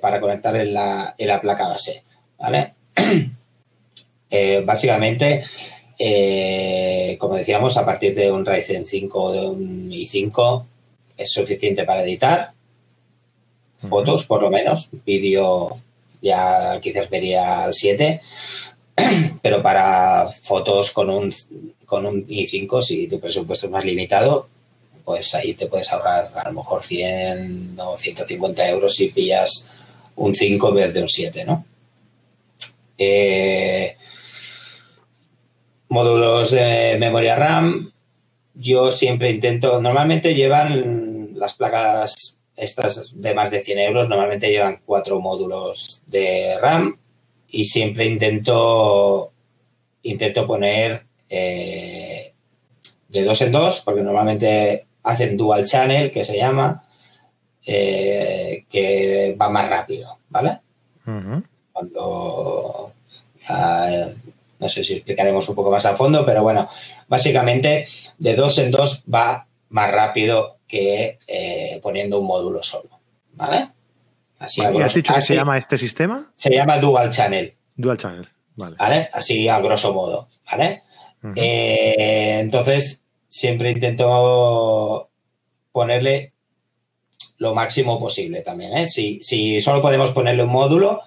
para 0.00 0.20
conectar 0.20 0.56
en 0.56 0.74
la, 0.74 1.14
en 1.16 1.28
la 1.28 1.40
placa 1.40 1.68
base. 1.68 2.04
¿vale? 2.38 2.74
Eh, 4.30 4.62
básicamente, 4.64 5.44
eh, 5.98 7.16
como 7.18 7.34
decíamos, 7.34 7.76
a 7.76 7.84
partir 7.84 8.14
de 8.14 8.30
un 8.30 8.46
Ryzen 8.46 8.86
5 8.86 9.22
o 9.22 9.32
de 9.32 9.46
un 9.46 9.90
i5 9.90 10.64
es 11.16 11.30
suficiente 11.30 11.84
para 11.84 12.02
editar 12.02 12.52
fotos, 13.88 14.24
por 14.24 14.42
lo 14.42 14.50
menos. 14.50 14.88
Vídeo 15.04 15.78
ya 16.22 16.78
quizás 16.80 17.10
vería 17.10 17.64
al 17.64 17.74
7, 17.74 18.20
pero 19.42 19.62
para 19.62 20.28
fotos 20.28 20.90
con 20.92 21.10
un, 21.10 21.34
con 21.84 22.06
un 22.06 22.26
i5, 22.26 22.82
si 22.82 23.08
tu 23.08 23.18
presupuesto 23.18 23.66
es 23.66 23.72
más 23.72 23.84
limitado, 23.84 24.48
pues 25.04 25.34
ahí 25.34 25.54
te 25.54 25.66
puedes 25.66 25.90
ahorrar 25.92 26.30
a 26.34 26.48
lo 26.48 26.54
mejor 26.60 26.82
100 26.82 27.74
o 27.78 27.96
150 27.96 28.68
euros 28.68 28.94
si 28.94 29.08
pillas 29.08 29.66
un 30.16 30.34
5 30.34 30.68
en 30.68 30.74
vez 30.74 30.94
de 30.94 31.02
un 31.02 31.08
7, 31.08 31.44
¿no? 31.44 31.64
Eh, 32.96 33.96
módulos 35.90 36.50
de 36.52 36.96
memoria 36.98 37.36
RAM. 37.36 37.92
Yo 38.54 38.90
siempre 38.90 39.30
intento, 39.30 39.80
normalmente 39.80 40.34
llevan 40.34 41.34
las 41.34 41.54
placas 41.54 42.38
estas 42.56 43.12
de 43.14 43.34
más 43.34 43.50
de 43.50 43.60
100 43.60 43.78
euros, 43.78 44.08
normalmente 44.08 44.50
llevan 44.50 44.80
cuatro 44.84 45.20
módulos 45.20 46.00
de 46.06 46.58
RAM 46.60 46.96
y 47.48 47.64
siempre 47.64 48.06
intento, 48.06 49.32
intento 50.02 50.46
poner 50.46 51.04
eh, 51.28 52.32
de 53.08 53.24
dos 53.24 53.40
en 53.42 53.52
dos, 53.52 53.80
porque 53.80 54.02
normalmente 54.02 54.86
hacen 55.02 55.36
dual 55.36 55.64
channel, 55.64 56.12
que 56.12 56.22
se 56.22 56.36
llama, 56.36 56.84
eh, 57.66 58.64
que 58.70 59.36
va 59.40 59.48
más 59.48 59.68
rápido, 59.68 60.18
¿vale? 60.28 60.58
Cuando 61.72 62.92
no 64.60 64.68
sé 64.68 64.84
si 64.84 64.94
explicaremos 64.94 65.48
un 65.48 65.54
poco 65.54 65.70
más 65.70 65.86
a 65.86 65.96
fondo, 65.96 66.24
pero 66.24 66.42
bueno, 66.42 66.68
básicamente 67.08 67.86
de 68.18 68.34
dos 68.34 68.58
en 68.58 68.70
dos 68.70 69.02
va 69.12 69.46
más 69.70 69.90
rápido 69.90 70.58
que 70.68 71.18
eh, 71.26 71.80
poniendo 71.82 72.20
un 72.20 72.26
módulo 72.26 72.62
solo, 72.62 73.00
¿vale? 73.32 73.70
Así 74.38 74.62
has 74.62 74.94
dicho 74.94 75.14
que 75.14 75.22
se 75.22 75.34
llama 75.34 75.58
este 75.58 75.76
sistema? 75.76 76.30
Se 76.34 76.50
llama 76.50 76.78
Dual 76.78 77.10
Channel. 77.10 77.54
Dual 77.74 77.98
Channel, 77.98 78.28
vale. 78.56 79.08
Así 79.12 79.48
a 79.48 79.60
grosso 79.60 79.92
modo, 79.92 80.28
¿vale? 80.50 80.82
Eh, 81.34 82.38
entonces, 82.40 83.02
siempre 83.28 83.70
intento 83.70 85.10
ponerle 85.72 86.32
lo 87.38 87.54
máximo 87.54 87.98
posible 87.98 88.42
también, 88.42 88.76
¿eh? 88.76 88.86
Si, 88.86 89.20
si 89.22 89.60
solo 89.60 89.80
podemos 89.80 90.12
ponerle 90.12 90.42
un 90.42 90.50
módulo, 90.50 91.00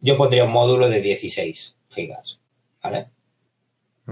yo 0.00 0.16
pondría 0.16 0.44
un 0.44 0.52
módulo 0.52 0.88
de 0.88 1.00
16 1.00 1.76
gigas, 1.88 2.40
¿vale? 2.84 3.06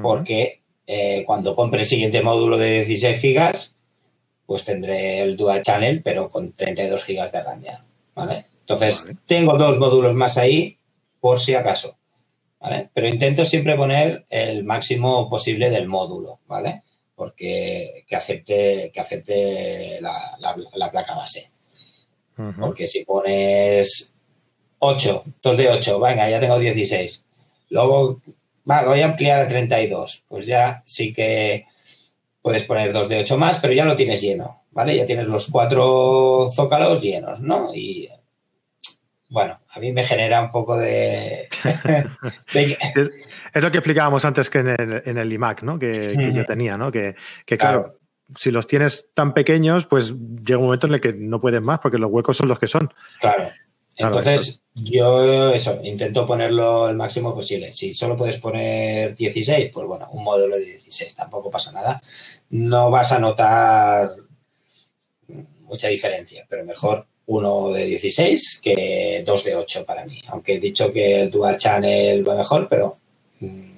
Porque 0.01 0.63
eh, 0.87 1.23
cuando 1.27 1.55
compre 1.55 1.81
el 1.81 1.87
siguiente 1.87 2.23
módulo 2.23 2.57
de 2.57 2.85
16 2.87 3.21
gigas, 3.21 3.75
pues 4.47 4.65
tendré 4.65 5.21
el 5.21 5.37
dual 5.37 5.61
channel, 5.63 6.03
pero 6.03 6.31
con 6.31 6.53
32 6.53 7.05
gigas 7.05 7.31
de 7.31 7.43
RAM 7.43 7.63
ya, 7.63 7.85
¿vale? 8.15 8.47
Entonces, 8.61 9.05
tengo 9.27 9.59
dos 9.59 9.79
módulos 9.79 10.15
más 10.15 10.39
ahí, 10.39 10.79
por 11.21 11.39
si 11.39 11.55
acaso, 11.55 11.99
¿vale? 12.59 12.89
Pero 12.95 13.07
intento 13.07 13.45
siempre 13.45 13.77
poner 13.77 14.25
el 14.31 14.65
máximo 14.65 15.29
posible 15.29 15.69
del 15.69 15.87
módulo, 15.87 16.41
¿vale? 16.47 16.83
Porque 17.15 18.05
que 18.09 18.17
acepte, 18.17 18.91
que 18.93 19.01
acepte 19.01 20.01
la 20.01 20.91
placa 20.91 21.15
base. 21.15 21.51
Porque 22.59 22.89
si 22.89 23.05
pones 23.05 24.13
8, 24.79 25.25
2 25.43 25.57
de 25.57 25.69
8, 25.69 26.01
venga, 26.01 26.29
ya 26.29 26.41
tengo 26.41 26.59
16. 26.59 27.25
Luego, 27.69 28.21
va, 28.69 28.85
voy 28.85 29.01
a 29.01 29.07
ampliar 29.07 29.41
a 29.41 29.49
32. 29.49 30.25
Pues 30.29 30.47
ya 30.47 30.83
sí 30.87 31.13
que 31.13 31.67
puedes 32.41 32.65
poner 32.65 32.93
2 32.93 33.09
de 33.09 33.21
8 33.21 33.39
más, 33.39 33.59
pero 33.59 33.73
ya 33.73 33.85
lo 33.85 33.97
tienes 33.97 34.21
lleno, 34.21 34.65
¿vale? 34.73 34.97
Ya 34.97 35.07
tienes 35.07 35.27
los 35.27 35.49
cuatro 35.49 36.51
zócalos 36.55 37.01
llenos, 37.01 37.41
¿no? 37.41 37.75
Y 37.75 38.09
bueno, 39.33 39.61
a 39.71 39.81
mí 39.81 39.93
me 39.93 40.05
genera 40.05 40.43
un 40.43 40.51
poco 40.51 40.77
de... 40.77 41.49
es, 42.55 43.11
lo 43.55 43.71
que 43.71 43.79
explicábamos 43.79 44.25
antes 44.27 44.51
que 44.51 44.59
en 44.59 44.69
el, 44.69 45.03
en 45.07 45.17
el 45.17 45.33
iMac, 45.33 45.63
¿no? 45.63 45.79
Que, 45.79 46.15
yo 46.35 46.45
tenía, 46.45 46.77
¿no? 46.77 46.93
Que, 46.93 47.15
claro, 47.47 47.99
si 48.37 48.51
los 48.51 48.67
tienes 48.67 49.09
tan 49.15 49.33
pequeños, 49.33 49.87
pues 49.87 50.15
llega 50.45 50.59
un 50.59 50.65
momento 50.65 50.87
en 50.87 50.95
el 50.95 51.01
que 51.01 51.15
no 51.15 51.41
puedes 51.41 51.63
más 51.63 51.79
porque 51.79 51.97
los 51.97 52.11
huecos 52.11 52.37
son 52.37 52.49
los 52.49 52.59
que 52.59 52.67
son. 52.67 52.93
Claro. 53.21 53.51
Entonces, 53.97 54.61
yo 54.75 55.51
eso, 55.51 55.79
intento 55.83 56.27
ponerlo 56.27 56.89
el 56.89 56.97
máximo 56.97 57.35
posible. 57.35 57.73
Si 57.73 57.93
solo 57.93 58.17
puedes 58.17 58.39
poner 58.39 59.15
16, 59.15 59.71
pues 59.73 59.87
bueno, 59.87 60.09
un 60.13 60.25
modelo 60.25 60.57
de 60.57 60.65
16, 60.65 61.15
tampoco 61.15 61.51
pasa 61.51 61.73
nada. 61.73 62.03
No 62.51 62.91
vas 62.91 63.13
a 63.13 63.19
notar 63.19 64.17
mucha 65.61 65.89
diferencia, 65.89 66.47
pero 66.49 66.65
mejor 66.65 67.07
uno 67.27 67.71
de 67.71 67.87
16 67.87 68.61
que 68.63 69.23
dos 69.25 69.45
de 69.45 69.57
8 69.57 69.85
para 69.85 70.05
mí. 70.05 70.21
Aunque 70.29 70.55
he 70.55 70.59
dicho 70.59 70.91
que 70.93 71.23
el 71.23 71.31
Dual 71.31 71.59
Channel 71.59 72.27
va 72.27 72.35
mejor, 72.35 72.69
pero 72.69 72.99
mm, 73.41 73.73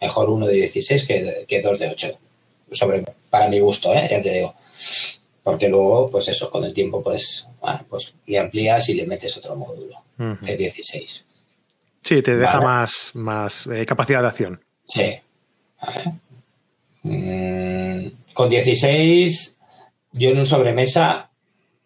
mejor 0.00 0.30
uno 0.30 0.46
de 0.46 0.54
16 0.54 1.06
que, 1.06 1.44
que 1.46 1.62
dos 1.62 1.78
de 1.78 1.88
8. 1.88 2.18
Sobre, 2.72 3.04
para 3.30 3.48
mi 3.48 3.60
gusto, 3.60 3.92
¿eh? 3.92 4.08
ya 4.10 4.22
te 4.22 4.32
digo. 4.32 4.54
Porque 5.42 5.68
luego, 5.68 6.10
pues 6.10 6.28
eso, 6.28 6.50
con 6.50 6.64
el 6.64 6.72
tiempo, 6.72 7.02
pues, 7.02 7.46
pues 7.88 8.14
le 8.26 8.38
amplías 8.38 8.88
y 8.88 8.94
le 8.94 9.06
metes 9.06 9.36
otro 9.36 9.56
módulo 9.56 10.02
de 10.16 10.56
16. 10.56 11.24
Sí, 12.02 12.22
te 12.22 12.36
deja 12.36 12.60
más, 12.60 13.12
más 13.14 13.66
eh, 13.68 13.86
capacidad 13.86 14.22
de 14.22 14.28
acción. 14.28 14.60
Sí. 14.86 15.14
Mm, 17.02 18.06
con 18.32 18.50
16, 18.50 19.56
yo 20.12 20.30
en 20.30 20.38
un 20.38 20.46
sobremesa, 20.46 21.30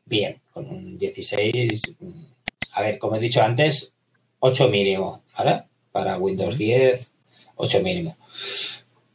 bien 0.05 0.41
con 0.57 0.71
un 0.71 0.97
16, 0.97 1.97
a 2.73 2.81
ver, 2.81 2.99
como 2.99 3.17
he 3.17 3.21
dicho 3.21 3.43
antes, 3.43 3.93
8 4.39 4.71
mínimo, 4.71 5.23
¿vale? 5.37 5.65
Para 5.93 6.17
Windows 6.17 6.57
10, 6.57 7.11
8 7.57 7.81
mínimo. 7.83 8.17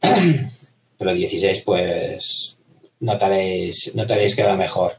Pero 0.00 1.12
16, 1.12 1.62
pues 1.62 2.56
notaréis, 3.00 3.92
notaréis 3.96 4.36
que 4.36 4.44
va 4.44 4.56
mejor. 4.56 4.98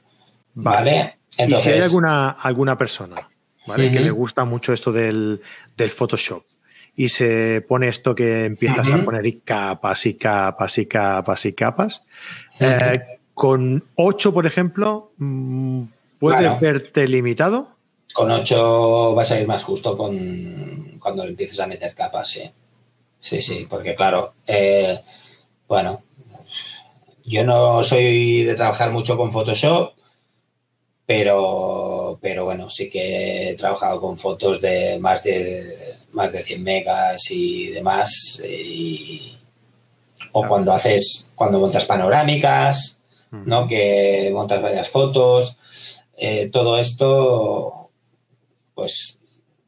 ¿Vale? 0.53 1.15
Y 1.37 1.55
si 1.55 1.69
hay 1.69 1.81
alguna, 1.81 2.29
alguna 2.29 2.77
persona 2.77 3.29
¿vale? 3.65 3.91
que 3.91 3.99
le 3.99 4.11
gusta 4.11 4.45
mucho 4.45 4.73
esto 4.73 4.91
del, 4.91 5.41
Photoshop 5.77 6.43
y 6.95 7.09
se 7.09 7.65
pone 7.67 7.87
esto 7.87 8.13
que 8.13 8.45
empiezas 8.45 8.91
a 8.91 9.03
poner 9.03 9.25
y 9.25 9.39
capas 9.39 10.05
y 10.05 10.13
capas 10.13 10.77
y 10.77 10.85
capas 10.85 11.45
y 11.45 11.53
capas, 11.53 12.03
eh, 12.59 13.19
con 13.33 13.83
8, 13.95 14.31
por 14.31 14.45
ejemplo, 14.45 15.11
mm, 15.17 15.83
¿Puedes 16.23 16.57
verte 16.61 17.05
limitado? 17.05 17.67
Con 18.13 18.31
8 18.31 19.13
vas 19.13 19.29
a 19.31 19.41
ir 19.41 19.45
más 19.45 19.61
justo 19.61 19.97
con 19.97 20.97
cuando 20.97 21.25
empieces 21.25 21.59
a 21.59 21.67
meter 21.67 21.93
capas, 21.93 22.29
sí. 22.29 22.49
Sí, 23.19 23.41
sí, 23.41 23.67
porque 23.69 23.93
claro, 23.93 24.33
eh, 24.47 25.01
bueno, 25.67 26.01
yo 27.25 27.43
no 27.43 27.83
soy 27.83 28.43
de 28.43 28.55
trabajar 28.55 28.91
mucho 28.91 29.17
con 29.17 29.33
Photoshop, 29.33 29.95
pero, 31.05 32.17
pero 32.21 32.45
bueno, 32.45 32.69
sí 32.69 32.89
que 32.89 33.49
he 33.49 33.55
trabajado 33.55 33.99
con 33.99 34.17
fotos 34.17 34.61
de 34.61 34.97
más 34.99 35.23
de 35.23 35.97
más 36.13 36.31
de 36.31 36.43
100 36.43 36.63
megas 36.63 37.21
y 37.29 37.67
demás. 37.67 38.41
o 40.31 40.47
cuando 40.47 40.71
haces, 40.71 41.29
cuando 41.35 41.59
montas 41.59 41.85
panorámicas, 41.85 42.97
¿no? 43.31 43.67
Que 43.67 44.29
montas 44.33 44.61
varias 44.61 44.89
fotos. 44.89 45.57
Eh, 46.15 46.49
todo 46.51 46.77
esto, 46.77 47.89
pues, 48.73 49.17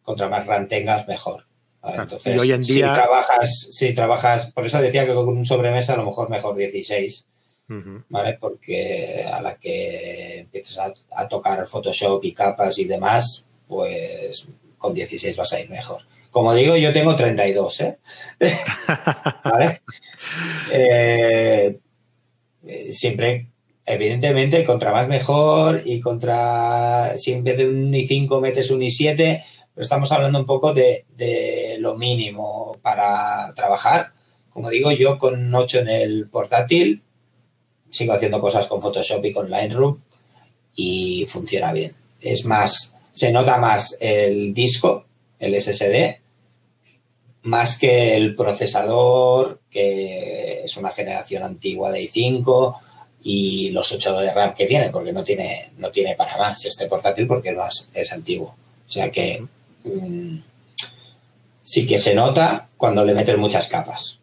contra 0.03 0.29
más 0.29 0.45
RAM 0.45 0.67
tengas, 0.67 1.07
mejor. 1.07 1.45
Entonces, 1.83 2.39
hoy 2.39 2.51
en 2.51 2.63
día... 2.63 2.87
si 2.87 2.93
trabajas, 2.93 3.67
si 3.71 3.93
trabajas, 3.93 4.51
por 4.51 4.65
eso 4.65 4.79
decía 4.79 5.05
que 5.05 5.13
con 5.13 5.27
un 5.27 5.45
sobremesa 5.45 5.93
a 5.93 5.97
lo 5.97 6.05
mejor 6.05 6.29
mejor 6.29 6.55
16, 6.55 7.27
¿vale? 7.67 8.37
Porque 8.39 9.25
a 9.31 9.41
la 9.41 9.55
que 9.55 10.39
empieces 10.39 10.77
a, 10.77 11.27
tocar 11.27 11.67
Photoshop 11.67 12.23
y 12.23 12.33
capas 12.33 12.77
y 12.77 12.85
demás, 12.85 13.45
pues 13.67 14.47
con 14.77 14.93
16 14.93 15.35
vas 15.35 15.53
a 15.53 15.59
ir 15.59 15.69
mejor. 15.69 16.01
Como 16.29 16.53
digo, 16.53 16.75
yo 16.75 16.91
tengo 16.91 17.15
32, 17.15 17.81
¿eh? 17.81 17.97
¿Vale? 19.43 19.81
Eh, 20.71 21.79
siempre 22.91 23.47
evidentemente, 23.85 24.65
contra 24.65 24.91
más 24.91 25.07
mejor 25.07 25.83
y 25.85 25.99
contra, 25.99 27.17
si 27.17 27.33
en 27.33 27.43
vez 27.43 27.57
de 27.57 27.67
un 27.67 27.91
i5 27.91 28.41
metes 28.41 28.71
un 28.71 28.81
i7, 28.81 29.43
pero 29.73 29.83
estamos 29.83 30.11
hablando 30.11 30.39
un 30.39 30.45
poco 30.45 30.73
de, 30.73 31.05
lo 31.79 31.95
mínimo 31.95 32.77
para 32.81 33.53
trabajar. 33.55 34.13
Como 34.49 34.69
digo, 34.69 34.91
yo 34.91 35.17
con 35.17 35.53
8 35.53 35.79
en 35.79 35.89
el 35.89 36.29
portátil 36.29 37.03
sigo 37.89 38.13
haciendo 38.13 38.41
cosas 38.41 38.67
con 38.67 38.81
Photoshop 38.81 39.25
y 39.25 39.33
con 39.33 39.49
Lightroom 39.49 39.99
y 40.75 41.25
funciona 41.29 41.71
bien. 41.71 41.95
Es 42.19 42.45
más, 42.45 42.93
se 43.11 43.31
nota 43.31 43.57
más 43.57 43.95
el 43.99 44.53
disco, 44.53 45.05
el 45.39 45.59
SSD, 45.61 46.17
más 47.43 47.77
que 47.77 48.15
el 48.15 48.35
procesador, 48.35 49.61
que 49.69 50.63
es 50.63 50.77
una 50.77 50.91
generación 50.91 51.43
antigua 51.43 51.91
de 51.91 52.11
i5 52.11 52.75
y 53.23 53.71
los 53.71 53.91
8 53.91 54.19
de 54.19 54.33
RAM 54.33 54.53
que 54.53 54.65
tiene, 54.65 54.89
porque 54.89 55.13
no 55.13 55.23
tiene, 55.23 55.71
no 55.77 55.91
tiene 55.91 56.15
para 56.15 56.37
más 56.37 56.65
este 56.65 56.87
portátil 56.87 57.27
porque 57.27 57.51
no 57.51 57.63
es, 57.93 58.11
antiguo. 58.11 58.55
O 58.87 58.91
sea 58.91 59.09
que 59.09 59.43
mm, 59.83 60.37
sí 61.63 61.85
que 61.85 61.97
se 61.97 62.13
nota 62.13 62.67
cuando 62.77 63.05
le 63.05 63.13
meten 63.13 63.39
muchas 63.39 63.67
capas. 63.67 64.19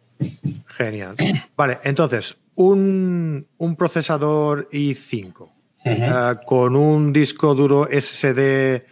Genial. 0.77 1.15
Vale, 1.55 1.79
entonces, 1.83 2.35
un, 2.55 3.47
procesador 3.77 4.69
i5 4.71 5.49
eh, 5.85 6.35
con 6.45 6.75
un 6.75 7.11
disco 7.11 7.53
duro 7.53 7.87
SSD 7.91 8.85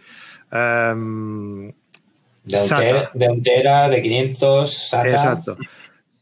em, 0.50 1.72
de, 2.44 3.28
un 3.28 3.42
tera, 3.42 3.88
de, 3.88 4.02
500 4.02 4.88
SATA. 4.88 5.10
Exacto. 5.10 5.56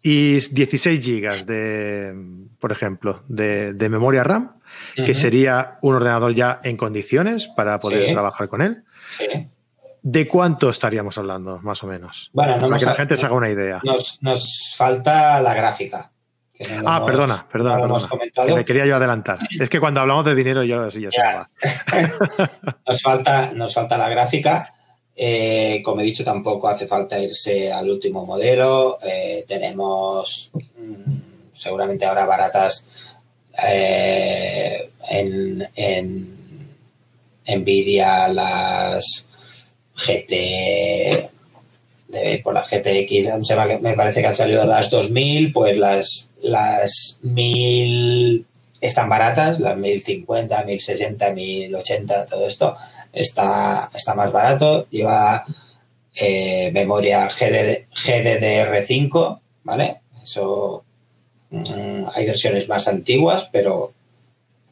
Y 0.03 0.41
16 0.41 1.01
gigas 1.01 1.47
de, 1.47 2.15
por 2.59 2.73
ejemplo, 2.73 3.23
de, 3.29 3.75
memoria 3.91 4.25
RAM, 4.25 4.53
que 4.95 5.15
sería 5.15 5.79
un 5.83 5.95
ordenador 5.95 6.35
ya 6.35 6.61
en 6.65 6.77
condiciones 6.77 7.49
para 7.49 7.81
poder 7.81 8.13
trabajar 8.13 8.49
con 8.49 8.63
él. 8.63 8.85
¿De 10.03 10.27
cuánto 10.27 10.71
estaríamos 10.71 11.19
hablando, 11.19 11.59
más 11.59 11.83
o 11.85 11.87
menos? 11.87 12.31
Bueno, 12.33 12.59
para 12.59 12.79
que 12.79 12.85
la 12.87 12.95
gente 12.95 13.17
se 13.17 13.27
haga 13.27 13.35
una 13.35 13.51
idea. 13.51 13.83
Nos, 13.85 14.75
falta 14.77 15.41
la 15.43 15.53
gráfica. 15.53 16.11
Ah, 16.85 17.05
perdona, 17.05 17.47
perdona, 17.51 18.09
perdona 18.33 18.55
me 18.57 18.65
quería 18.65 18.87
yo 18.87 18.97
adelantar. 18.97 19.39
Es 19.59 19.69
que 19.69 19.81
cuando 19.81 20.01
hablamos 20.01 20.25
de 20.25 20.35
dinero 20.35 20.63
yo 20.63 20.91
sí 20.91 21.07
ya, 21.11 21.49
nos 22.87 23.03
falta, 23.03 23.53
nos 23.53 23.75
falta 23.75 23.97
la 23.97 24.09
gráfica. 24.09 24.71
Eh, 25.17 25.83
como 25.85 26.01
he 26.01 26.05
dicho, 26.05 26.25
tampoco 26.25 26.69
hace 26.69 26.87
falta 26.87 27.19
irse 27.19 27.73
al 27.73 27.91
último 27.91 28.25
modelo. 28.25 28.99
Eh, 29.03 29.45
tenemos 29.47 30.51
mm, 30.55 31.53
seguramente 31.55 32.07
ahora 32.07 32.25
baratas 32.27 32.87
eh, 33.63 34.91
en, 35.09 36.39
Nvidia 37.47 38.29
las 38.29 39.27
GT 39.97 41.31
por 42.43 42.55
las 42.55 42.71
GTX 42.71 43.81
me 43.81 43.95
parece 43.95 44.21
que 44.21 44.27
han 44.27 44.37
salido 44.37 44.65
las 44.65 44.89
2000 44.91 45.53
pues 45.53 45.77
las 45.77 46.30
las 46.43 47.19
1000 47.23 48.47
están 48.81 49.09
baratas 49.09 49.61
las 49.61 49.77
1050 49.77 50.65
1060 50.65 51.31
1080 51.33 52.27
todo 52.27 52.47
esto 52.47 52.77
está 53.13 53.91
está 53.95 54.15
más 54.15 54.33
barato 54.33 54.87
lleva 54.91 55.45
eh, 56.15 56.71
memoria 56.73 57.29
GDDR5 57.29 59.39
vale 59.65 60.01
eso 60.23 60.85
Mm, 61.51 62.05
hay 62.15 62.27
versiones 62.27 62.69
más 62.69 62.87
antiguas, 62.87 63.49
pero 63.53 63.93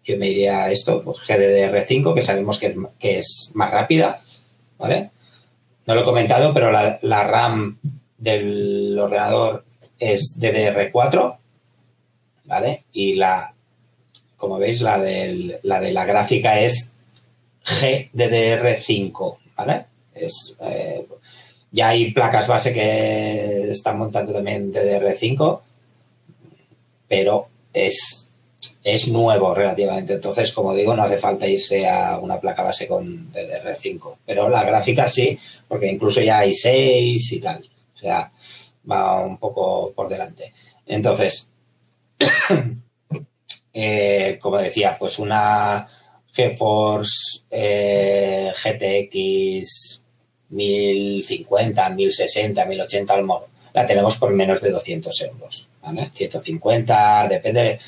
yo 0.05 0.17
me 0.17 0.29
iría 0.29 0.65
a 0.65 0.71
esto, 0.71 1.03
pues 1.03 1.19
GDDR5, 1.19 2.15
que 2.15 2.23
sabemos 2.23 2.59
que 2.59 3.19
es, 3.19 3.51
más 3.55 3.71
rápida, 3.71 4.23
¿vale? 4.79 5.11
No 5.87 5.95
lo 5.95 6.03
he 6.03 6.05
comentado, 6.05 6.55
pero 6.55 6.71
la, 6.71 7.25
RAM 7.25 7.79
del 8.17 8.97
ordenador 8.99 9.65
es 9.99 10.37
DDR4, 10.39 11.37
¿vale? 12.49 12.85
Y 12.93 13.15
la, 13.15 13.55
como 14.37 14.59
veis, 14.59 14.81
la, 14.81 14.97
la 14.99 15.81
de 15.81 15.93
la 15.93 16.05
gráfica 16.05 16.59
es 16.61 16.91
GDDR5, 17.65 19.37
¿vale? 19.57 19.85
Es, 20.15 20.57
eh, 20.61 21.07
ya 21.71 21.89
hay 21.89 22.13
placas 22.13 22.49
base 22.49 22.73
que 22.73 23.71
están 23.71 23.99
montando 23.99 24.33
también 24.33 24.73
DDR5, 24.73 25.61
pero 27.07 27.49
es, 27.73 28.27
es 28.83 29.09
nuevo 29.09 29.55
relativamente. 29.55 30.15
Entonces, 30.15 30.53
como 30.53 30.75
digo, 30.75 30.97
no 30.97 31.03
hace 31.03 31.19
falta 31.19 31.47
irse 31.47 31.87
a 31.87 32.19
una 32.19 32.41
placa 32.41 32.63
base 32.63 32.89
con 32.89 33.31
DDR5. 33.33 34.17
Pero 34.25 34.49
la 34.49 34.65
gráfica 34.65 35.09
sí, 35.09 35.39
porque 35.69 35.91
incluso 35.91 36.23
ya 36.23 36.39
hay 36.39 36.55
6 36.55 37.33
y 37.33 37.41
tal. 37.41 37.69
O 37.95 37.99
sea, 37.99 38.33
va 38.91 39.27
un 39.27 39.37
poco 39.37 39.93
por 39.95 40.09
delante. 40.09 40.55
Entonces, 40.87 41.51
eh, 43.73 44.39
como 44.41 44.59
decía, 44.59 44.97
pues 44.99 45.19
una 45.19 45.87
GeForce 46.33 47.43
eh, 47.51 48.53
GTX 48.55 50.03
1050, 50.51 51.89
1060, 51.91 52.65
1080 52.65 53.15
al 53.15 53.25
modo, 53.25 53.49
la 53.73 53.87
tenemos 53.87 54.17
por 54.17 54.33
menos 54.33 54.61
de 54.61 54.71
200 54.71 55.21
euros. 55.23 55.69
¿vale? 55.83 56.11
150, 56.15 57.29
depende, 57.29 57.79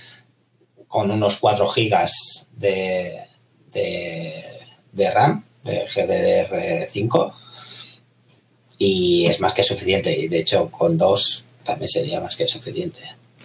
con 0.86 1.10
unos 1.10 1.38
4 1.38 1.68
gigas 1.68 2.46
de, 2.52 3.24
de, 3.72 4.44
de 4.92 5.10
RAM, 5.10 5.44
de 5.64 5.86
GDDR5, 5.88 7.32
y 8.78 9.26
es 9.26 9.40
más 9.40 9.52
que 9.52 9.62
suficiente. 9.62 10.18
Y 10.18 10.28
de 10.28 10.40
hecho, 10.40 10.70
con 10.70 10.96
dos 10.96 11.44
también 11.64 11.88
sería 11.88 12.20
más 12.20 12.34
que 12.36 12.48
suficiente. 12.48 13.00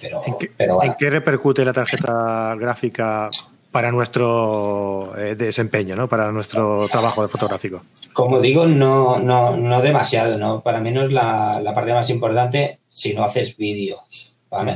Pero, 0.05 0.21
¿En 0.23 0.37
qué, 0.37 0.51
pero 0.55 0.75
bueno. 0.75 0.91
¿en 0.91 0.97
qué 0.99 1.09
repercute 1.09 1.65
la 1.65 1.73
tarjeta 1.73 2.55
gráfica 2.59 3.31
para 3.71 3.91
nuestro 3.91 5.17
eh, 5.17 5.35
desempeño, 5.35 5.95
¿no? 5.95 6.07
para 6.07 6.31
nuestro 6.31 6.87
trabajo 6.89 7.23
de 7.23 7.27
fotográfico? 7.27 7.81
Como 8.13 8.39
digo, 8.39 8.67
no, 8.67 9.17
no, 9.17 9.57
no 9.57 9.81
demasiado, 9.81 10.37
¿no? 10.37 10.61
Para 10.61 10.79
mí 10.79 10.91
no 10.91 11.03
es 11.03 11.11
la, 11.11 11.59
la 11.59 11.73
parte 11.73 11.91
más 11.91 12.09
importante 12.11 12.79
si 12.93 13.13
no 13.15 13.23
haces 13.23 13.57
vídeo, 13.57 14.03
¿vale? 14.49 14.73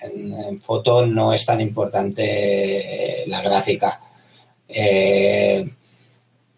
En, 0.00 0.32
en 0.32 0.60
foto 0.60 1.04
no 1.04 1.32
es 1.32 1.44
tan 1.44 1.60
importante 1.60 3.24
la 3.26 3.42
gráfica. 3.42 4.00
Eh, 4.68 5.68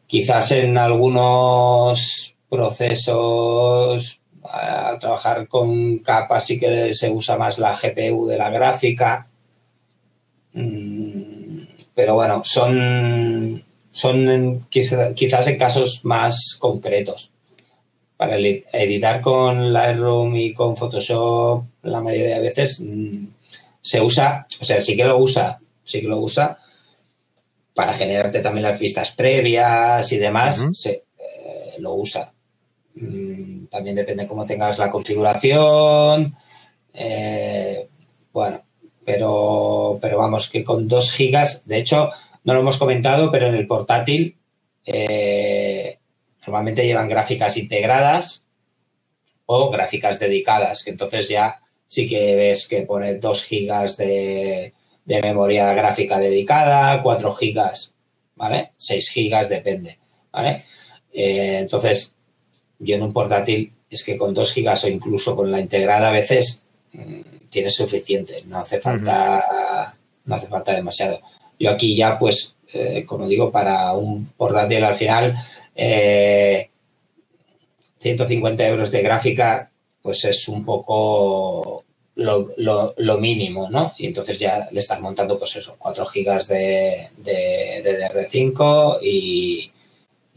quizás 0.07 0.53
en 0.53 0.77
algunos 0.77 2.37
procesos, 2.51 4.20
al 4.53 4.99
trabajar 4.99 5.47
con 5.49 5.99
capas, 5.99 6.47
sí 6.47 6.59
que 6.59 6.95
se 6.95 7.11
usa 7.11 7.37
más 7.37 7.59
la 7.59 7.77
GPU 7.77 8.27
de 8.27 8.39
la 8.39 8.51
gráfica. 8.51 9.29
Mm, 10.53 11.63
Pero 11.95 12.15
bueno, 12.15 12.43
son, 12.45 13.63
son 13.93 14.67
quizás 14.71 15.47
en 15.47 15.59
casos 15.59 16.05
más 16.05 16.57
concretos. 16.59 17.31
Para 18.17 18.37
editar 18.37 19.21
con 19.23 19.73
Lightroom 19.73 20.37
y 20.37 20.53
con 20.53 20.77
Photoshop, 20.77 21.65
la 21.83 22.01
mayoría 22.01 22.39
de 22.39 22.49
veces 22.49 22.81
mm, 22.81 23.27
se 23.81 24.01
usa, 24.01 24.47
o 24.61 24.65
sea, 24.65 24.81
sí 24.83 24.97
que 24.97 25.05
lo 25.05 25.19
usa, 25.19 25.59
sí 25.85 26.01
que 26.01 26.09
lo 26.09 26.19
usa 26.19 26.59
para 27.75 27.95
generarte 27.95 28.41
también 28.41 28.65
las 28.65 28.79
vistas 28.79 29.13
previas 29.13 30.13
y 30.13 30.19
demás, 30.19 30.69
se, 30.73 30.91
eh, 30.91 31.77
lo 31.79 31.95
usa. 31.95 32.31
Mm, 32.95 33.67
También 33.67 33.97
depende 33.97 34.27
cómo 34.27 34.45
tengas 34.47 34.79
la 34.79 34.91
configuración. 34.91 36.37
eh, 36.93 37.89
bueno, 38.33 38.63
pero, 39.05 39.99
pero 40.01 40.19
vamos, 40.19 40.49
que 40.49 40.63
con 40.65 40.87
2 40.89 41.13
gigas, 41.13 41.63
de 41.67 41.79
hecho, 41.79 42.11
no 42.45 42.55
lo 42.55 42.61
hemos 42.61 42.79
comentado, 42.79 43.31
pero 43.31 43.47
en 43.49 43.55
el 43.55 43.67
portátil 43.67 44.37
eh, 44.85 45.99
normalmente 46.47 46.87
llevan 46.87 47.09
gráficas 47.09 47.57
integradas 47.57 48.45
o 49.47 49.71
gráficas 49.71 50.19
dedicadas, 50.21 50.85
que 50.85 50.91
entonces 50.91 51.29
ya 51.29 51.61
sí 51.87 52.09
que 52.09 52.35
ves 52.37 52.69
que 52.69 52.83
pone 52.83 53.17
2 53.17 53.45
gigas 53.45 53.97
de, 53.97 54.75
de 55.05 55.23
memoria 55.23 55.73
gráfica 55.75 56.19
dedicada, 56.19 57.03
4 57.03 57.35
gigas, 57.35 57.95
¿vale? 58.37 58.73
6 58.77 59.09
gigas 59.11 59.49
depende, 59.49 59.99
¿vale? 60.33 60.65
Eh, 61.13 61.59
entonces, 61.61 62.15
yo 62.81 62.97
en 62.97 63.03
un 63.03 63.13
portátil 63.13 63.73
es 63.89 64.03
que 64.03 64.17
con 64.17 64.35
2 64.35 64.53
gigas 64.53 64.85
o 64.85 64.89
incluso 64.89 65.37
con 65.37 65.51
la 65.51 65.61
integrada 65.61 66.09
a 66.09 66.13
veces 66.13 66.63
mm, 66.93 67.49
tienes 67.51 67.75
suficiente, 67.75 68.43
no 68.47 68.61
hace 68.61 68.81
falta, 68.81 69.95
no 70.25 70.35
hace 70.35 70.47
falta 70.47 70.75
demasiado. 70.75 71.21
Yo 71.59 71.71
aquí 71.71 71.95
ya, 71.95 72.19
pues, 72.19 72.55
eh, 72.73 73.05
como 73.05 73.29
digo, 73.29 73.51
para 73.51 73.93
un 73.93 74.27
portátil 74.37 74.83
al 74.85 74.97
final, 74.97 75.35
eh, 75.75 76.71
150 78.01 78.67
euros 78.67 78.91
de 78.91 79.03
gráfica, 79.03 79.71
pues 80.01 80.25
es 80.25 80.49
un 80.49 80.65
poco 80.65 81.85
lo, 82.15 82.53
lo, 82.57 82.95
lo 82.97 83.19
mínimo, 83.19 83.69
¿no? 83.69 83.93
Y 83.99 84.07
entonces 84.07 84.39
ya 84.39 84.69
le 84.71 84.81
estás 84.81 85.01
montando, 85.01 85.39
pues 85.39 85.57
eso, 85.57 85.77
4 85.79 86.07
gigas 86.07 86.47
de, 86.47 87.09
de, 87.19 87.83
de 87.83 88.09
DR5 88.09 88.99
y, 89.03 89.71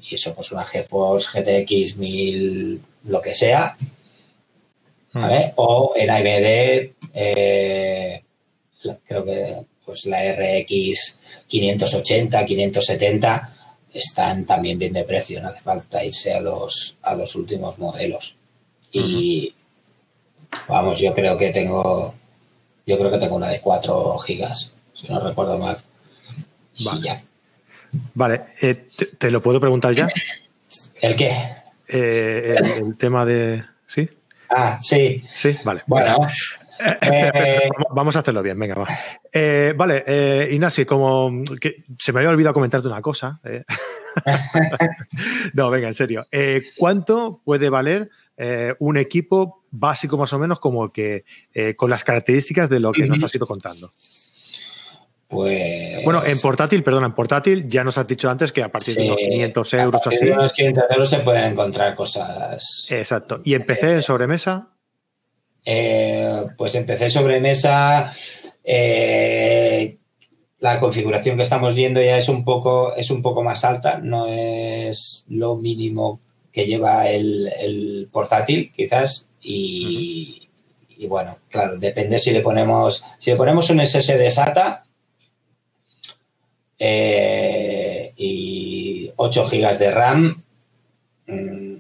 y 0.10 0.16
eso, 0.16 0.34
pues 0.36 0.52
una 0.52 0.66
GeForce 0.66 1.28
GTX 1.34 1.98
1000, 1.98 2.82
lo 3.06 3.22
que 3.22 3.34
sea, 3.34 3.78
¿vale? 5.14 5.54
O 5.58 5.94
en 5.96 6.10
AMD, 6.10 6.94
eh, 7.14 8.24
la- 8.84 8.98
creo 9.06 9.24
que 9.24 9.66
pues 9.86 10.06
la 10.06 10.24
RX 10.34 11.20
580, 11.48 12.46
570 12.46 13.56
están 13.94 14.46
también 14.46 14.80
bien 14.80 14.94
de 14.94 15.04
precio, 15.04 15.42
no 15.42 15.50
hace 15.50 15.62
falta 15.62 16.04
irse 16.04 16.34
a 16.34 16.40
los, 16.40 16.96
a 17.02 17.16
los 17.16 17.36
últimos 17.36 17.78
modelos. 17.78 18.36
Y 18.92 19.54
vamos, 20.68 21.00
yo 21.00 21.14
creo 21.14 21.38
que 21.38 21.52
tengo, 21.52 22.14
yo 22.86 22.98
creo 22.98 23.12
que 23.12 23.18
tengo 23.18 23.36
una 23.36 23.50
de 23.50 23.60
4 23.62 24.18
gigas, 24.20 24.72
si 24.94 25.08
no 25.08 25.20
recuerdo 25.20 25.58
mal. 25.58 25.78
Y 26.76 26.86
Vale. 26.86 27.02
ya. 27.02 27.24
Vale, 28.14 28.42
eh, 28.62 28.88
te, 28.98 29.06
te 29.08 29.32
lo 29.32 29.42
puedo 29.42 29.60
preguntar 29.60 29.94
ya? 29.94 30.08
¿El 31.02 31.16
qué? 31.16 31.32
Eh, 31.88 32.56
el, 32.58 32.86
el 32.88 32.98
tema 32.98 33.26
de... 33.26 33.64
¿Sí? 33.88 34.10
Ah, 34.50 34.80
sí. 34.82 35.24
Sí, 35.34 35.58
vale. 35.64 35.84
Bueno, 35.88 36.28
eh, 36.80 37.70
Vamos- 37.92 38.16
a 38.16 38.20
hacerlo 38.20 38.42
bien, 38.42 38.58
venga, 38.60 38.76
va. 38.76 38.88
Vale, 39.76 40.50
Inasi, 40.52 40.86
como 40.86 41.32
que 41.60 41.84
se 42.00 42.12
me 42.12 42.20
había 42.20 42.30
olvidado 42.30 42.54
comentarte 42.54 42.88
una 42.88 43.02
cosa. 43.02 43.40
no, 45.54 45.70
venga, 45.70 45.88
en 45.88 45.94
serio. 45.94 46.28
¿Cuánto 46.78 47.42
puede 47.44 47.70
valer 47.70 48.10
un 48.80 48.98
equipo 48.98 49.64
básico 49.72 50.18
más 50.18 50.34
o 50.34 50.40
menos 50.40 50.60
como 50.60 50.90
que 50.90 51.26
con 51.76 51.90
las 51.90 52.04
características 52.04 52.70
de 52.70 52.80
lo 52.80 52.92
que 52.92 53.08
nos 53.08 53.24
has 53.24 53.34
ido 53.36 53.48
contando? 53.48 53.94
Pues. 55.34 56.04
Bueno, 56.06 56.24
en 56.26 56.40
portátil, 56.40 56.84
perdona, 56.84 57.08
en 57.08 57.14
portátil 57.14 57.68
ya 57.68 57.84
nos 57.84 57.98
has 57.98 58.08
dicho 58.08 58.30
antes 58.30 58.52
que 58.52 58.64
a 58.64 58.72
partir 58.72 58.96
de 58.96 59.04
unos 59.06 59.18
500 59.18 59.74
a 59.74 59.84
euros 59.84 60.02
o 60.02 60.04
partir 60.10 60.20
así. 60.20 60.26
de 60.28 60.34
unos 60.34 60.54
500 60.54 60.84
euros 60.92 61.10
se 61.10 61.20
pueden 61.20 61.46
encontrar 61.46 61.96
cosas. 61.96 62.88
Exacto. 62.90 63.42
¿Y 63.44 63.56
en 63.56 63.66
PC, 63.66 63.94
en 63.96 64.02
sobremesa? 64.02 64.70
Eh, 65.66 66.46
pues 66.58 66.76
empecé 66.76 67.10
sobre 67.10 67.40
mesa. 67.40 68.14
eh, 68.64 69.98
la 70.60 70.80
configuración 70.80 71.36
que 71.36 71.44
estamos 71.44 71.76
viendo 71.76 72.02
ya 72.02 72.18
es 72.18 72.30
un 72.30 72.46
poco, 72.46 72.96
es 72.96 73.12
un 73.12 73.22
poco 73.22 73.44
más 73.44 73.66
alta, 73.66 73.98
no 73.98 74.28
es 74.28 75.26
lo 75.28 75.56
mínimo 75.58 76.22
que 76.54 76.66
lleva 76.66 77.10
el, 77.10 77.52
el 77.60 78.08
portátil, 78.12 78.72
quizás. 78.74 79.28
Y, 79.42 80.48
y 80.98 81.08
bueno, 81.08 81.38
claro, 81.50 81.78
depende 81.78 82.18
si 82.18 82.32
le 82.32 82.40
ponemos, 82.40 83.04
si 83.20 83.32
le 83.32 83.36
ponemos 83.36 83.70
un 83.72 83.86
SSD 83.86 84.30
SATA 84.30 84.83
eh, 86.86 88.12
y 88.18 89.12
8 89.16 89.46
GB 89.46 89.78
de 89.78 89.92
RAM. 89.92 90.44
mm, 91.28 91.74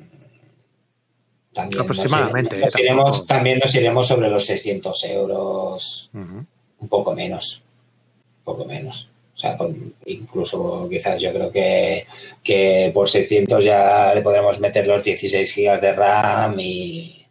también 1.53 1.77
nos 1.77 1.81
Aproximadamente, 1.81 2.55
iremos- 2.55 2.65
nos 2.65 2.75
eh, 2.75 2.83
iremos- 2.83 3.27
también 3.27 3.59
nos 3.59 3.75
iremos 3.75 4.07
sobre 4.07 4.29
los 4.29 4.45
600 4.45 5.03
euros, 5.05 6.09
Ujú. 6.13 6.45
un 6.79 6.87
poco 6.87 7.13
menos, 7.13 7.61
un 8.39 8.43
poco 8.43 8.65
menos. 8.65 9.09
O 9.35 9.37
sea, 9.37 9.57
con- 9.57 9.93
incluso 10.05 10.87
quizás 10.89 11.19
yo 11.21 11.31
creo 11.33 11.51
que, 11.51 12.05
que 12.43 12.91
por 12.93 13.09
600 13.09 13.63
ya 13.63 14.13
le 14.15 14.21
podremos 14.21 14.59
meter 14.59 14.87
los 14.87 15.03
16 15.03 15.51
gigas 15.51 15.81
de 15.81 15.93
RAM 15.93 16.59
y... 16.59 17.22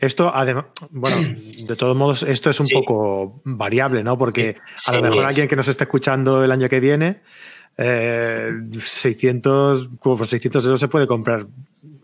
Esto, 0.00 0.30
además, 0.34 0.66
bueno, 0.90 1.18
de 1.66 1.76
todos 1.76 1.96
modos, 1.96 2.22
esto 2.22 2.50
es 2.50 2.58
un 2.60 2.66
Sí. 2.66 2.74
poco 2.74 3.40
variable, 3.44 4.02
¿no? 4.02 4.18
Porque 4.18 4.56
Sí. 4.74 4.90
a 4.90 4.96
lo 4.96 5.02
mejor 5.02 5.24
alguien 5.24 5.46
que 5.48 5.56
nos 5.56 5.68
esté 5.68 5.84
escuchando 5.84 6.42
el 6.42 6.50
año 6.50 6.68
que 6.68 6.80
viene, 6.80 7.20
eh, 7.78 8.50
600, 8.80 9.88
como 10.00 10.16
por 10.16 10.26
600 10.26 10.64
euros 10.64 10.80
se 10.80 10.88
puede 10.88 11.06
comprar 11.06 11.46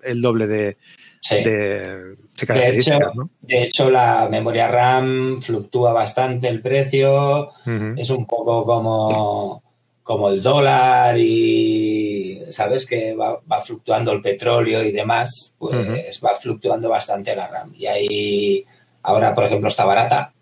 el 0.03 0.21
doble 0.21 0.47
de, 0.47 0.77
Sí. 1.21 1.37
de, 1.37 2.17
de 2.39 2.47
características, 2.47 3.15
¿no? 3.15 3.31
De 3.41 3.63
hecho, 3.65 3.91
la 3.91 4.29
memoria 4.31 4.69
RAM 4.69 5.41
fluctúa 5.41 5.93
bastante 5.93 6.49
el 6.49 6.61
precio. 6.61 7.51
Es 7.97 8.11
un 8.11 8.27
poco 8.27 8.65
como, 8.65 9.62
como 10.03 10.29
el 10.31 10.43
dólar 10.43 11.17
y, 11.19 12.43
¿sabes? 12.51 12.87
Que 12.87 13.15
va, 13.15 13.41
fluctuando 13.65 14.13
el 14.13 14.23
petróleo 14.23 14.83
y 14.83 14.93
demás, 14.93 15.55
pues 15.59 16.21
va 16.25 16.35
fluctuando 16.37 16.89
bastante 16.89 17.37
la 17.37 17.49
RAM. 17.49 17.73
Y 17.75 17.87
ahí, 17.87 18.67
ahora, 19.03 19.35
por 19.35 19.45
ejemplo, 19.45 19.69
está 19.69 19.85
barata, 19.85 20.33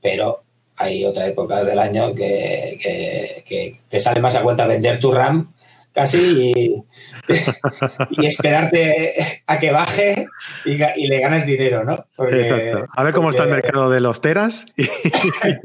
pero 0.00 0.42
hay 0.76 1.04
otra 1.04 1.26
época 1.26 1.64
del 1.64 1.78
año 1.78 2.14
que, 2.14 2.78
que 3.44 3.80
te 3.88 4.00
sale 4.00 4.20
más 4.20 4.34
a 4.34 4.42
cuenta 4.42 4.66
vender 4.66 5.00
tu 5.00 5.10
RAM 5.12 5.52
casi 5.96 6.18
y, 6.18 6.84
y 8.10 8.26
esperarte 8.26 9.42
a 9.46 9.58
que 9.58 9.70
baje 9.70 10.26
y, 10.64 10.76
le 11.06 11.20
ganes 11.20 11.46
dinero, 11.46 11.84
¿no? 11.84 12.06
Exacto. 12.28 12.86
A 12.92 13.02
ver 13.02 13.14
cómo 13.14 13.30
está 13.30 13.44
el 13.44 13.50
mercado 13.50 13.90
de 13.90 14.00
los 14.00 14.20
teras 14.20 14.66
y, 14.76 14.88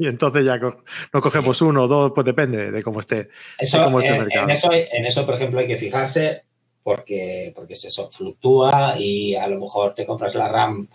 entonces 0.06 0.44
ya 0.44 0.58
no 0.58 1.20
cogemos 1.20 1.60
uno 1.62 1.84
o 1.84 1.88
dos, 1.88 2.12
pues 2.14 2.24
depende 2.24 2.70
de 2.70 2.82
cómo 2.82 3.00
esté, 3.00 3.28
eso, 3.58 3.84
el 3.84 3.90
mercado. 3.90 4.48
En 4.70 5.06
eso, 5.06 5.26
por 5.26 5.34
ejemplo, 5.34 5.60
hay 5.60 5.66
que 5.66 5.76
fijarse 5.76 6.42
porque, 6.82 7.52
porque 7.54 7.74
eso 7.74 8.10
fluctúa 8.10 8.96
y 8.98 9.34
a 9.34 9.46
lo 9.48 9.60
mejor 9.60 9.94
te 9.94 10.04
compras 10.04 10.34
la 10.34 10.48
RAM 10.48 10.88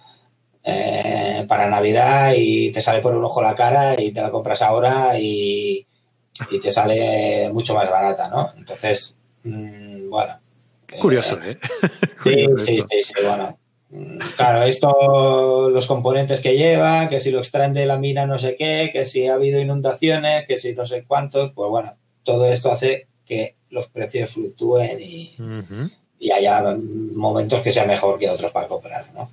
eh, 0.63 1.45
para 1.47 1.68
Navidad 1.68 2.34
y 2.36 2.72
te 2.72 2.82
sale 2.82 2.99
por 2.99 3.15
un 3.15 3.24
ojo 3.24 3.41
la 3.41 3.55
cara 3.55 3.99
y 3.99 4.11
te 4.11 4.22
la 4.22 4.32
compras 4.32 4.61
ahora 4.61 5.18
y, 5.18 5.86
y 6.51 6.59
te 6.59 6.72
sale 6.72 7.49
mucho 7.53 7.74
más 7.74 7.89
barata, 7.89 8.30
¿no? 8.30 8.51
Entonces, 8.57 9.18
Mm, 9.47 10.09
bueno. 10.09 10.39
Curioso, 11.00 11.38
¿eh? 11.44 11.58
sí, 12.24 12.46
sí, 12.58 12.80
sí, 12.90 13.04
sí, 13.04 13.14
bueno. 13.24 13.58
Mm, 13.90 14.18
claro, 14.36 14.64
esto, 14.64 15.70
los 15.70 15.88
componentes 15.88 16.40
que 16.40 16.58
lleva, 16.58 17.08
que 17.10 17.20
si 17.20 17.32
lo 17.32 17.40
extraen 17.40 17.74
de 17.74 17.86
la 17.86 17.98
mina 17.98 18.26
no 18.26 18.38
sé 18.38 18.56
qué, 18.56 18.90
que 18.92 19.06
si 19.06 19.28
ha 19.28 19.36
habido 19.36 19.60
inundaciones, 19.60 20.46
que 20.48 20.58
si 20.58 20.74
no 20.74 20.86
sé 20.86 21.06
cuántos, 21.06 21.52
pues 21.54 21.70
bueno, 21.70 21.96
todo 22.24 22.46
esto 22.46 22.72
hace 22.72 23.08
que 23.26 23.56
los 23.70 23.88
precios 23.88 24.32
fluctúen 24.32 25.00
y, 25.02 25.36
haya 26.34 26.76
momentos 27.14 27.62
que 27.62 27.72
sea 27.72 27.86
mejor 27.86 28.20
que 28.20 28.30
otros 28.30 28.52
para 28.52 28.68
comprar, 28.68 29.14
¿no? 29.14 29.32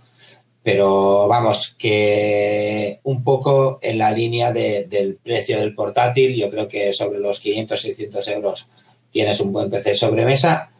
Pero 0.62 1.28
vamos, 1.28 1.74
que 1.78 3.00
un 3.02 3.22
poco 3.22 3.78
en 3.82 3.98
la 3.98 4.10
línea 4.12 4.52
del 4.52 5.18
precio 5.22 5.58
del 5.58 5.74
portátil, 5.74 6.34
yo 6.34 6.50
creo 6.50 6.68
que 6.68 6.92
sobre 6.92 7.18
los 7.18 7.40
500, 7.40 7.80
600 7.80 8.28
euros 8.28 8.66
tienes 9.10 9.40
un 9.40 9.52
buen 9.52 9.70
PC 9.70 9.94
sobremesa, 9.94 10.73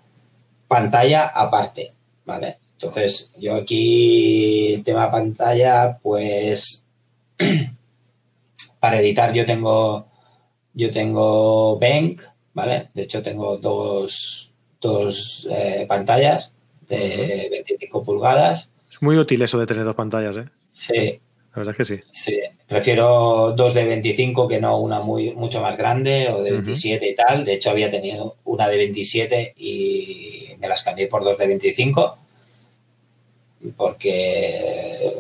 pantalla 0.75 1.27
aparte, 1.27 1.93
¿vale? 2.27 2.59
Entonces, 2.73 3.31
yo 3.39 3.55
aquí, 3.55 4.83
tema 4.85 5.09
pantalla, 5.09 5.99
pues 6.03 6.85
para 8.81 9.01
editar 9.01 9.33
yo 9.33 9.47
tengo 9.47 10.09
yo 10.75 10.91
tengo 10.91 11.79
Bank, 11.79 12.23
¿vale? 12.55 12.89
De 12.93 13.03
hecho 13.03 13.23
tengo 13.23 13.57
dos, 13.59 14.53
dos 14.81 15.47
eh, 15.49 15.87
pantallas 15.89 16.53
de 16.89 17.49
25 17.53 18.03
pulgadas. 18.03 18.73
Es 18.91 19.01
muy 19.01 19.17
útil 19.17 19.43
eso 19.43 19.61
de 19.61 19.67
tener 19.67 19.85
dos 19.85 19.95
pantallas, 19.95 20.37
¿eh? 20.37 20.49
Sí, 20.75 21.21
la 21.55 21.61
verdad 21.61 21.77
es 21.79 21.89
que 21.89 21.97
sí. 21.97 22.03
Sí, 22.13 22.41
prefiero 22.67 23.53
dos 23.53 23.75
de 23.75 23.85
25 23.85 24.49
que 24.49 24.61
no 24.61 24.81
una 24.81 25.01
muy 25.01 25.33
mucho 25.35 25.61
más 25.61 25.79
grande 25.79 26.29
o 26.29 26.43
de 26.43 26.51
27 26.51 27.09
y 27.09 27.15
tal. 27.15 27.45
De 27.45 27.55
hecho, 27.55 27.71
había 27.71 27.93
tenido 27.93 28.37
una 28.45 28.69
de 28.69 28.77
27 28.77 29.55
y 29.57 30.49
me 30.59 30.67
las 30.67 30.83
cambié 30.83 31.07
por 31.07 31.23
dos 31.23 31.39
de 31.39 31.47
25 31.47 32.19
porque 33.77 35.13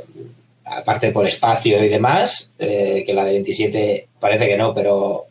aparte 0.64 1.12
por 1.12 1.26
espacio 1.26 1.82
y 1.84 1.88
demás, 1.88 2.50
eh, 2.58 3.04
que 3.06 3.14
la 3.14 3.24
de 3.24 3.32
27 3.32 4.08
parece 4.18 4.48
que 4.48 4.56
no, 4.56 4.74
pero 4.74 5.26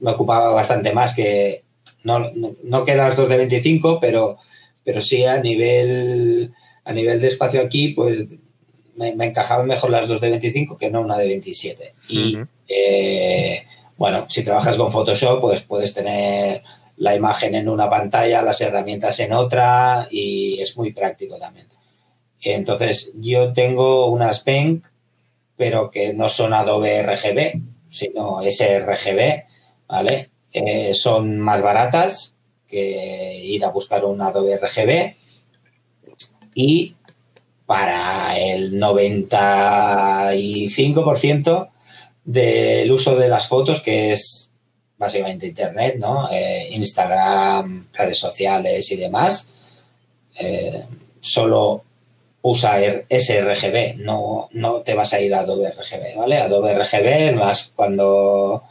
me 0.00 0.12
ocupaba 0.12 0.54
bastante 0.54 0.92
más 0.92 1.14
que 1.14 1.64
no, 2.02 2.30
no, 2.64 2.84
que 2.84 2.94
las 2.94 3.14
dos 3.14 3.28
de 3.28 3.36
25, 3.36 4.00
pero, 4.00 4.38
pero 4.82 5.02
sí 5.02 5.24
a 5.24 5.38
nivel 5.38 6.52
a 6.82 6.92
nivel 6.94 7.20
de 7.20 7.28
espacio 7.28 7.60
aquí, 7.60 7.88
pues 7.88 8.24
me, 9.00 9.26
encajaban 9.26 9.66
mejor 9.66 9.90
las 9.90 10.06
dos 10.06 10.20
de 10.20 10.30
25 10.30 10.76
que 10.76 10.90
no 10.90 11.00
una 11.00 11.16
de 11.16 11.26
27. 11.26 11.94
Y 12.08 12.38
eh, 12.68 13.64
bueno, 13.96 14.26
si 14.28 14.44
trabajas 14.44 14.76
con 14.76 14.92
Photoshop, 14.92 15.40
pues 15.40 15.62
puedes 15.62 15.94
tener 15.94 16.62
la 16.96 17.14
imagen 17.14 17.54
en 17.54 17.68
una 17.68 17.88
pantalla, 17.88 18.42
las 18.42 18.60
herramientas 18.60 19.18
en 19.20 19.32
otra 19.32 20.06
y 20.10 20.60
es 20.60 20.76
muy 20.76 20.92
práctico 20.92 21.38
también. 21.38 21.66
Entonces, 22.42 23.10
yo 23.14 23.52
tengo 23.52 24.10
unas 24.10 24.44
Bank, 24.44 24.84
pero 25.56 25.90
que 25.90 26.12
no 26.12 26.28
son 26.28 26.52
Adobe 26.52 27.02
RGB, 27.02 27.60
sino 27.90 28.40
sRGB, 28.42 29.44
¿vale? 29.88 30.30
Eh, 30.52 30.94
son 30.94 31.38
más 31.38 31.62
baratas 31.62 32.34
que 32.66 33.40
ir 33.44 33.64
a 33.64 33.70
buscar 33.70 34.04
un 34.04 34.20
Adobe 34.20 34.58
RGB 34.58 35.14
y 36.54 36.96
para 37.70 38.36
el 38.36 38.80
95% 38.80 41.68
del 42.24 42.90
uso 42.90 43.14
de 43.14 43.28
las 43.28 43.46
fotos, 43.46 43.80
que 43.80 44.10
es 44.10 44.50
básicamente 44.98 45.46
Internet, 45.46 45.94
¿no? 45.96 46.28
Eh, 46.32 46.66
Instagram, 46.72 47.86
redes 47.92 48.18
sociales 48.18 48.90
y 48.90 48.96
demás. 48.96 49.46
Eh, 50.36 50.82
solo 51.20 51.84
usa 52.42 52.80
sRGB, 53.08 53.98
no, 53.98 54.48
no 54.50 54.80
te 54.80 54.94
vas 54.94 55.14
a 55.14 55.20
ir 55.20 55.32
a 55.32 55.42
Adobe 55.42 55.70
RGB, 55.70 56.16
¿vale? 56.16 56.38
Adobe 56.38 56.74
RGB 56.74 57.36
más 57.36 57.70
cuando 57.76 58.64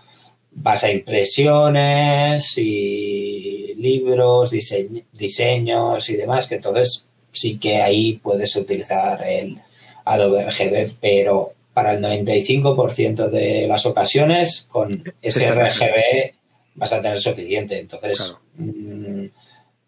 vas 0.51 0.83
a 0.83 0.91
impresiones 0.91 2.57
y 2.57 3.75
libros, 3.75 4.51
diseños 4.51 6.09
y 6.09 6.17
demás, 6.17 6.47
que 6.47 6.55
entonces 6.55 7.05
sí 7.31 7.57
que 7.57 7.81
ahí 7.81 8.13
puedes 8.21 8.55
utilizar 8.55 9.21
el 9.27 9.59
Adobe 10.05 10.49
RGB, 10.49 10.95
pero 10.99 11.53
para 11.73 11.93
el 11.93 12.03
95% 12.03 13.29
de 13.29 13.67
las 13.67 13.85
ocasiones 13.85 14.65
con 14.69 15.03
ese 15.21 15.51
RGB 15.51 16.33
vas 16.75 16.93
a 16.93 17.01
tener 17.01 17.19
suficiente. 17.19 17.79
Entonces, 17.79 18.35
mm, 18.55 19.25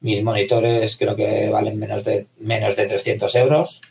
mis 0.01 0.23
monitores 0.23 0.95
creo 0.97 1.15
que 1.15 1.49
valen 1.49 1.79
menos 1.79 2.03
de, 2.03 2.27
menos 2.39 2.75
de 2.75 2.85
300 2.85 3.35
euros, 3.35 3.81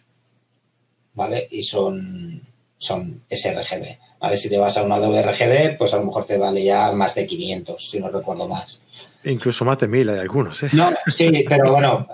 ¿vale? 1.14 1.48
Y 1.50 1.62
son, 1.62 2.42
son 2.76 3.22
sRGB, 3.30 3.98
¿vale? 4.18 4.36
Si 4.36 4.48
te 4.48 4.58
vas 4.58 4.76
a 4.76 4.82
un 4.82 4.92
Adobe 4.92 5.22
RGB, 5.22 5.76
pues 5.78 5.92
a 5.94 5.98
lo 5.98 6.04
mejor 6.04 6.26
te 6.26 6.38
vale 6.38 6.64
ya 6.64 6.92
más 6.92 7.14
de 7.14 7.26
500, 7.26 7.90
si 7.90 8.00
no 8.00 8.08
recuerdo 8.08 8.48
más. 8.48 8.80
Incluso 9.24 9.64
más 9.64 9.78
de 9.78 9.88
mil 9.88 10.08
hay 10.08 10.18
algunos, 10.18 10.62
¿eh? 10.62 10.70
No, 10.72 10.94
sí, 11.06 11.44
pero 11.48 11.72
bueno, 11.72 12.06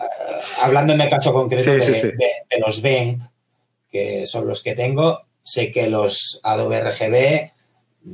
hablando 0.63 0.93
en 0.93 1.01
el 1.01 1.09
caso 1.09 1.33
concreto 1.33 1.71
de, 1.71 2.15
los 2.59 2.83
Bank, 2.83 3.23
que 3.89 4.27
son 4.27 4.47
los 4.47 4.63
que 4.63 4.75
tengo, 4.75 5.23
sé 5.43 5.71
que 5.71 5.89
los 5.89 6.41
Adobe 6.43 6.81
RGB, 6.81 7.15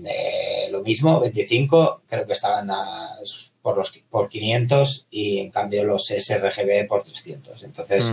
eh, 0.05 0.69
lo 0.71 0.83
mismo, 0.83 1.21
25, 1.21 2.03
creo 2.07 2.27
que 2.27 2.35
estaban 2.35 2.71
por, 3.63 3.79
los, 3.79 3.93
por 4.11 4.29
500 4.29 5.07
y 5.11 5.39
en 5.39 5.51
cambio 5.51 5.85
los 5.85 6.07
sRGB 6.09 6.87
por 6.87 7.03
300. 7.03 7.63
Entonces, 7.63 8.13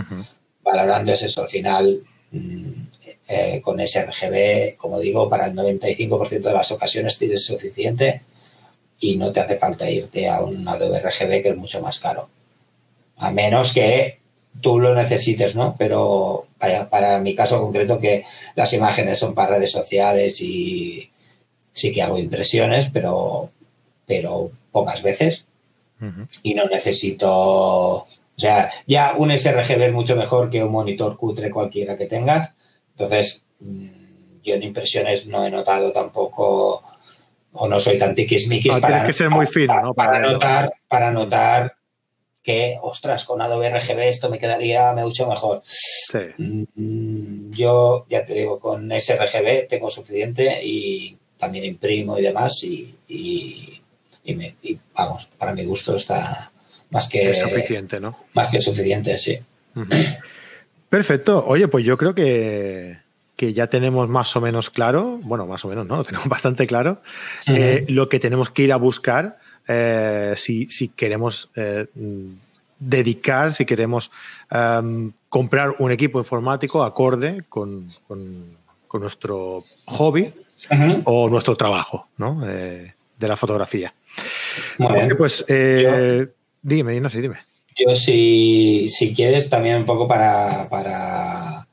valorando 0.62 1.12
es 1.12 1.22
eso, 1.22 1.42
al 1.42 1.48
final, 1.48 2.02
mm, 2.30 2.72
eh, 3.28 3.60
con 3.62 3.86
sRGB, 3.86 4.76
como 4.76 4.98
digo, 4.98 5.28
para 5.28 5.46
el 5.46 5.54
95% 5.54 6.48
de 6.48 6.52
las 6.54 6.72
ocasiones 6.72 7.18
tienes 7.18 7.44
suficiente 7.44 8.22
y 9.00 9.16
no 9.16 9.32
te 9.32 9.40
hace 9.40 9.56
falta 9.56 9.90
irte 9.90 10.28
a 10.28 10.40
un 10.42 10.68
Adobe 10.68 11.00
RGB 11.00 11.42
que 11.42 11.48
es 11.48 11.56
mucho 11.56 11.80
más 11.80 11.98
caro. 11.98 12.28
A 13.16 13.30
menos 13.30 13.72
que 13.72 14.20
tú 14.60 14.78
lo 14.78 14.94
necesites, 14.94 15.54
¿no? 15.54 15.74
Pero 15.78 16.46
para 16.90 17.18
mi 17.20 17.34
caso 17.34 17.58
concreto 17.58 17.98
que 17.98 18.24
las 18.54 18.72
imágenes 18.74 19.18
son 19.18 19.34
para 19.34 19.54
redes 19.54 19.70
sociales 19.70 20.40
y 20.40 21.10
sí 21.72 21.92
que 21.92 22.02
hago 22.02 22.18
impresiones, 22.18 22.90
pero, 22.92 23.50
pero 24.06 24.50
pocas 24.70 25.02
veces. 25.02 25.44
Y 26.42 26.54
no 26.54 26.64
necesito, 26.64 27.30
o 27.30 28.06
sea, 28.36 28.72
ya 28.86 29.14
un 29.18 29.36
sRGB 29.38 29.82
es 29.82 29.92
mucho 29.92 30.16
mejor 30.16 30.48
que 30.48 30.64
un 30.64 30.72
monitor 30.72 31.14
cutre 31.16 31.50
cualquiera 31.50 31.98
que 31.98 32.06
tengas. 32.06 32.54
Entonces, 32.92 33.42
mm, 33.60 33.88
yo 34.42 34.54
en 34.54 34.62
impresiones 34.62 35.26
no 35.26 35.44
he 35.44 35.50
notado 35.50 35.92
tampoco 35.92 36.82
o 37.52 37.68
no 37.68 37.80
soy 37.80 37.98
tan 37.98 38.14
tiquismiquis 38.14 38.72
para, 38.80 39.04
que 39.04 39.12
ser 39.12 39.30
muy 39.30 39.46
fino, 39.46 39.80
¿no? 39.82 39.94
Para, 39.94 40.20
notar, 40.20 40.72
para 40.88 41.10
notar 41.10 41.74
que, 42.42 42.76
ostras, 42.80 43.24
con 43.24 43.42
Adobe 43.42 43.70
RGB 43.70 44.08
esto 44.08 44.30
me 44.30 44.38
quedaría 44.38 44.92
mucho 44.94 45.28
mejor. 45.28 45.62
Sí. 45.64 46.18
Mm, 46.38 47.50
yo, 47.50 48.06
ya 48.08 48.24
te 48.24 48.34
digo, 48.34 48.58
con 48.58 48.90
sRGB 48.90 49.68
tengo 49.68 49.90
suficiente 49.90 50.64
y 50.64 51.16
también 51.38 51.64
imprimo 51.64 52.18
y 52.18 52.22
demás 52.22 52.62
y, 52.62 52.94
y, 53.08 54.34
me, 54.34 54.54
vamos, 54.94 55.28
para 55.36 55.52
mi 55.52 55.64
gusto 55.64 55.96
está 55.96 56.52
más 56.90 57.08
que... 57.08 57.34
suficiente, 57.34 57.98
¿no? 57.98 58.16
Más 58.32 58.50
que 58.50 58.60
suficiente, 58.60 59.18
sí. 59.18 59.38
Perfecto. 60.88 61.44
Oye, 61.46 61.68
pues 61.68 61.84
yo 61.84 61.96
creo 61.96 62.14
que 62.14 62.98
que 63.40 63.54
ya 63.54 63.68
tenemos 63.68 64.06
más 64.06 64.36
o 64.36 64.40
menos 64.42 64.68
claro, 64.68 65.18
bueno, 65.22 65.46
más 65.46 65.64
o 65.64 65.68
menos, 65.68 65.86
¿no? 65.86 65.96
Lo 65.96 66.04
tenemos 66.04 66.28
bastante 66.28 66.66
claro, 66.66 67.00
eh, 67.46 67.86
lo 67.88 68.06
que 68.10 68.20
tenemos 68.20 68.50
que 68.50 68.64
ir 68.64 68.72
a 68.74 68.76
buscar 68.76 69.38
eh, 69.66 70.34
si, 70.36 70.66
queremos 70.94 71.48
eh, 71.56 71.86
dedicar, 72.78 73.54
si 73.54 73.64
queremos 73.64 74.10
em, 74.50 75.12
comprar 75.30 75.74
un 75.78 75.90
equipo 75.90 76.18
informático 76.18 76.82
acorde 76.84 77.44
con, 77.48 77.88
nuestro 78.92 79.64
hobby 79.86 80.34
o 81.04 81.30
nuestro 81.30 81.56
trabajo 81.56 82.08
¿no? 82.18 82.42
de 82.42 82.92
la 83.26 83.36
fotografía. 83.38 83.94
pues 85.16 85.46
dime, 86.60 87.00
no 87.00 87.08
sé, 87.08 87.22
dime. 87.22 87.38
Yo 87.74 87.94
si, 87.94 88.90
si 88.90 89.14
quieres 89.14 89.48
también 89.48 89.78
un 89.78 89.86
poco 89.86 90.06
para, 90.06 90.68
para 90.68 91.66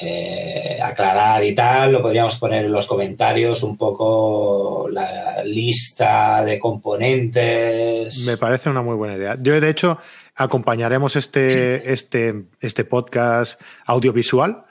eh, 0.00 0.76
aclarar 0.82 1.44
y 1.44 1.54
tal, 1.54 1.92
lo 1.92 2.02
podríamos 2.02 2.36
poner 2.38 2.64
en 2.64 2.72
los 2.72 2.84
comentarios 2.84 3.62
un 3.62 3.76
poco 3.76 4.88
la 4.90 5.44
lista 5.44 6.44
de 6.44 6.58
componentes. 6.58 8.18
Me 8.26 8.36
parece 8.36 8.70
una 8.70 8.82
muy 8.82 8.96
buena 8.96 9.14
idea. 9.14 9.36
Yo, 9.40 9.60
de 9.60 9.70
hecho, 9.70 9.98
acompañaremos 10.34 11.14
este, 11.14 11.92
este, 11.92 12.46
este 12.60 12.84
podcast 12.84 13.60
audiovisual. 13.86 14.64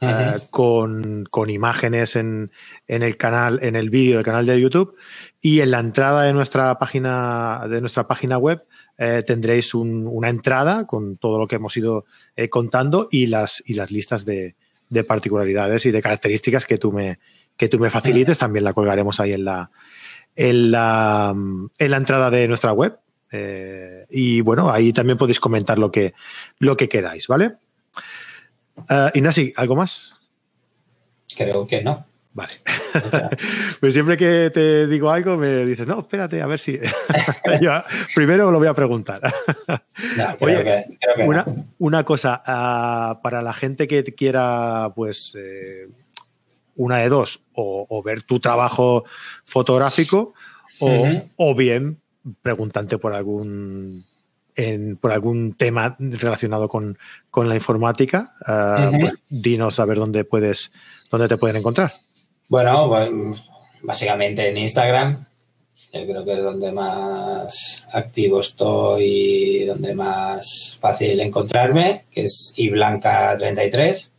Eh, 0.00 0.46
con, 0.50 1.24
con, 1.28 1.50
imágenes 1.50 2.14
en, 2.14 2.52
en, 2.86 3.02
el 3.02 3.16
canal, 3.16 3.58
en 3.62 3.74
el 3.74 3.90
vídeo 3.90 4.14
del 4.14 4.24
canal 4.24 4.46
de 4.46 4.60
YouTube 4.60 4.94
y 5.40 5.58
en 5.58 5.72
la 5.72 5.80
entrada 5.80 6.22
de 6.22 6.32
nuestra 6.32 6.78
página, 6.78 7.66
de 7.68 7.80
nuestra 7.80 8.06
página 8.06 8.38
web 8.38 8.64
eh, 8.96 9.24
tendréis 9.26 9.74
una 9.74 10.28
entrada 10.28 10.86
con 10.86 11.16
todo 11.16 11.40
lo 11.40 11.48
que 11.48 11.56
hemos 11.56 11.76
ido 11.76 12.04
contando 12.48 13.08
y 13.10 13.26
las, 13.26 13.60
y 13.66 13.74
las 13.74 13.90
listas 13.90 14.24
de, 14.24 14.54
de 14.88 15.04
particularidades 15.04 15.86
y 15.86 15.90
de 15.90 16.02
características 16.02 16.66
que 16.66 16.78
tú 16.78 16.92
me, 16.92 17.18
que 17.56 17.68
tú 17.68 17.78
me 17.78 17.90
facilites. 17.90 18.38
También 18.38 18.64
la 18.64 18.72
colgaremos 18.72 19.20
ahí 19.20 19.32
en 19.32 19.44
la, 19.44 19.70
en 20.36 20.70
la, 20.70 21.34
en 21.34 21.90
la 21.90 21.96
entrada 21.96 22.30
de 22.30 22.48
nuestra 22.48 22.72
web. 22.72 22.98
Eh, 23.30 24.06
y 24.10 24.40
bueno, 24.40 24.72
ahí 24.72 24.92
también 24.92 25.18
podéis 25.18 25.40
comentar 25.40 25.78
lo 25.78 25.90
que, 25.90 26.14
lo 26.58 26.76
que 26.76 26.88
queráis, 26.88 27.26
¿vale? 27.26 27.56
Uh, 28.76 29.10
Inasi, 29.14 29.52
¿algo 29.56 29.76
más? 29.76 30.14
Creo 31.36 31.66
que 31.66 31.82
no. 31.82 32.06
Vale. 32.32 32.52
pues 33.80 33.94
siempre 33.94 34.16
que 34.16 34.50
te 34.52 34.86
digo 34.86 35.10
algo 35.10 35.36
me 35.36 35.64
dices, 35.64 35.86
no, 35.86 36.00
espérate, 36.00 36.40
a 36.40 36.46
ver 36.46 36.58
si. 36.58 36.78
primero 38.14 38.50
lo 38.50 38.58
voy 38.58 38.68
a 38.68 38.74
preguntar. 38.74 39.20
Oye, 40.40 40.86
una, 41.78 42.04
cosa, 42.04 42.42
ah, 42.46 43.20
para 43.22 43.42
la 43.42 43.52
gente 43.52 43.88
que 43.88 44.04
quiera, 44.04 44.92
pues, 44.94 45.36
eh, 45.38 45.88
una 46.76 46.98
de 46.98 47.08
dos, 47.08 47.40
o, 47.54 48.02
ver 48.04 48.22
tu 48.22 48.38
trabajo 48.38 49.04
fotográfico, 49.44 50.34
o, 50.80 51.54
bien 51.56 52.00
preguntante 52.42 52.98
por 52.98 53.14
algún 53.14 54.04
por 55.00 55.12
algún 55.12 55.54
tema 55.54 55.96
relacionado 55.98 56.68
con, 56.68 56.98
la 57.34 57.54
informática, 57.54 58.34
ah, 58.44 58.90
pues, 58.92 59.14
dinos 59.28 59.78
a 59.80 59.84
ver 59.84 59.98
dónde 59.98 60.24
puedes, 60.24 60.72
dónde 61.10 61.28
te 61.28 61.36
pueden 61.36 61.56
encontrar. 61.56 61.92
Bueno, 62.48 62.90
básicamente 63.82 64.48
en 64.48 64.56
Instagram. 64.56 65.26
Yo 65.92 66.06
creo 66.06 66.24
que 66.24 66.32
es 66.34 66.42
donde 66.42 66.72
más 66.72 67.86
activo 67.92 68.40
estoy 68.40 69.04
y 69.04 69.64
donde 69.64 69.94
más 69.94 70.78
fácil 70.80 71.18
encontrarme, 71.20 72.04
que 72.10 72.24
es 72.24 72.52
iblanca33. 72.56 74.10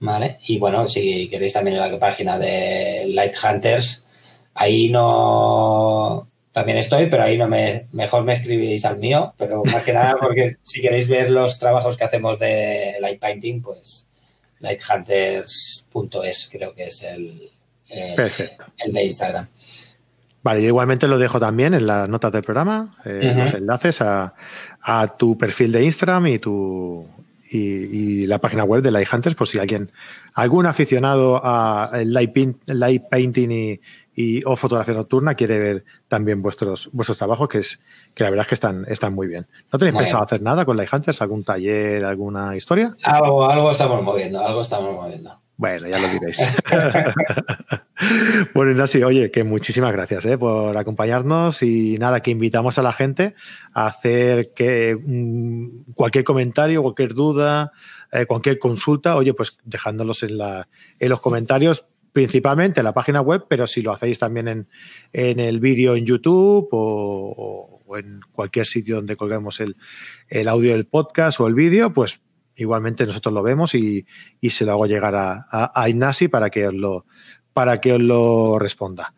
¿Vale? 0.00 0.38
Y 0.46 0.58
bueno, 0.58 0.88
si 0.88 1.28
queréis 1.28 1.54
también 1.54 1.76
en 1.76 1.92
la 1.92 1.98
página 1.98 2.38
de 2.38 3.06
Light 3.08 3.34
Hunters, 3.42 4.04
ahí 4.54 4.90
no 4.90 6.28
también 6.52 6.78
estoy, 6.78 7.06
pero 7.06 7.24
ahí 7.24 7.36
no 7.36 7.48
me 7.48 7.86
mejor 7.92 8.22
me 8.24 8.34
escribís 8.34 8.84
al 8.84 8.98
mío, 8.98 9.34
pero 9.36 9.64
más 9.64 9.82
que 9.82 9.92
nada 9.92 10.16
porque 10.20 10.56
si 10.62 10.80
queréis 10.80 11.08
ver 11.08 11.30
los 11.30 11.58
trabajos 11.58 11.96
que 11.96 12.04
hacemos 12.04 12.38
de 12.38 12.96
light 13.00 13.18
painting, 13.18 13.60
pues 13.60 14.03
lighthunters.es, 14.64 16.48
creo 16.50 16.74
que 16.74 16.86
es 16.86 17.02
el, 17.02 17.50
el 17.88 18.92
de 18.92 19.04
Instagram. 19.04 19.48
Vale, 20.44 20.60
yo 20.60 20.68
igualmente 20.68 21.08
lo 21.08 21.16
dejo 21.16 21.40
también 21.40 21.72
en 21.72 21.86
las 21.86 22.06
notas 22.06 22.30
del 22.30 22.42
programa, 22.42 22.96
eh, 23.06 23.32
los 23.34 23.54
enlaces 23.54 24.02
a, 24.02 24.34
tu 25.16 25.38
perfil 25.38 25.72
de 25.72 25.84
Instagram 25.84 26.26
y 26.26 26.38
tu 26.38 27.08
y, 27.50 28.26
la 28.26 28.38
página 28.38 28.64
web 28.64 28.82
de 28.82 28.90
Light 28.90 29.08
Hunters, 29.10 29.36
por 29.36 29.48
si 29.48 29.58
alguien, 29.58 29.90
algún 30.34 30.66
aficionado 30.66 31.40
a 31.42 31.90
light, 32.04 32.36
light 32.66 33.04
painting 33.10 33.50
y, 33.50 33.80
y, 34.14 34.44
o 34.44 34.56
fotografía 34.56 34.94
nocturna 34.94 35.34
quiere 35.34 35.58
ver 35.58 35.84
también 36.08 36.42
vuestros, 36.42 36.90
vuestros 36.92 37.18
trabajos, 37.18 37.48
que 37.48 37.58
es 37.58 37.80
que 38.14 38.24
la 38.24 38.30
verdad 38.30 38.44
es 38.44 38.48
que 38.48 38.54
están, 38.54 38.84
están 38.88 39.14
muy 39.14 39.26
bien. 39.26 39.46
¿No 39.72 39.78
tenéis 39.78 39.96
pensado 39.96 40.22
hacer 40.22 40.42
nada 40.42 40.64
con 40.64 40.78
Hunters? 40.78 41.20
¿Algún 41.22 41.44
taller, 41.44 42.04
alguna 42.04 42.56
historia? 42.56 42.96
Algo, 43.02 43.48
algo 43.48 43.70
estamos 43.72 44.02
moviendo, 44.02 44.44
algo 44.44 44.60
estamos 44.60 44.94
moviendo. 44.94 45.40
Bueno, 45.56 45.86
ya 45.86 45.98
lo 45.98 46.08
diréis. 46.08 46.40
bueno, 48.54 48.72
Ignacio, 48.72 49.06
oye, 49.06 49.30
que 49.30 49.44
muchísimas 49.44 49.92
gracias 49.92 50.24
eh, 50.26 50.36
por 50.36 50.76
acompañarnos 50.76 51.62
y 51.62 51.96
nada, 51.98 52.20
que 52.20 52.32
invitamos 52.32 52.78
a 52.78 52.82
la 52.82 52.92
gente 52.92 53.34
a 53.72 53.86
hacer 53.86 54.52
que 54.52 54.96
mm, 55.00 55.92
cualquier 55.94 56.24
comentario, 56.24 56.82
cualquier 56.82 57.14
duda, 57.14 57.72
eh, 58.10 58.26
cualquier 58.26 58.58
consulta, 58.58 59.16
oye, 59.16 59.32
pues 59.34 59.58
dejándolos 59.64 60.22
en, 60.24 60.38
la, 60.38 60.68
en 60.98 61.08
los 61.08 61.20
comentarios 61.20 61.86
principalmente 62.14 62.78
en 62.78 62.84
la 62.84 62.94
página 62.94 63.20
web, 63.20 63.46
pero 63.48 63.66
si 63.66 63.82
lo 63.82 63.90
hacéis 63.90 64.20
también 64.20 64.46
en, 64.46 64.68
en 65.12 65.40
el 65.40 65.58
vídeo 65.58 65.96
en 65.96 66.06
YouTube 66.06 66.68
o, 66.70 67.82
en 67.98 68.20
cualquier 68.32 68.66
sitio 68.66 68.96
donde 68.96 69.16
colguemos 69.16 69.58
el, 69.58 69.76
el 70.28 70.46
audio 70.46 70.72
del 70.72 70.86
podcast 70.86 71.40
o 71.40 71.48
el 71.48 71.54
vídeo, 71.54 71.92
pues 71.92 72.20
igualmente 72.54 73.04
nosotros 73.04 73.34
lo 73.34 73.42
vemos 73.42 73.74
y, 73.74 74.06
y 74.40 74.50
se 74.50 74.64
lo 74.64 74.72
hago 74.72 74.86
llegar 74.86 75.16
a, 75.16 75.46
a, 75.50 75.88
Ignasi 75.88 76.28
para 76.28 76.50
que 76.50 76.68
os 76.68 76.74
lo, 76.74 77.04
para 77.52 77.80
que 77.80 77.94
os 77.94 78.00
lo 78.00 78.60
responda. 78.60 79.12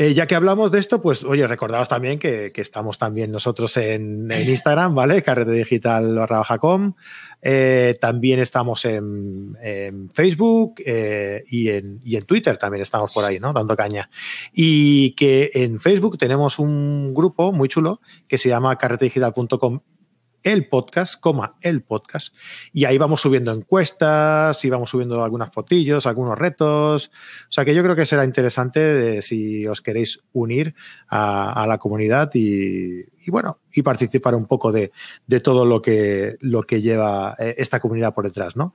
Eh, 0.00 0.14
ya 0.14 0.28
que 0.28 0.36
hablamos 0.36 0.70
de 0.70 0.78
esto, 0.78 1.02
pues 1.02 1.24
oye, 1.24 1.44
recordaos 1.48 1.88
también 1.88 2.20
que, 2.20 2.52
estamos 2.54 2.98
también 2.98 3.32
nosotros 3.32 3.76
en, 3.78 4.30
Instagram, 4.48 4.94
¿vale? 4.94 5.24
Carrete 5.24 5.50
Digital 5.50 6.24
eh, 7.42 7.98
también 8.00 8.38
estamos 8.38 8.84
en, 8.84 9.58
Facebook 10.14 10.80
eh, 10.86 11.42
y, 11.48 11.70
en, 11.70 12.00
y, 12.04 12.14
en, 12.14 12.24
Twitter 12.26 12.56
también 12.56 12.82
estamos 12.82 13.10
por 13.12 13.24
ahí, 13.24 13.40
¿no? 13.40 13.52
Dando 13.52 13.76
caña. 13.76 14.08
Y 14.52 15.16
que 15.16 15.50
en 15.52 15.80
Facebook 15.80 16.16
tenemos 16.16 16.60
un 16.60 17.12
grupo 17.12 17.50
muy 17.50 17.68
chulo 17.68 18.00
que 18.28 18.38
se 18.38 18.48
llama 18.48 18.78
carretedigital.com 18.78 19.80
el 20.52 20.66
podcast, 20.66 21.20
coma, 21.20 21.56
el 21.60 21.82
podcast, 21.82 22.34
y 22.72 22.86
ahí 22.86 22.96
vamos 22.96 23.20
subiendo 23.20 23.52
encuestas 23.52 24.64
y 24.64 24.70
vamos 24.70 24.90
subiendo 24.90 25.22
algunas 25.22 25.52
fotillos, 25.52 26.06
algunos 26.06 26.38
retos. 26.38 27.10
O 27.42 27.52
sea 27.52 27.64
que 27.64 27.74
yo 27.74 27.82
creo 27.82 27.94
que 27.94 28.06
será 28.06 28.24
interesante 28.24 29.20
si 29.22 29.66
os 29.66 29.82
queréis 29.82 30.20
unir 30.32 30.74
a, 31.08 31.66
la 31.68 31.78
comunidad 31.78 32.30
y, 32.34 33.04
bueno, 33.26 33.58
y 33.72 33.82
participar 33.82 34.34
un 34.34 34.46
poco 34.46 34.72
de, 34.72 34.90
todo 35.42 35.66
lo 35.66 35.82
que, 35.82 36.36
lo 36.40 36.62
que 36.62 36.80
lleva 36.80 37.36
eh, 37.38 37.54
esta 37.58 37.78
comunidad 37.78 38.14
por 38.14 38.24
detrás, 38.24 38.56
¿no? 38.56 38.72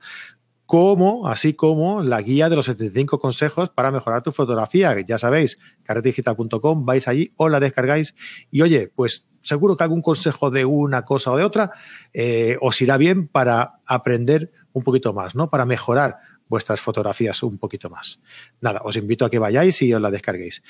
Como, 0.66 1.28
así 1.28 1.54
como 1.54 2.02
la 2.02 2.20
guía 2.22 2.48
de 2.48 2.56
los 2.56 2.66
75 2.66 3.18
consejos 3.18 3.70
para 3.70 3.90
mejorar 3.90 4.22
tu 4.22 4.32
fotografía. 4.32 4.96
Ya 5.06 5.18
sabéis, 5.18 5.58
carretedigital.com, 5.82 6.84
vais 6.84 7.06
allí 7.08 7.32
o 7.36 7.48
la 7.48 7.60
descargáis 7.60 8.14
y 8.50 8.62
oye, 8.62 8.90
pues 8.94 9.26
seguro 9.42 9.76
que 9.76 9.84
algún 9.84 10.02
consejo 10.02 10.50
de 10.50 10.64
una 10.64 11.04
cosa 11.04 11.30
o 11.30 11.36
de 11.36 11.44
otra 11.44 11.72
eh, 12.12 12.56
os 12.60 12.80
irá 12.80 12.96
bien 12.96 13.28
para 13.28 13.74
aprender 13.86 14.52
un 14.72 14.82
poquito 14.82 15.12
más, 15.12 15.34
¿no? 15.34 15.50
Para 15.50 15.66
mejorar 15.66 16.16
vuestras 16.48 16.80
fotografías 16.80 17.42
un 17.42 17.58
poquito 17.58 17.90
más. 17.90 18.20
Nada, 18.60 18.80
os 18.84 18.96
invito 18.96 19.24
a 19.24 19.30
que 19.30 19.38
vayáis 19.38 19.80
y 19.82 19.92
os 19.92 20.00
la 20.00 20.10
descarguéis. 20.10 20.62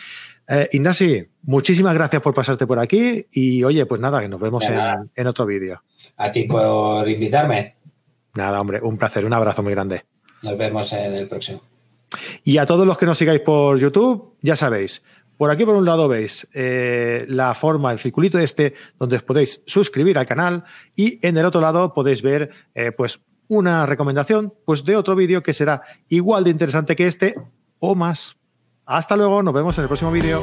Eh, 0.49 0.69
Ignasi, 0.73 1.25
muchísimas 1.43 1.95
gracias 1.95 2.21
por 2.21 2.35
pasarte 2.35 2.67
por 2.67 2.79
aquí 2.79 3.27
y 3.33 3.63
oye, 3.63 3.87
pues 3.87 4.01
nada, 4.01 4.21
que 4.21 4.29
nos 4.29 4.41
vemos 4.41 4.65
en, 4.69 5.11
en, 5.15 5.27
otro 5.27 5.47
vídeo. 5.47 5.83
A 6.17 6.31
ti 6.31 6.45
por 6.45 7.09
invitarme. 7.09 7.84
Nada, 8.35 8.61
hombre, 8.61 8.81
un 8.83 8.99
placer, 8.99 9.25
un 9.25 9.33
abrazo 9.33 9.63
muy 9.63 9.73
grande. 9.73 10.05
Nos 10.43 10.59
vemos 10.59 10.93
en 10.93 11.15
el 11.15 11.29
próximo. 11.29 11.63
Y 12.45 12.59
a 12.59 12.67
todos 12.67 12.87
los 12.87 12.99
que 12.99 13.07
nos 13.07 13.19
sigáis 13.19 13.41
por 13.41 13.79
YouTube, 13.79 14.37
ya 14.43 14.57
sabéis, 14.57 15.03
por 15.37 15.51
aquí, 15.51 15.65
por 15.65 15.75
un 15.75 15.85
lado, 15.85 16.07
veis 16.09 16.49
eh, 16.55 17.25
la 17.29 17.55
forma, 17.55 17.93
el 17.93 17.99
circulito 17.99 18.39
este, 18.39 18.75
donde 18.99 19.17
os 19.17 19.23
podéis 19.23 19.63
suscribir 19.67 20.17
al 20.17 20.27
canal 20.27 20.65
y 20.95 21.19
en 21.27 21.37
el 21.37 21.45
otro 21.45 21.61
lado 21.61 21.93
podéis 21.93 22.23
ver, 22.23 22.51
eh, 22.75 22.93
pues, 22.93 23.21
una 23.49 23.85
recomendación 23.85 24.55
pues, 24.65 24.85
de 24.85 24.97
otro 24.97 25.17
vídeo 25.17 25.43
que 25.43 25.53
será 25.53 25.83
igual 26.09 26.45
de 26.45 26.51
interesante 26.51 26.97
que 26.97 27.07
este 27.07 27.35
o 27.79 27.95
más. 27.95 28.37
Hasta 28.87 29.17
luego, 29.17 29.43
nos 29.43 29.55
vemos 29.55 29.77
en 29.79 29.83
el 29.83 29.89
próximo 29.89 30.13
vídeo. 30.13 30.43